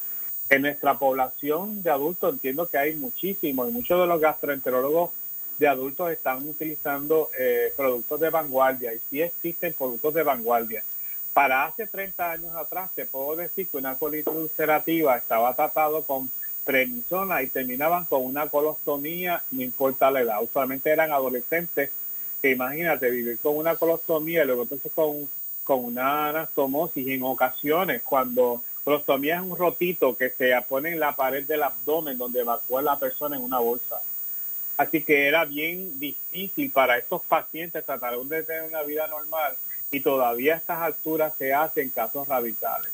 En 0.49 0.63
nuestra 0.63 0.99
población 0.99 1.83
de 1.83 1.91
adultos 1.91 2.33
entiendo 2.33 2.67
que 2.67 2.79
hay 2.79 2.95
muchísimos 2.95 3.69
y 3.69 3.73
muchos 3.73 4.01
de 4.01 4.07
los 4.07 4.19
gastroenterólogos 4.19 5.11
de 5.59 5.69
adultos 5.69 6.13
están 6.13 6.49
utilizando 6.49 7.29
eh, 7.39 7.75
productos 7.77 8.21
de 8.21 8.31
vanguardia 8.31 8.95
y 8.95 9.01
sí 9.11 9.21
existen 9.21 9.75
productos 9.75 10.15
de 10.15 10.23
vanguardia. 10.23 10.83
Para 11.35 11.67
hace 11.67 11.87
30 11.87 12.31
años 12.31 12.55
atrás 12.55 12.91
te 12.95 13.05
puedo 13.05 13.37
decir 13.37 13.69
que 13.69 13.77
una 13.77 13.99
colitis 13.99 14.33
ulcerativa 14.33 15.17
estaba 15.17 15.55
tratado 15.55 16.03
con 16.05 16.31
prednisona 16.65 17.43
y 17.43 17.49
terminaban 17.49 18.07
con 18.07 18.25
una 18.25 18.49
colostomía, 18.49 19.43
no 19.51 19.61
importa 19.61 20.11
la 20.11 20.23
edad. 20.23 20.43
Usualmente 20.43 20.89
eran 20.91 21.13
adolescentes 21.13 21.91
que 22.41 22.51
imagínate 22.53 23.11
vivir 23.11 23.39
con 23.41 23.57
una 23.57 23.77
colostomía 23.77 24.45
y 24.45 24.47
luego 24.47 24.63
entonces 24.63 24.91
con 24.95 25.29
con 25.65 25.85
una 25.85 26.29
anastomosis 26.29 27.09
en 27.09 27.23
ocasiones 27.23 28.03
cuando 28.03 28.63
colostomía 28.85 29.37
es 29.37 29.43
un 29.43 29.57
rotito 29.57 30.17
que 30.17 30.31
se 30.31 30.55
pone 30.69 30.91
en 30.91 31.01
la 31.01 31.17
pared 31.17 31.45
del 31.45 31.63
abdomen 31.63 32.19
donde 32.19 32.41
evacúa 32.41 32.83
la 32.83 32.99
persona 32.99 33.37
en 33.37 33.43
una 33.43 33.59
bolsa. 33.59 34.01
Así 34.77 35.03
que 35.03 35.27
era 35.27 35.45
bien 35.45 35.99
difícil 35.99 36.71
para 36.71 36.99
estos 36.99 37.23
pacientes 37.23 37.85
tratar 37.85 38.19
de 38.19 38.43
tener 38.43 38.65
una 38.65 38.83
vida 38.83 39.07
normal 39.09 39.57
y 39.95 40.01
todavía 40.01 40.55
a 40.55 40.57
estas 40.57 40.81
alturas 40.81 41.33
se 41.39 41.55
hacen 41.55 41.89
casos 41.91 42.27
radicales. 42.27 42.91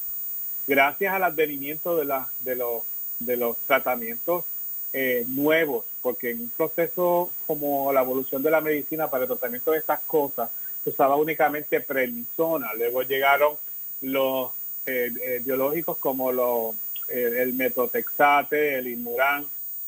Gracias 0.66 1.14
al 1.14 1.24
advenimiento 1.24 1.96
de, 1.96 2.04
la, 2.04 2.28
de, 2.44 2.56
los, 2.56 2.82
de 3.18 3.38
los 3.38 3.56
tratamientos 3.66 4.44
eh, 4.92 5.24
nuevos, 5.26 5.86
porque 6.02 6.32
en 6.32 6.42
un 6.42 6.50
proceso 6.50 7.30
como 7.46 7.90
la 7.90 8.02
evolución 8.02 8.42
de 8.42 8.50
la 8.50 8.60
medicina 8.60 9.08
para 9.08 9.24
el 9.24 9.28
tratamiento 9.28 9.70
de 9.70 9.78
estas 9.78 10.00
cosas, 10.00 10.50
se 10.84 10.90
usaba 10.90 11.16
únicamente 11.16 11.80
prednisona. 11.80 12.74
Luego 12.74 13.02
llegaron 13.02 13.56
los 14.02 14.50
eh, 14.84 15.10
eh, 15.22 15.40
biológicos 15.42 15.96
como 15.96 16.32
los, 16.32 16.74
eh, 17.08 17.38
el 17.38 17.54
metotrexate, 17.54 18.78
el 18.78 18.88
inmuran, 18.88 19.46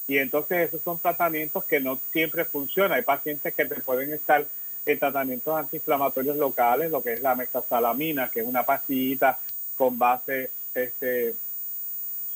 y 0.09 0.17
entonces 0.17 0.69
esos 0.69 0.81
son 0.83 0.99
tratamientos 0.99 1.65
que 1.65 1.79
no 1.79 1.99
siempre 2.11 2.47
funcionan. 2.47 2.93
Hay 2.93 3.03
pacientes 3.03 3.53
que 3.55 3.67
te 3.67 3.81
pueden 3.83 4.15
estar 4.15 4.47
en 4.85 4.99
tratamientos 4.99 5.57
antiinflamatorios 5.57 6.37
locales, 6.37 6.91
lo 6.91 7.03
que 7.03 7.15
es 7.15 7.21
la 7.21 7.35
metasalamina, 7.35 8.31
que 8.31 8.41
es 8.41 8.47
una 8.47 8.65
pastillita 8.65 9.39
con 9.77 9.99
base 9.99 10.51
este, 10.75 11.35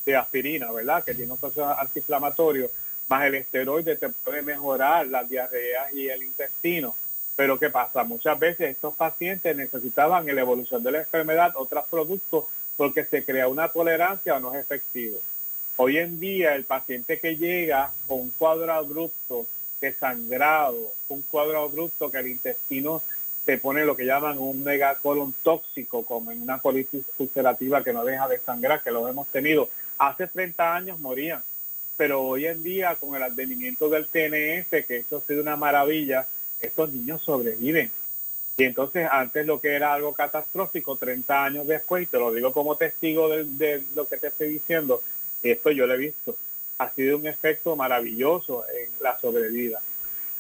de 0.05 0.17
aspirina, 0.17 0.71
¿verdad? 0.73 1.05
Que 1.05 1.15
tiene 1.15 1.33
un 1.33 1.39
proceso 1.39 1.67
antiinflamatorio, 1.67 2.71
más 3.09 3.25
el 3.25 3.35
esteroide 3.37 3.97
te 3.97 4.09
puede 4.09 4.43
mejorar 4.43 5.07
las 5.07 5.29
diarreas 5.29 5.93
y 5.93 6.09
el 6.09 6.23
intestino. 6.23 6.95
Pero 7.37 7.59
¿qué 7.59 7.69
pasa? 7.69 8.03
Muchas 8.05 8.39
veces 8.39 8.71
estos 8.71 8.95
pacientes 8.95 9.55
necesitaban 9.55 10.29
en 10.29 10.37
la 10.37 10.41
evolución 10.41 10.83
de 10.83 10.93
la 10.93 10.99
enfermedad 10.99 11.53
otros 11.57 11.85
productos 11.91 12.45
porque 12.77 13.05
se 13.05 13.25
crea 13.25 13.49
una 13.49 13.69
tolerancia 13.69 14.37
o 14.37 14.41
no 14.41 14.55
es 14.55 14.61
efectivo. 14.61 15.19
Hoy 15.77 15.99
en 15.99 16.19
día 16.19 16.55
el 16.55 16.65
paciente 16.65 17.21
que 17.21 17.37
llega 17.37 17.91
con 18.07 18.21
un 18.21 18.31
cuadro 18.31 18.73
abrupto 18.73 19.47
de 19.81 19.93
sangrado, 19.93 20.93
un 21.09 21.23
cuadro 21.23 21.63
abrupto 21.63 22.11
que 22.11 22.19
el 22.19 22.29
intestino 22.29 23.03
se 23.45 23.59
pone 23.59 23.85
lo 23.85 23.97
que 23.97 24.05
llaman 24.05 24.39
un 24.39 24.65
megacolon 24.65 25.33
tóxico, 25.43 26.05
como 26.05 26.33
en 26.33 26.43
una 26.43 26.59
colitis 26.59 27.05
ulcerativa 27.19 27.85
que 27.85 27.93
no 27.93 28.05
deja 28.05 28.27
de 28.27 28.41
sangrar, 28.41 28.83
que 28.83 28.91
lo 28.91 29.09
hemos 29.09 29.29
tenido. 29.29 29.69
Hace 29.99 30.27
30 30.27 30.75
años 30.75 30.99
morían, 30.99 31.43
pero 31.97 32.23
hoy 32.23 32.47
en 32.47 32.63
día 32.63 32.97
con 32.97 33.15
el 33.15 33.23
advenimiento 33.23 33.89
del 33.89 34.09
TNF, 34.09 34.85
que 34.87 34.99
eso 34.99 35.19
ha 35.19 35.29
sido 35.29 35.43
una 35.43 35.57
maravilla, 35.57 36.27
estos 36.61 36.93
niños 36.93 37.23
sobreviven. 37.23 37.91
Y 38.59 38.65
entonces 38.65 39.07
antes 39.11 39.47
lo 39.47 39.61
que 39.61 39.75
era 39.75 39.93
algo 39.95 40.13
catastrófico, 40.15 40.97
30 40.97 41.45
años 41.45 41.67
después, 41.67 42.03
y 42.03 42.07
te 42.07 42.19
lo 42.19 42.33
digo 42.33 42.53
como 42.53 42.77
testigo 42.77 43.29
de, 43.29 43.85
lo 43.95 44.09
que 44.09 44.17
te 44.17 44.29
estoy 44.29 44.49
diciendo, 44.49 45.03
esto 45.43 45.71
yo 45.71 45.87
lo 45.87 45.95
he 45.95 45.99
visto, 45.99 46.37
ha 46.79 46.91
sido 46.91 47.19
un 47.19 47.27
efecto 47.27 47.77
maravilloso 47.77 48.65
en 48.69 48.91
la 49.01 49.19
sobrevida. 49.19 49.81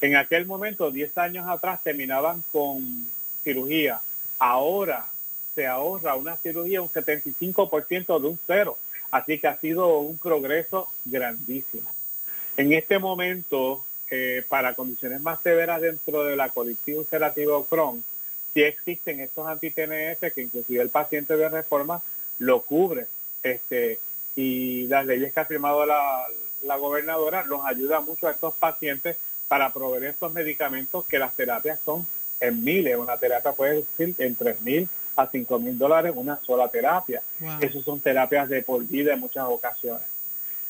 En 0.00 0.16
aquel 0.16 0.46
momento, 0.46 0.90
10 0.90 1.16
años 1.18 1.48
atrás, 1.48 1.82
terminaban 1.82 2.42
con 2.52 3.08
cirugía. 3.42 4.00
Ahora 4.38 5.06
se 5.54 5.66
ahorra 5.66 6.14
una 6.14 6.36
cirugía 6.36 6.82
un 6.82 6.90
75% 6.90 8.20
de 8.20 8.26
un 8.28 8.38
cero. 8.46 8.76
Así 9.10 9.38
que 9.38 9.48
ha 9.48 9.58
sido 9.58 9.98
un 9.98 10.18
progreso 10.18 10.88
grandísimo. 11.04 11.90
En 12.56 12.72
este 12.72 12.98
momento, 12.98 13.84
eh, 14.10 14.44
para 14.48 14.74
condiciones 14.74 15.20
más 15.20 15.40
severas 15.42 15.80
dentro 15.80 16.24
de 16.24 16.36
la 16.36 16.50
colitis 16.50 16.96
ulcerativa 16.96 17.56
o 17.56 17.64
Crohn, 17.64 18.04
si 18.52 18.62
existen 18.62 19.20
estos 19.20 19.46
anti-TNF 19.46 20.32
que 20.34 20.42
inclusive 20.42 20.82
el 20.82 20.90
paciente 20.90 21.36
de 21.36 21.48
reforma 21.48 22.02
lo 22.38 22.62
cubre. 22.62 23.06
Este, 23.42 23.98
y 24.36 24.86
las 24.86 25.06
leyes 25.06 25.32
que 25.32 25.40
ha 25.40 25.44
firmado 25.46 25.84
la, 25.86 26.26
la 26.62 26.76
gobernadora, 26.76 27.44
nos 27.44 27.64
ayuda 27.64 28.00
mucho 28.00 28.28
a 28.28 28.32
estos 28.32 28.54
pacientes 28.54 29.16
para 29.48 29.72
proveer 29.72 30.04
estos 30.04 30.32
medicamentos 30.32 31.04
que 31.06 31.18
las 31.18 31.34
terapias 31.34 31.78
son 31.84 32.06
en 32.40 32.62
miles. 32.62 32.96
Una 32.96 33.16
terapia 33.16 33.52
puede 33.52 33.84
ser 33.96 34.12
en 34.18 34.34
tres 34.36 34.60
mil 34.60 34.88
a 35.16 35.26
cinco 35.28 35.58
mil 35.58 35.78
dólares 35.78 36.12
una 36.14 36.38
sola 36.44 36.68
terapia. 36.68 37.22
Esas 37.60 37.84
son 37.84 38.00
terapias 38.00 38.48
de 38.48 38.62
por 38.62 38.84
vida 38.84 39.14
en 39.14 39.20
muchas 39.20 39.46
ocasiones. 39.48 40.06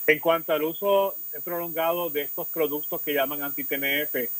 En 0.07 0.21
cuanto 0.21 0.53
al 0.53 0.63
uso 0.63 1.17
prolongado 1.45 2.11
de 2.11 2.23
estos 2.23 2.47
productos 2.47 3.01
que 3.01 3.13
llaman 3.13 3.43
anti-TNF, 3.43 4.31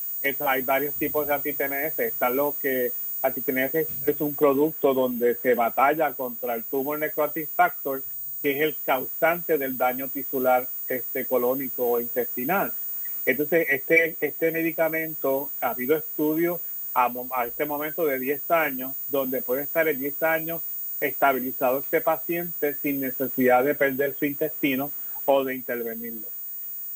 hay 0.47 0.63
varios 0.63 0.95
tipos 0.95 1.27
de 1.27 1.35
anti-TNF. 1.35 1.99
Están 1.99 2.37
los 2.37 2.55
que 2.57 2.93
anti-TNF 3.23 3.75
es 4.07 4.21
un 4.21 4.35
producto 4.37 4.95
donde 4.95 5.35
se 5.37 5.55
batalla 5.55 6.13
contra 6.13 6.55
el 6.55 6.63
tumor 6.65 6.99
necrotic 6.99 7.49
factor, 7.49 8.03
que 8.43 8.53
es 8.53 8.63
el 8.63 8.77
causante 8.85 9.59
del 9.59 9.77
daño 9.77 10.09
tisular 10.09 10.69
este, 10.89 11.27
colónico 11.27 11.87
o 11.87 12.01
intestinal. 12.01 12.73
Entonces, 13.25 13.67
este, 13.71 14.17
este 14.21 14.53
medicamento, 14.53 15.51
ha 15.61 15.71
habido 15.71 15.97
estudios 15.97 16.61
a, 16.95 17.11
este 17.47 17.65
momento 17.65 18.07
de 18.07 18.19
10 18.19 18.51
años, 18.51 18.93
donde 19.11 19.43
puede 19.43 19.65
estar 19.65 19.87
en 19.89 19.99
10 19.99 20.23
años 20.23 20.63
estabilizado 21.01 21.81
este 21.81 22.01
paciente 22.01 22.75
sin 22.81 23.01
necesidad 23.01 23.65
de 23.65 23.75
perder 23.75 24.15
su 24.19 24.25
intestino 24.25 24.91
o 25.27 25.45
de 25.45 25.55
intervenirlo. 25.55 26.27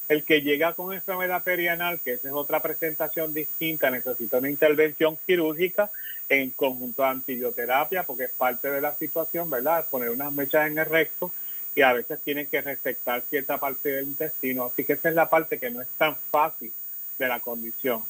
El 0.08 0.24
que 0.24 0.40
llega 0.40 0.72
con 0.72 0.92
enfermedad 0.92 1.42
perianal, 1.42 2.00
que 2.00 2.14
esa 2.14 2.28
es 2.28 2.34
otra 2.34 2.60
presentación 2.60 3.34
distinta, 3.34 3.90
necesita 3.90 4.38
una 4.38 4.50
intervención 4.50 5.18
quirúrgica 5.26 5.90
en 6.30 6.50
conjunto 6.50 7.04
a 7.04 7.10
antibioterapia, 7.10 8.04
porque 8.04 8.24
es 8.24 8.30
parte 8.30 8.70
de 8.70 8.80
la 8.80 8.94
situación, 8.94 9.50
¿verdad? 9.50 9.84
Poner 9.90 10.10
unas 10.10 10.32
mechas 10.32 10.70
en 10.70 10.78
el 10.78 10.86
recto 10.86 11.32
y 11.74 11.82
a 11.82 11.92
veces 11.92 12.20
tienen 12.24 12.46
que 12.46 12.62
resectar 12.62 13.22
cierta 13.28 13.58
parte 13.58 13.90
del 13.90 14.06
intestino. 14.06 14.66
Así 14.66 14.84
que 14.84 14.94
esa 14.94 15.08
es 15.08 15.14
la 15.16 15.28
parte 15.28 15.58
que 15.58 15.70
no 15.70 15.82
es 15.82 15.88
tan 15.98 16.16
fácil 16.30 16.72
de 17.18 17.28
la 17.28 17.40
condición. 17.40 18.04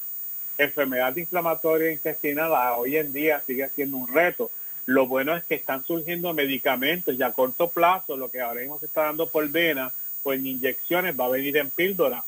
Enfermedad 0.59 1.17
inflamatoria 1.17 1.91
intestinal 1.91 2.53
hoy 2.77 2.99
en 2.99 3.11
día 3.11 3.43
sigue 3.47 3.67
siendo 3.71 3.97
un 3.97 4.13
reto. 4.13 4.51
Lo 4.85 5.07
bueno 5.07 5.35
es 5.35 5.43
que 5.45 5.55
están 5.55 5.83
surgiendo 5.85 6.35
medicamentos 6.35 7.15
y 7.15 7.23
a 7.23 7.33
corto 7.33 7.71
plazo, 7.71 8.19
lo 8.19 8.31
que 8.31 8.43
ahora 8.43 8.61
mismo 8.61 8.79
se 8.79 8.87
está 8.87 9.05
dando 9.05 9.29
por 9.29 9.49
vena, 9.49 9.91
pues 10.23 10.39
en 10.39 10.47
inyecciones 10.47 11.19
va 11.19 11.25
a 11.25 11.31
venir 11.31 11.57
en 11.57 11.71
píldora, 11.71 12.23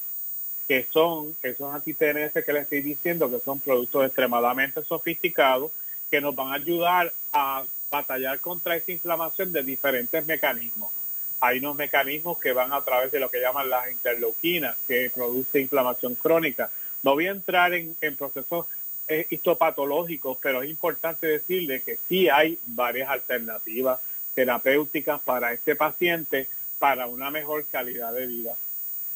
que 0.66 0.86
son 0.90 1.36
esos 1.43 1.74
anti-TNF 1.74 2.43
que 2.45 2.53
les 2.53 2.62
estoy 2.62 2.80
diciendo, 2.80 3.30
que 3.30 3.40
son 3.45 3.61
productos 3.61 4.07
extremadamente 4.07 4.82
sofisticados, 4.84 5.70
que 6.12 6.20
nos 6.20 6.36
van 6.36 6.48
a 6.48 6.56
ayudar 6.56 7.10
a 7.32 7.64
batallar 7.90 8.38
contra 8.38 8.76
esa 8.76 8.92
inflamación 8.92 9.50
de 9.50 9.62
diferentes 9.62 10.26
mecanismos. 10.26 10.92
Hay 11.40 11.58
unos 11.58 11.74
mecanismos 11.74 12.38
que 12.38 12.52
van 12.52 12.70
a 12.70 12.82
través 12.82 13.10
de 13.10 13.18
lo 13.18 13.30
que 13.30 13.40
llaman 13.40 13.70
las 13.70 13.90
interleuquinas, 13.90 14.76
que 14.86 15.10
produce 15.12 15.62
inflamación 15.62 16.14
crónica. 16.14 16.70
No 17.02 17.14
voy 17.14 17.28
a 17.28 17.30
entrar 17.30 17.72
en, 17.72 17.96
procesos 18.18 18.66
eh, 19.08 19.26
histopatológicos, 19.30 20.36
pero 20.42 20.62
es 20.62 20.68
importante 20.68 21.26
decirle 21.26 21.80
que 21.80 21.98
sí 22.10 22.28
hay 22.28 22.58
varias 22.66 23.08
alternativas 23.08 23.98
terapéuticas 24.34 25.18
para 25.22 25.54
este 25.54 25.76
paciente 25.76 26.46
para 26.78 27.06
una 27.06 27.30
mejor 27.30 27.64
calidad 27.64 28.12
de 28.12 28.26
vida. 28.26 28.54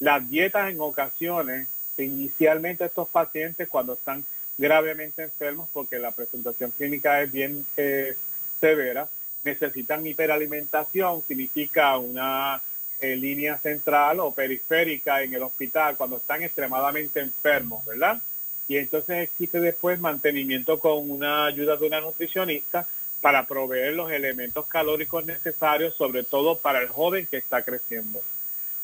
Las 0.01 0.27
dietas 0.31 0.71
en 0.71 0.81
ocasiones, 0.81 1.69
inicialmente 1.99 2.87
estos 2.87 3.07
pacientes 3.09 3.69
cuando 3.69 3.93
están 3.93 4.25
gravemente 4.59 5.23
enfermos, 5.23 5.69
porque 5.73 5.99
la 5.99 6.13
presentación 6.13 6.71
clínica 6.71 7.23
es 7.23 7.33
bien 7.33 7.67
eh, 7.77 8.17
severa, 8.61 9.09
necesitan 9.45 10.07
hiperalimentación, 10.07 11.23
significa 11.27 11.97
una 11.99 12.61
eh, 13.01 13.17
línea 13.17 13.59
central 13.59 14.21
o 14.21 14.33
periférica 14.33 15.23
en 15.23 15.35
el 15.35 15.43
hospital 15.43 15.97
cuando 15.97 16.17
están 16.17 16.43
extremadamente 16.43 17.21
enfermos, 17.21 17.85
¿verdad? 17.85 18.21
Y 18.69 18.79
entonces 18.79 19.19
existe 19.19 19.61
después 19.61 20.01
mantenimiento 20.01 20.81
con 20.81 21.11
una 21.11 21.47
ayuda 21.47 21.77
de 21.77 21.87
una 21.87 22.01
nutricionista 22.01 22.87
para 23.21 23.47
proveer 23.47 23.95
los 23.95 24.11
elementos 24.11 24.67
calóricos 24.67 25.25
necesarios, 25.25 25.95
sobre 25.95 26.25
todo 26.25 26.59
para 26.59 26.81
el 26.81 26.89
joven 26.89 27.27
que 27.27 27.37
está 27.37 27.63
creciendo. 27.63 28.21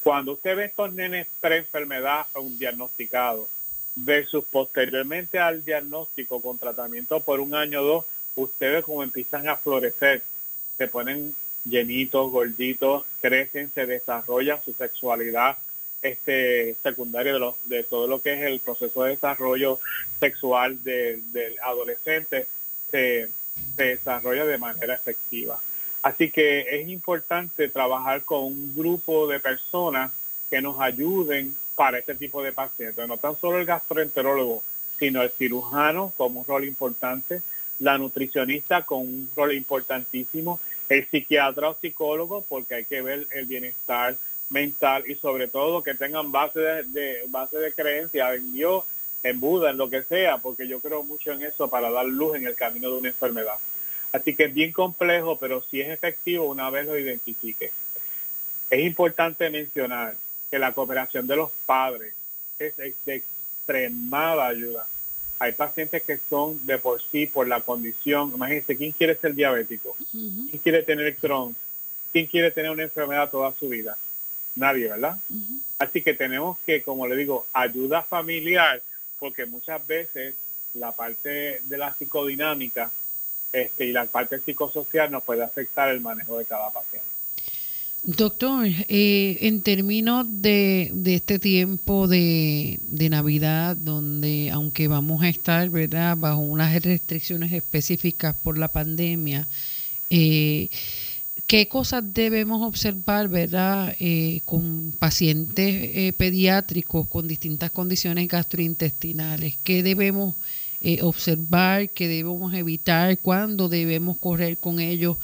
Cuando 0.02 0.32
usted 0.32 0.56
ve 0.56 0.64
estos 0.66 0.92
nenes 0.92 1.26
pre-enfermedad 1.40 2.26
un 2.34 2.58
diagnosticado 2.58 3.48
versus 3.94 4.44
posteriormente 4.44 5.38
al 5.38 5.64
diagnóstico 5.64 6.40
con 6.40 6.58
tratamiento 6.58 7.20
por 7.20 7.40
un 7.40 7.54
año 7.54 7.82
o 7.82 7.84
dos, 7.84 8.04
ustedes 8.36 8.76
ve 8.76 8.82
cómo 8.82 9.02
empiezan 9.02 9.48
a 9.48 9.56
florecer, 9.56 10.22
se 10.78 10.88
ponen 10.88 11.34
llenitos, 11.64 12.30
gorditos, 12.30 13.04
crecen, 13.20 13.70
se 13.74 13.86
desarrolla 13.86 14.60
su 14.64 14.72
sexualidad 14.72 15.56
este 16.00 16.74
secundaria 16.82 17.32
de, 17.32 17.38
los, 17.38 17.54
de 17.66 17.84
todo 17.84 18.08
lo 18.08 18.20
que 18.20 18.34
es 18.34 18.40
el 18.42 18.58
proceso 18.58 19.04
de 19.04 19.10
desarrollo 19.10 19.78
sexual 20.18 20.82
del 20.82 21.22
adolescente 21.62 22.48
se 22.90 23.28
se 23.76 23.84
desarrolla 23.84 24.44
de 24.44 24.58
manera 24.58 24.94
efectiva. 24.94 25.58
Así 26.02 26.30
que 26.30 26.80
es 26.80 26.88
importante 26.88 27.68
trabajar 27.68 28.22
con 28.22 28.44
un 28.44 28.74
grupo 28.74 29.26
de 29.28 29.40
personas 29.40 30.10
que 30.50 30.60
nos 30.60 30.80
ayuden 30.80 31.56
para 31.74 31.98
este 31.98 32.14
tipo 32.14 32.42
de 32.42 32.52
pacientes. 32.52 33.06
No 33.08 33.16
tan 33.16 33.38
solo 33.38 33.58
el 33.58 33.66
gastroenterólogo, 33.66 34.62
sino 34.98 35.22
el 35.22 35.30
cirujano 35.30 36.12
como 36.16 36.40
un 36.40 36.46
rol 36.46 36.64
importante, 36.64 37.42
la 37.80 37.98
nutricionista 37.98 38.82
con 38.82 39.00
un 39.00 39.30
rol 39.34 39.52
importantísimo, 39.52 40.60
el 40.88 41.08
psiquiatra 41.08 41.70
o 41.70 41.76
psicólogo, 41.80 42.44
porque 42.48 42.76
hay 42.76 42.84
que 42.84 43.02
ver 43.02 43.26
el 43.32 43.46
bienestar 43.46 44.16
mental 44.50 45.04
y 45.08 45.14
sobre 45.16 45.48
todo 45.48 45.82
que 45.82 45.94
tengan 45.94 46.30
base 46.30 46.60
de, 46.60 47.24
base 47.28 47.56
de 47.56 47.72
creencia 47.72 48.34
en 48.34 48.52
Dios 48.52 48.84
en 49.22 49.40
Buda, 49.40 49.70
en 49.70 49.76
lo 49.76 49.88
que 49.88 50.02
sea, 50.02 50.38
porque 50.38 50.68
yo 50.68 50.80
creo 50.80 51.02
mucho 51.02 51.32
en 51.32 51.42
eso 51.42 51.68
para 51.68 51.90
dar 51.90 52.06
luz 52.06 52.36
en 52.36 52.46
el 52.46 52.54
camino 52.54 52.90
de 52.90 52.98
una 52.98 53.08
enfermedad. 53.08 53.54
Así 54.12 54.34
que 54.34 54.44
es 54.44 54.54
bien 54.54 54.72
complejo, 54.72 55.38
pero 55.38 55.62
si 55.62 55.80
es 55.80 55.88
efectivo 55.88 56.44
una 56.44 56.70
vez 56.70 56.86
lo 56.86 56.98
identifique. 56.98 57.72
Es 58.68 58.80
importante 58.84 59.48
mencionar 59.50 60.16
que 60.52 60.58
la 60.58 60.74
cooperación 60.74 61.26
de 61.26 61.36
los 61.36 61.50
padres 61.64 62.12
es 62.58 62.76
de 62.76 63.14
extremada 63.14 64.46
ayuda. 64.46 64.86
Hay 65.38 65.52
pacientes 65.52 66.02
que 66.02 66.20
son 66.28 66.64
de 66.66 66.76
por 66.76 67.02
sí, 67.10 67.26
por 67.26 67.48
la 67.48 67.62
condición, 67.62 68.32
imagínense, 68.34 68.76
¿quién 68.76 68.92
quiere 68.92 69.16
ser 69.16 69.34
diabético? 69.34 69.96
¿Quién 70.10 70.58
quiere 70.62 70.82
tener 70.82 71.16
Crohn? 71.16 71.56
¿Quién 72.12 72.26
quiere 72.26 72.50
tener 72.50 72.70
una 72.70 72.82
enfermedad 72.82 73.30
toda 73.30 73.54
su 73.58 73.70
vida? 73.70 73.96
Nadie, 74.54 74.88
¿verdad? 74.88 75.16
Así 75.78 76.02
que 76.02 76.12
tenemos 76.12 76.58
que, 76.66 76.82
como 76.82 77.06
le 77.06 77.16
digo, 77.16 77.46
ayuda 77.54 78.02
familiar 78.02 78.82
porque 79.18 79.46
muchas 79.46 79.84
veces 79.86 80.34
la 80.74 80.92
parte 80.92 81.62
de 81.64 81.78
la 81.78 81.94
psicodinámica 81.94 82.90
este, 83.54 83.86
y 83.86 83.92
la 83.92 84.04
parte 84.04 84.38
psicosocial 84.38 85.10
nos 85.10 85.22
puede 85.22 85.42
afectar 85.42 85.88
el 85.88 86.02
manejo 86.02 86.36
de 86.36 86.44
cada 86.44 86.70
paciente. 86.70 87.08
Doctor, 88.04 88.66
eh, 88.66 89.38
en 89.42 89.62
términos 89.62 90.26
de, 90.28 90.90
de 90.92 91.14
este 91.14 91.38
tiempo 91.38 92.08
de, 92.08 92.80
Navidad, 93.10 93.76
donde 93.76 94.50
aunque 94.50 94.88
vamos 94.88 95.22
a 95.22 95.28
estar 95.28 95.68
¿verdad? 95.70 96.16
bajo 96.16 96.40
unas 96.40 96.82
restricciones 96.82 97.52
específicas 97.52 98.34
por 98.34 98.58
la 98.58 98.68
pandemia, 98.68 99.46
eh, 100.10 100.68
¿Qué 101.52 101.68
cosas 101.68 102.02
debemos 102.14 102.66
observar, 102.66 103.28
verdad, 103.28 103.94
eh, 104.00 104.40
con 104.46 104.94
pacientes 104.98 105.90
eh, 105.94 106.14
pediátricos 106.16 107.06
con 107.06 107.28
distintas 107.28 107.70
condiciones 107.70 108.26
gastrointestinales? 108.26 109.56
¿Qué 109.62 109.82
debemos 109.82 110.34
eh, 110.80 111.02
observar? 111.02 111.90
¿Qué 111.90 112.08
debemos 112.08 112.54
evitar? 112.54 113.18
¿Cuándo 113.18 113.68
debemos 113.68 114.16
correr 114.16 114.56
con 114.56 114.80
ellos 114.80 115.18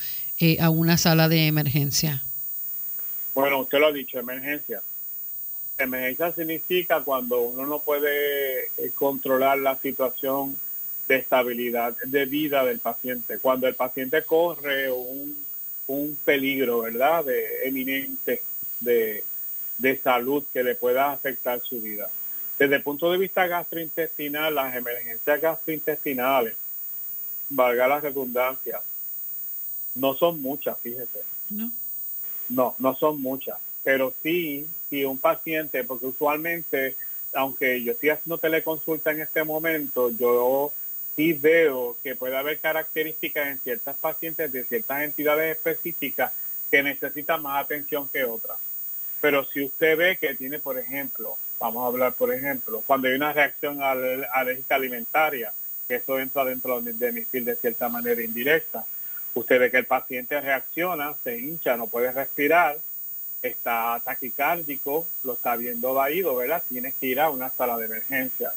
a 0.61 0.69
una 0.69 0.99
sala 0.99 1.31
de 1.31 1.47
emergencia? 1.47 2.23
Bueno, 3.41 3.61
usted 3.61 3.79
lo 3.79 3.87
ha 3.87 3.93
dicho, 3.93 4.19
emergencia. 4.19 4.83
Emergencia 5.79 6.33
significa 6.33 7.03
cuando 7.03 7.41
uno 7.41 7.67
no 7.67 7.79
puede 7.81 8.71
controlar 8.95 9.59
la 9.59 9.79
situación 9.79 10.57
de 11.07 11.17
estabilidad 11.17 11.97
de 12.05 12.27
vida 12.27 12.65
del 12.65 12.81
paciente. 12.81 13.39
Cuando 13.39 13.67
el 13.67 13.75
paciente 13.75 14.23
corre 14.25 14.91
un 14.91 15.49
un 15.89 16.19
peligro, 16.25 16.83
¿verdad?, 16.83 17.25
de 17.25 17.67
eminente 17.67 18.43
de, 18.81 19.25
salud 20.03 20.45
que 20.53 20.63
le 20.63 20.75
pueda 20.75 21.13
afectar 21.13 21.61
su 21.61 21.81
vida. 21.81 22.11
Desde 22.59 22.77
el 22.77 22.83
punto 22.83 23.11
de 23.11 23.19
vista 23.19 23.47
gastrointestinal, 23.47 24.55
las 24.55 24.77
emergencias 24.77 25.41
gastrointestinales, 25.41 26.55
valga 27.49 27.89
la 27.89 28.01
redundancia, 28.01 28.81
no 29.95 30.15
son 30.15 30.41
muchas, 30.41 30.79
fíjese. 30.79 31.23
No. 31.51 31.73
No, 32.49 32.75
no 32.79 32.95
son 32.95 33.21
muchas. 33.21 33.59
Pero 33.85 34.13
sí, 34.23 34.67
si 34.91 35.05
un 35.05 35.19
paciente, 35.19 35.85
porque 35.85 36.07
usualmente, 36.07 36.95
aunque 37.33 37.83
yo 37.83 37.93
estoy 37.93 38.11
haciendo 38.11 38.39
teleconsulta 38.39 39.11
en 39.11 39.21
este 39.21 39.45
momento, 39.45 40.11
yo 40.11 40.73
sí 41.17 41.33
veo 41.33 41.97
que 42.03 42.15
puede 42.15 42.37
haber 42.37 42.59
características 42.59 43.49
en 43.49 43.59
ciertas 43.59 43.97
pacientes 43.97 44.53
de 44.53 44.65
ciertas 44.65 45.03
entidades 45.03 45.57
específicas 45.57 46.33
que 46.71 46.83
necesitan 46.83 47.43
más 47.43 47.65
atención 47.65 48.09
que 48.09 48.25
otras. 48.25 48.59
Pero 49.21 49.45
si 49.45 49.65
usted 49.65 49.97
ve 49.97 50.17
que 50.17 50.35
tiene, 50.35 50.59
por 50.59 50.79
ejemplo, 50.79 51.37
vamos 51.59 51.83
a 51.83 51.87
hablar, 51.87 52.13
por 52.13 52.33
ejemplo, 52.33 52.83
cuando 52.87 53.09
hay 53.09 53.15
una 53.15 53.33
reacción 53.33 53.81
alérgica 53.83 54.77
alimentaria, 54.77 55.53
que 55.89 55.97
eso 55.97 56.19
entra 56.19 56.45
dentro 56.45 56.81
de 56.81 57.13
mi 57.13 57.23
de 57.41 57.57
cierta 57.57 57.89
manera 57.89 58.23
indirecta, 58.23 58.85
usted 59.35 59.61
ve 59.61 59.71
que 59.71 59.79
el 59.79 59.87
paciente 59.87 60.41
reacciona, 60.41 61.15
se 61.25 61.39
hincha, 61.39 61.77
no 61.77 61.87
puede 61.87 62.13
respirar, 62.13 62.79
está 63.43 64.01
taquicárdico, 64.05 65.07
lo 65.25 65.35
está 65.35 65.57
viendo 65.57 65.95
vaído, 65.95 66.37
¿verdad? 66.37 66.63
Tiene 66.69 66.93
que 66.93 67.07
ir 67.07 67.21
a 67.21 67.31
una 67.31 67.51
sala 67.51 67.77
de 67.77 67.87
emergencia. 67.87 68.53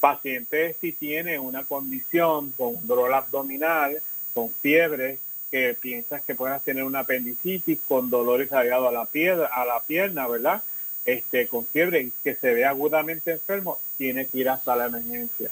Paciente 0.00 0.76
si 0.80 0.92
tiene 0.92 1.38
una 1.38 1.64
condición 1.64 2.52
con 2.52 2.86
dolor 2.86 3.12
abdominal, 3.14 4.00
con 4.34 4.50
fiebre, 4.50 5.18
que 5.50 5.74
piensas 5.74 6.22
que 6.22 6.34
puedas 6.34 6.62
tener 6.62 6.82
una 6.82 7.00
apendicitis 7.00 7.78
con 7.86 8.10
dolor 8.10 8.40
irradiado 8.40 8.88
a 8.88 8.92
la 8.92 9.06
piedra, 9.06 9.46
a 9.46 9.64
la 9.64 9.80
pierna, 9.80 10.26
¿verdad? 10.26 10.62
Este, 11.04 11.46
con 11.46 11.64
fiebre 11.66 12.00
y 12.00 12.12
que 12.24 12.34
se 12.34 12.52
ve 12.52 12.64
agudamente 12.64 13.32
enfermo, 13.32 13.78
tiene 13.96 14.26
que 14.26 14.38
ir 14.38 14.48
a 14.48 14.58
sala 14.58 14.88
de 14.88 14.98
emergencia. 14.98 15.50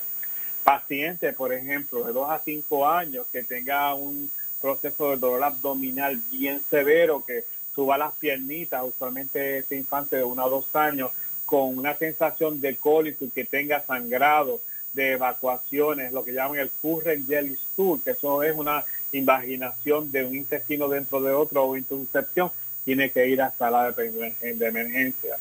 Paciente, 0.64 1.32
por 1.32 1.52
ejemplo, 1.52 2.04
de 2.04 2.12
2 2.12 2.30
a 2.30 2.40
5 2.44 2.88
años 2.88 3.26
que 3.30 3.44
tenga 3.44 3.94
un 3.94 4.30
proceso 4.64 5.10
de 5.10 5.18
dolor 5.18 5.44
abdominal 5.44 6.16
bien 6.30 6.62
severo, 6.70 7.22
que 7.26 7.44
suba 7.74 7.98
las 7.98 8.14
piernitas, 8.14 8.82
usualmente 8.82 9.58
ese 9.58 9.76
infante 9.76 10.16
de 10.16 10.24
1 10.24 10.42
a 10.42 10.48
2 10.48 10.76
años, 10.76 11.10
con 11.44 11.76
una 11.76 11.94
sensación 11.98 12.62
de 12.62 12.74
cólico 12.76 13.26
y 13.26 13.30
que 13.30 13.44
tenga 13.44 13.84
sangrado, 13.84 14.60
de 14.94 15.12
evacuaciones, 15.12 16.12
lo 16.12 16.24
que 16.24 16.32
llaman 16.32 16.60
el 16.60 16.70
current 16.80 17.26
jelly 17.26 17.56
stool, 17.56 18.00
que 18.02 18.12
eso 18.12 18.42
es 18.42 18.56
una 18.56 18.84
invaginación 19.12 20.10
de 20.10 20.24
un 20.24 20.36
intestino 20.36 20.88
dentro 20.88 21.20
de 21.20 21.32
otro 21.32 21.64
o 21.64 21.76
intercepción, 21.76 22.50
tiene 22.84 23.10
que 23.10 23.26
ir 23.26 23.42
a 23.42 23.50
sala 23.50 23.90
de, 23.90 24.34
emergencia. 24.40 25.36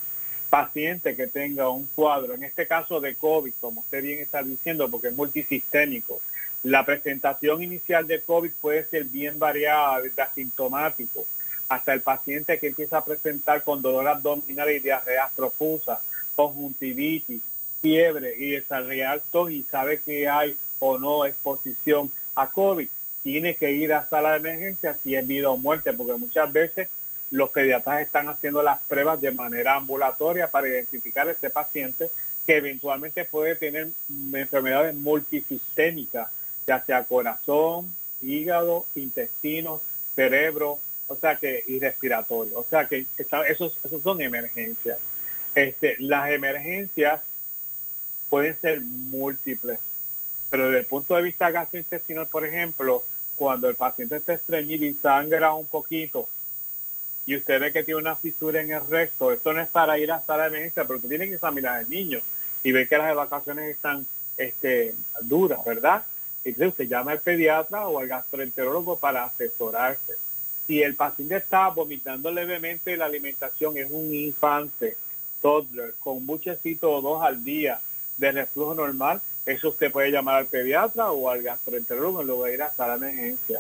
Paciente 0.50 1.16
que 1.16 1.28
tenga 1.28 1.70
un 1.70 1.88
cuadro, 1.96 2.34
en 2.34 2.44
este 2.44 2.68
caso 2.68 3.00
de 3.00 3.16
COVID, 3.16 3.54
como 3.62 3.82
usted 3.82 4.04
bien 4.04 4.20
está 4.20 4.44
diciendo, 4.44 4.90
porque 4.90 5.08
es 5.08 5.16
multisistémico, 5.16 6.20
la 6.64 6.86
presentación 6.86 7.62
inicial 7.62 8.08
de 8.08 8.22
COVID 8.22 8.52
puede 8.62 8.86
ser 8.86 9.04
bien 9.04 9.38
variada, 9.38 10.02
desde 10.02 10.22
asintomático. 10.22 11.26
Hasta 11.68 11.94
el 11.94 12.02
paciente 12.02 12.58
que 12.60 12.68
empieza 12.68 12.98
a 12.98 13.06
presentar 13.06 13.64
con 13.64 13.82
dolor 13.82 14.08
abdominal 14.08 14.70
y 14.72 14.80
diarrea 14.80 15.30
profusa, 15.36 16.00
conjuntivitis, 16.36 17.42
fiebre 17.82 18.34
y 18.38 18.52
desarrollar 18.52 19.22
tos 19.32 19.52
y 19.52 19.64
sabe 19.64 20.00
que 20.00 20.28
hay 20.30 20.58
o 20.80 20.98
no 20.98 21.26
exposición 21.26 22.10
a 22.36 22.48
COVID, 22.48 22.88
tiene 23.24 23.56
que 23.56 23.72
ir 23.72 23.94
a 23.94 24.08
sala 24.10 24.32
de 24.32 24.38
emergencia 24.38 24.98
si 25.04 25.16
es 25.16 25.28
vida 25.28 25.50
o 25.50 25.58
muerte, 25.58 25.94
porque 25.94 26.14
muchas 26.14 26.52
veces 26.52 26.88
los 27.32 27.50
pediatras 27.50 28.02
están 28.02 28.30
haciendo 28.30 28.62
las 28.64 28.80
pruebas 28.82 29.20
de 29.20 29.32
manera 29.32 29.76
ambulatoria 29.76 30.52
para 30.52 30.68
identificar 30.68 31.28
a 31.28 31.32
este 31.32 31.50
paciente 31.50 32.10
que 32.46 32.58
eventualmente 32.58 33.26
puede 33.26 33.56
tener 33.56 33.88
enfermedades 34.34 34.94
multisistémicas, 34.96 36.30
ya 36.68 36.84
sea 36.84 37.04
corazón, 37.04 37.94
hígado, 38.22 38.86
intestino, 38.96 39.82
cerebro, 40.16 40.80
o 41.08 41.16
sea 41.16 41.38
que 41.38 41.64
y 41.68 41.80
respiratorio, 41.80 42.60
o 42.60 42.66
sea 42.70 42.88
que 42.88 43.06
esos, 43.18 43.78
esos 43.84 44.02
son 44.02 44.22
emergencias. 44.22 44.98
Este, 45.56 45.96
las 46.00 46.32
emergencias 46.32 47.22
pueden 48.30 48.60
ser 48.60 48.82
múltiples. 48.82 49.80
Pero 50.50 50.66
desde 50.66 50.80
el 50.80 50.86
punto 50.86 51.16
de 51.16 51.22
vista 51.22 51.52
gastrointestinal, 51.52 52.28
por 52.28 52.46
ejemplo, 52.46 53.04
cuando 53.36 53.70
el 53.70 53.76
paciente 53.76 54.18
está 54.18 54.34
estreñido 54.34 54.86
y 54.86 54.94
sangra 54.94 55.54
un 55.54 55.66
poquito 55.66 56.30
y 57.26 57.36
usted 57.38 57.60
ve 57.60 57.72
que 57.72 57.84
tiene 57.84 58.00
una 58.00 58.16
fisura 58.16 58.62
en 58.62 58.72
el 58.72 58.86
recto, 58.88 59.32
esto 59.32 59.54
no 59.54 59.62
es 59.62 59.68
para 59.68 59.98
ir 59.98 60.12
hasta 60.12 60.38
la 60.38 60.48
emergencia, 60.48 60.84
pero 60.84 60.98
usted 60.98 61.10
tiene 61.10 61.28
que 61.28 61.36
examinar 61.36 61.78
al 61.80 61.90
niño 61.90 62.20
y 62.64 62.72
ve 62.72 62.88
que 62.88 62.98
las 62.98 63.12
evacuaciones 63.12 63.70
están 63.70 64.06
este, 64.38 64.94
duras, 65.22 65.64
¿verdad? 65.66 66.04
Entonces 66.44 66.70
usted 66.70 66.88
llama 66.88 67.12
al 67.12 67.22
pediatra 67.22 67.88
o 67.88 68.00
al 68.00 68.08
gastroenterólogo 68.08 68.98
para 68.98 69.26
asesorarse. 69.26 70.14
Si 70.68 70.82
el 70.82 70.96
paciente 70.96 71.38
está 71.38 71.70
vomitando 71.70 72.32
levemente 72.32 72.98
la 72.98 73.06
alimentación, 73.06 73.78
es 73.78 73.90
un 73.90 74.14
infante, 74.14 74.98
toddler, 75.42 75.94
con 76.00 76.26
muchecito 76.26 76.92
o 76.92 77.02
dos 77.02 77.22
al 77.22 77.44
día, 77.44 77.80
de 78.18 78.32
reflujo 78.32 78.76
normal, 78.76 79.22
eso 79.46 79.70
usted 79.70 79.92
puede 79.92 80.12
llamar 80.12 80.36
al 80.36 80.46
pediatra 80.48 81.12
o 81.12 81.30
al 81.30 81.42
gastroenterólogo 81.42 82.22
y 82.22 82.26
luego 82.26 82.48
ir 82.48 82.62
hasta 82.62 82.88
la 82.88 82.96
emergencia. 82.96 83.60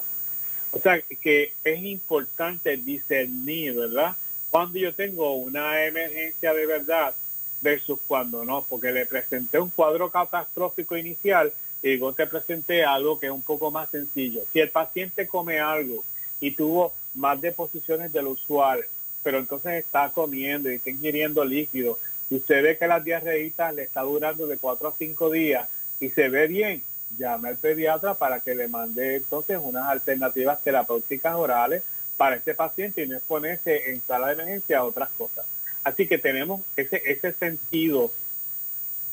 O 0.72 0.80
sea 0.80 1.02
que 1.02 1.54
es 1.64 1.84
importante 1.84 2.78
discernir, 2.78 3.76
¿verdad? 3.76 4.16
Cuando 4.50 4.80
yo 4.80 4.94
tengo 4.94 5.36
una 5.36 5.86
emergencia 5.86 6.54
de 6.54 6.66
verdad 6.66 7.14
versus 7.62 8.00
cuando 8.08 8.44
no, 8.46 8.66
porque 8.68 8.92
le 8.92 9.06
presenté 9.06 9.60
un 9.60 9.70
cuadro 9.70 10.10
catastrófico 10.10 10.98
inicial 10.98 11.52
y 11.84 11.98
luego 11.98 12.14
te 12.14 12.26
presenté 12.26 12.84
algo 12.84 13.20
que 13.20 13.28
es 13.28 13.32
un 13.32 13.44
poco 13.44 13.70
más 13.70 13.90
sencillo. 13.92 14.42
Si 14.52 14.60
el 14.60 14.72
paciente 14.72 15.28
come 15.28 15.60
algo 15.60 16.04
y 16.40 16.52
tuvo 16.52 16.94
más 17.14 17.40
deposiciones 17.40 18.12
del 18.12 18.28
usual, 18.28 18.84
pero 19.22 19.38
entonces 19.38 19.74
está 19.74 20.10
comiendo 20.12 20.72
y 20.72 20.76
está 20.76 20.90
ingiriendo 20.90 21.46
líquido 21.46 22.00
si 22.34 22.38
usted 22.38 22.64
ve 22.64 22.78
que 22.78 22.88
las 22.88 23.04
diarreitas 23.04 23.76
le 23.76 23.84
está 23.84 24.02
durando 24.02 24.48
de 24.48 24.58
cuatro 24.58 24.88
a 24.88 24.96
cinco 24.98 25.30
días 25.30 25.68
y 26.00 26.10
se 26.10 26.30
ve 26.30 26.48
bien, 26.48 26.82
llame 27.16 27.50
al 27.50 27.58
pediatra 27.58 28.16
para 28.16 28.40
que 28.40 28.56
le 28.56 28.68
mande 28.68 29.18
entonces 29.18 29.60
unas 29.62 29.88
alternativas 29.88 30.60
terapéuticas 30.64 31.36
orales 31.36 31.84
para 32.18 32.36
este 32.38 32.56
paciente 32.56 33.04
y 33.04 33.08
no 33.08 33.18
exponerse 33.18 33.92
en 33.92 34.02
sala 34.08 34.28
de 34.28 34.34
emergencia 34.34 34.80
a 34.80 34.84
otras 34.84 35.10
cosas. 35.12 35.46
Así 35.84 36.08
que 36.08 36.18
tenemos 36.18 36.62
ese, 36.76 37.04
ese 37.06 37.34
sentido. 37.34 38.12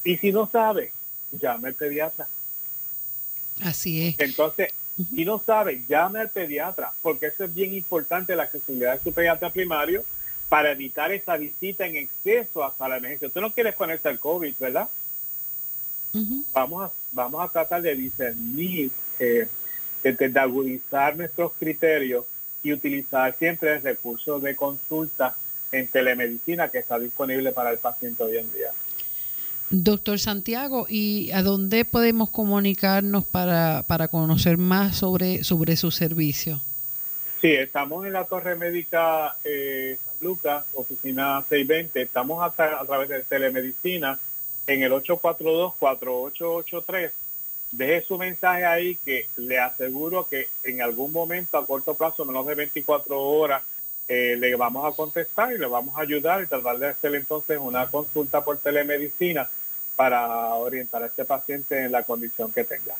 Y 0.02 0.16
si 0.16 0.32
no 0.32 0.48
sabe, 0.50 0.92
llame 1.32 1.68
al 1.68 1.74
pediatra. 1.74 2.26
Así 3.62 4.08
es. 4.08 4.14
Entonces, 4.18 4.68
si 4.96 5.24
no 5.24 5.42
sabe, 5.44 5.82
llame 5.88 6.20
al 6.20 6.30
pediatra, 6.30 6.92
porque 7.02 7.26
eso 7.26 7.44
es 7.44 7.54
bien 7.54 7.74
importante, 7.74 8.36
la 8.36 8.44
accesibilidad 8.44 8.98
de 8.98 9.04
su 9.04 9.12
pediatra 9.12 9.50
primario, 9.50 10.04
para 10.48 10.72
evitar 10.72 11.12
esa 11.12 11.36
visita 11.36 11.86
en 11.86 11.96
exceso 11.96 12.64
hasta 12.64 12.88
la 12.88 12.96
emergencia. 12.96 13.28
Usted 13.28 13.40
no 13.40 13.52
quiere 13.52 13.72
ponerse 13.72 14.08
al 14.08 14.18
COVID, 14.18 14.54
¿verdad? 14.58 14.88
vamos, 16.52 16.90
a, 16.90 16.92
vamos 17.12 17.44
a 17.44 17.52
tratar 17.52 17.82
de 17.82 17.94
discernir, 17.94 18.90
eh, 19.18 19.46
de, 20.02 20.40
agudizar 20.40 21.16
nuestros 21.16 21.52
criterios 21.58 22.24
y 22.62 22.72
utilizar 22.72 23.34
siempre 23.38 23.74
el 23.74 23.82
recurso 23.82 24.40
de 24.40 24.56
consulta 24.56 25.36
en 25.72 25.86
telemedicina 25.86 26.68
que 26.68 26.78
está 26.78 26.98
disponible 26.98 27.52
para 27.52 27.70
el 27.70 27.78
paciente 27.78 28.22
hoy 28.22 28.38
en 28.38 28.52
día. 28.52 28.70
Doctor 29.70 30.18
Santiago, 30.18 30.86
¿y 30.88 31.30
a 31.30 31.42
dónde 31.42 31.84
podemos 31.84 32.28
comunicarnos 32.28 33.24
para, 33.24 33.84
para 33.86 34.08
conocer 34.08 34.58
más 34.58 34.96
sobre, 34.96 35.44
sobre 35.44 35.76
su 35.76 35.92
servicio? 35.92 36.60
Sí, 37.40 37.52
estamos 37.52 38.04
en 38.04 38.14
la 38.14 38.24
Torre 38.24 38.56
Médica 38.56 39.36
eh, 39.44 39.96
San 40.04 40.14
Lucas, 40.20 40.64
oficina 40.74 41.44
620. 41.48 42.02
Estamos 42.02 42.42
a, 42.42 42.46
a 42.46 42.84
través 42.84 43.08
de 43.08 43.22
telemedicina 43.22 44.18
en 44.66 44.82
el 44.82 44.90
842-4883. 44.90 47.12
Deje 47.70 48.02
su 48.02 48.18
mensaje 48.18 48.64
ahí 48.64 48.96
que 48.96 49.28
le 49.36 49.60
aseguro 49.60 50.26
que 50.28 50.48
en 50.64 50.82
algún 50.82 51.12
momento 51.12 51.56
a 51.56 51.64
corto 51.64 51.94
plazo, 51.94 52.24
menos 52.24 52.44
de 52.44 52.56
24 52.56 53.20
horas, 53.20 53.62
eh, 54.08 54.34
le 54.36 54.52
vamos 54.56 54.84
a 54.84 54.90
contestar 54.96 55.52
y 55.52 55.58
le 55.58 55.66
vamos 55.66 55.96
a 55.96 56.00
ayudar 56.00 56.42
y 56.42 56.48
tratar 56.48 56.78
de 56.78 56.88
hacer 56.88 57.14
entonces 57.14 57.56
una 57.60 57.86
consulta 57.86 58.42
por 58.42 58.58
telemedicina 58.58 59.48
para 60.00 60.54
orientar 60.54 61.02
a 61.02 61.06
este 61.08 61.26
paciente 61.26 61.84
en 61.84 61.92
la 61.92 62.04
condición 62.04 62.50
que 62.50 62.64
tenga. 62.64 62.94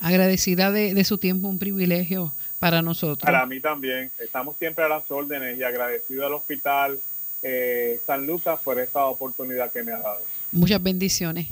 Agradecida 0.00 0.70
de, 0.70 0.94
de 0.94 1.04
su 1.04 1.18
tiempo, 1.18 1.48
un 1.48 1.58
privilegio 1.58 2.32
para 2.60 2.82
nosotros. 2.82 3.24
Para 3.24 3.44
mí 3.46 3.58
también. 3.58 4.12
Estamos 4.16 4.56
siempre 4.56 4.84
a 4.84 4.88
las 4.88 5.10
órdenes 5.10 5.58
y 5.58 5.64
agradecido 5.64 6.24
al 6.24 6.34
Hospital 6.34 7.00
eh, 7.42 8.00
San 8.06 8.28
Lucas 8.28 8.60
por 8.62 8.78
esta 8.78 9.06
oportunidad 9.06 9.72
que 9.72 9.82
me 9.82 9.90
ha 9.90 9.98
dado. 9.98 10.20
Muchas 10.52 10.80
bendiciones. 10.80 11.48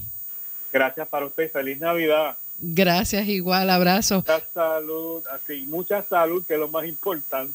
Gracias 0.72 1.08
para 1.08 1.26
usted. 1.26 1.50
Feliz 1.50 1.80
Navidad. 1.80 2.36
Gracias, 2.60 3.28
igual, 3.28 3.70
abrazo. 3.70 4.16
Mucha 4.16 4.42
salud, 4.52 5.22
así, 5.32 5.64
mucha 5.68 6.02
salud, 6.02 6.44
que 6.44 6.54
es 6.54 6.60
lo 6.60 6.66
más 6.66 6.86
importante. 6.86 7.54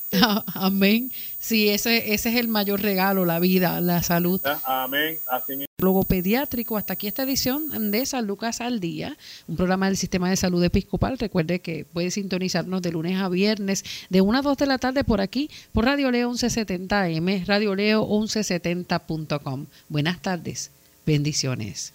Amén. 0.53 1.11
Sí, 1.39 1.67
ese, 1.67 2.13
ese 2.13 2.29
es 2.29 2.35
el 2.37 2.47
mayor 2.47 2.81
regalo, 2.81 3.25
la 3.25 3.39
vida, 3.39 3.81
la 3.81 4.01
salud. 4.01 4.39
Amén. 4.63 5.19
Así 5.27 5.57
mismo. 5.57 5.65
Luego 5.77 6.03
pediátrico, 6.03 6.77
hasta 6.77 6.93
aquí 6.93 7.07
esta 7.07 7.23
edición 7.23 7.91
de 7.91 8.05
San 8.05 8.25
Lucas 8.25 8.61
al 8.61 8.79
Día, 8.79 9.17
un 9.49 9.57
programa 9.57 9.87
del 9.87 9.97
Sistema 9.97 10.29
de 10.29 10.37
Salud 10.37 10.63
Episcopal. 10.63 11.17
Recuerde 11.17 11.59
que 11.59 11.83
puede 11.83 12.09
sintonizarnos 12.09 12.81
de 12.81 12.91
lunes 12.93 13.19
a 13.19 13.27
viernes, 13.27 13.83
de 14.09 14.21
1 14.21 14.37
a 14.37 14.41
2 14.41 14.57
de 14.57 14.65
la 14.65 14.77
tarde 14.77 15.03
por 15.03 15.19
aquí, 15.19 15.49
por 15.73 15.83
Radio 15.83 16.11
Leo 16.11 16.31
1170M, 16.31 17.45
Radio 17.45 17.75
Leo 17.75 18.07
1170.com. 18.07 19.65
Buenas 19.89 20.21
tardes, 20.21 20.71
bendiciones. 21.05 21.92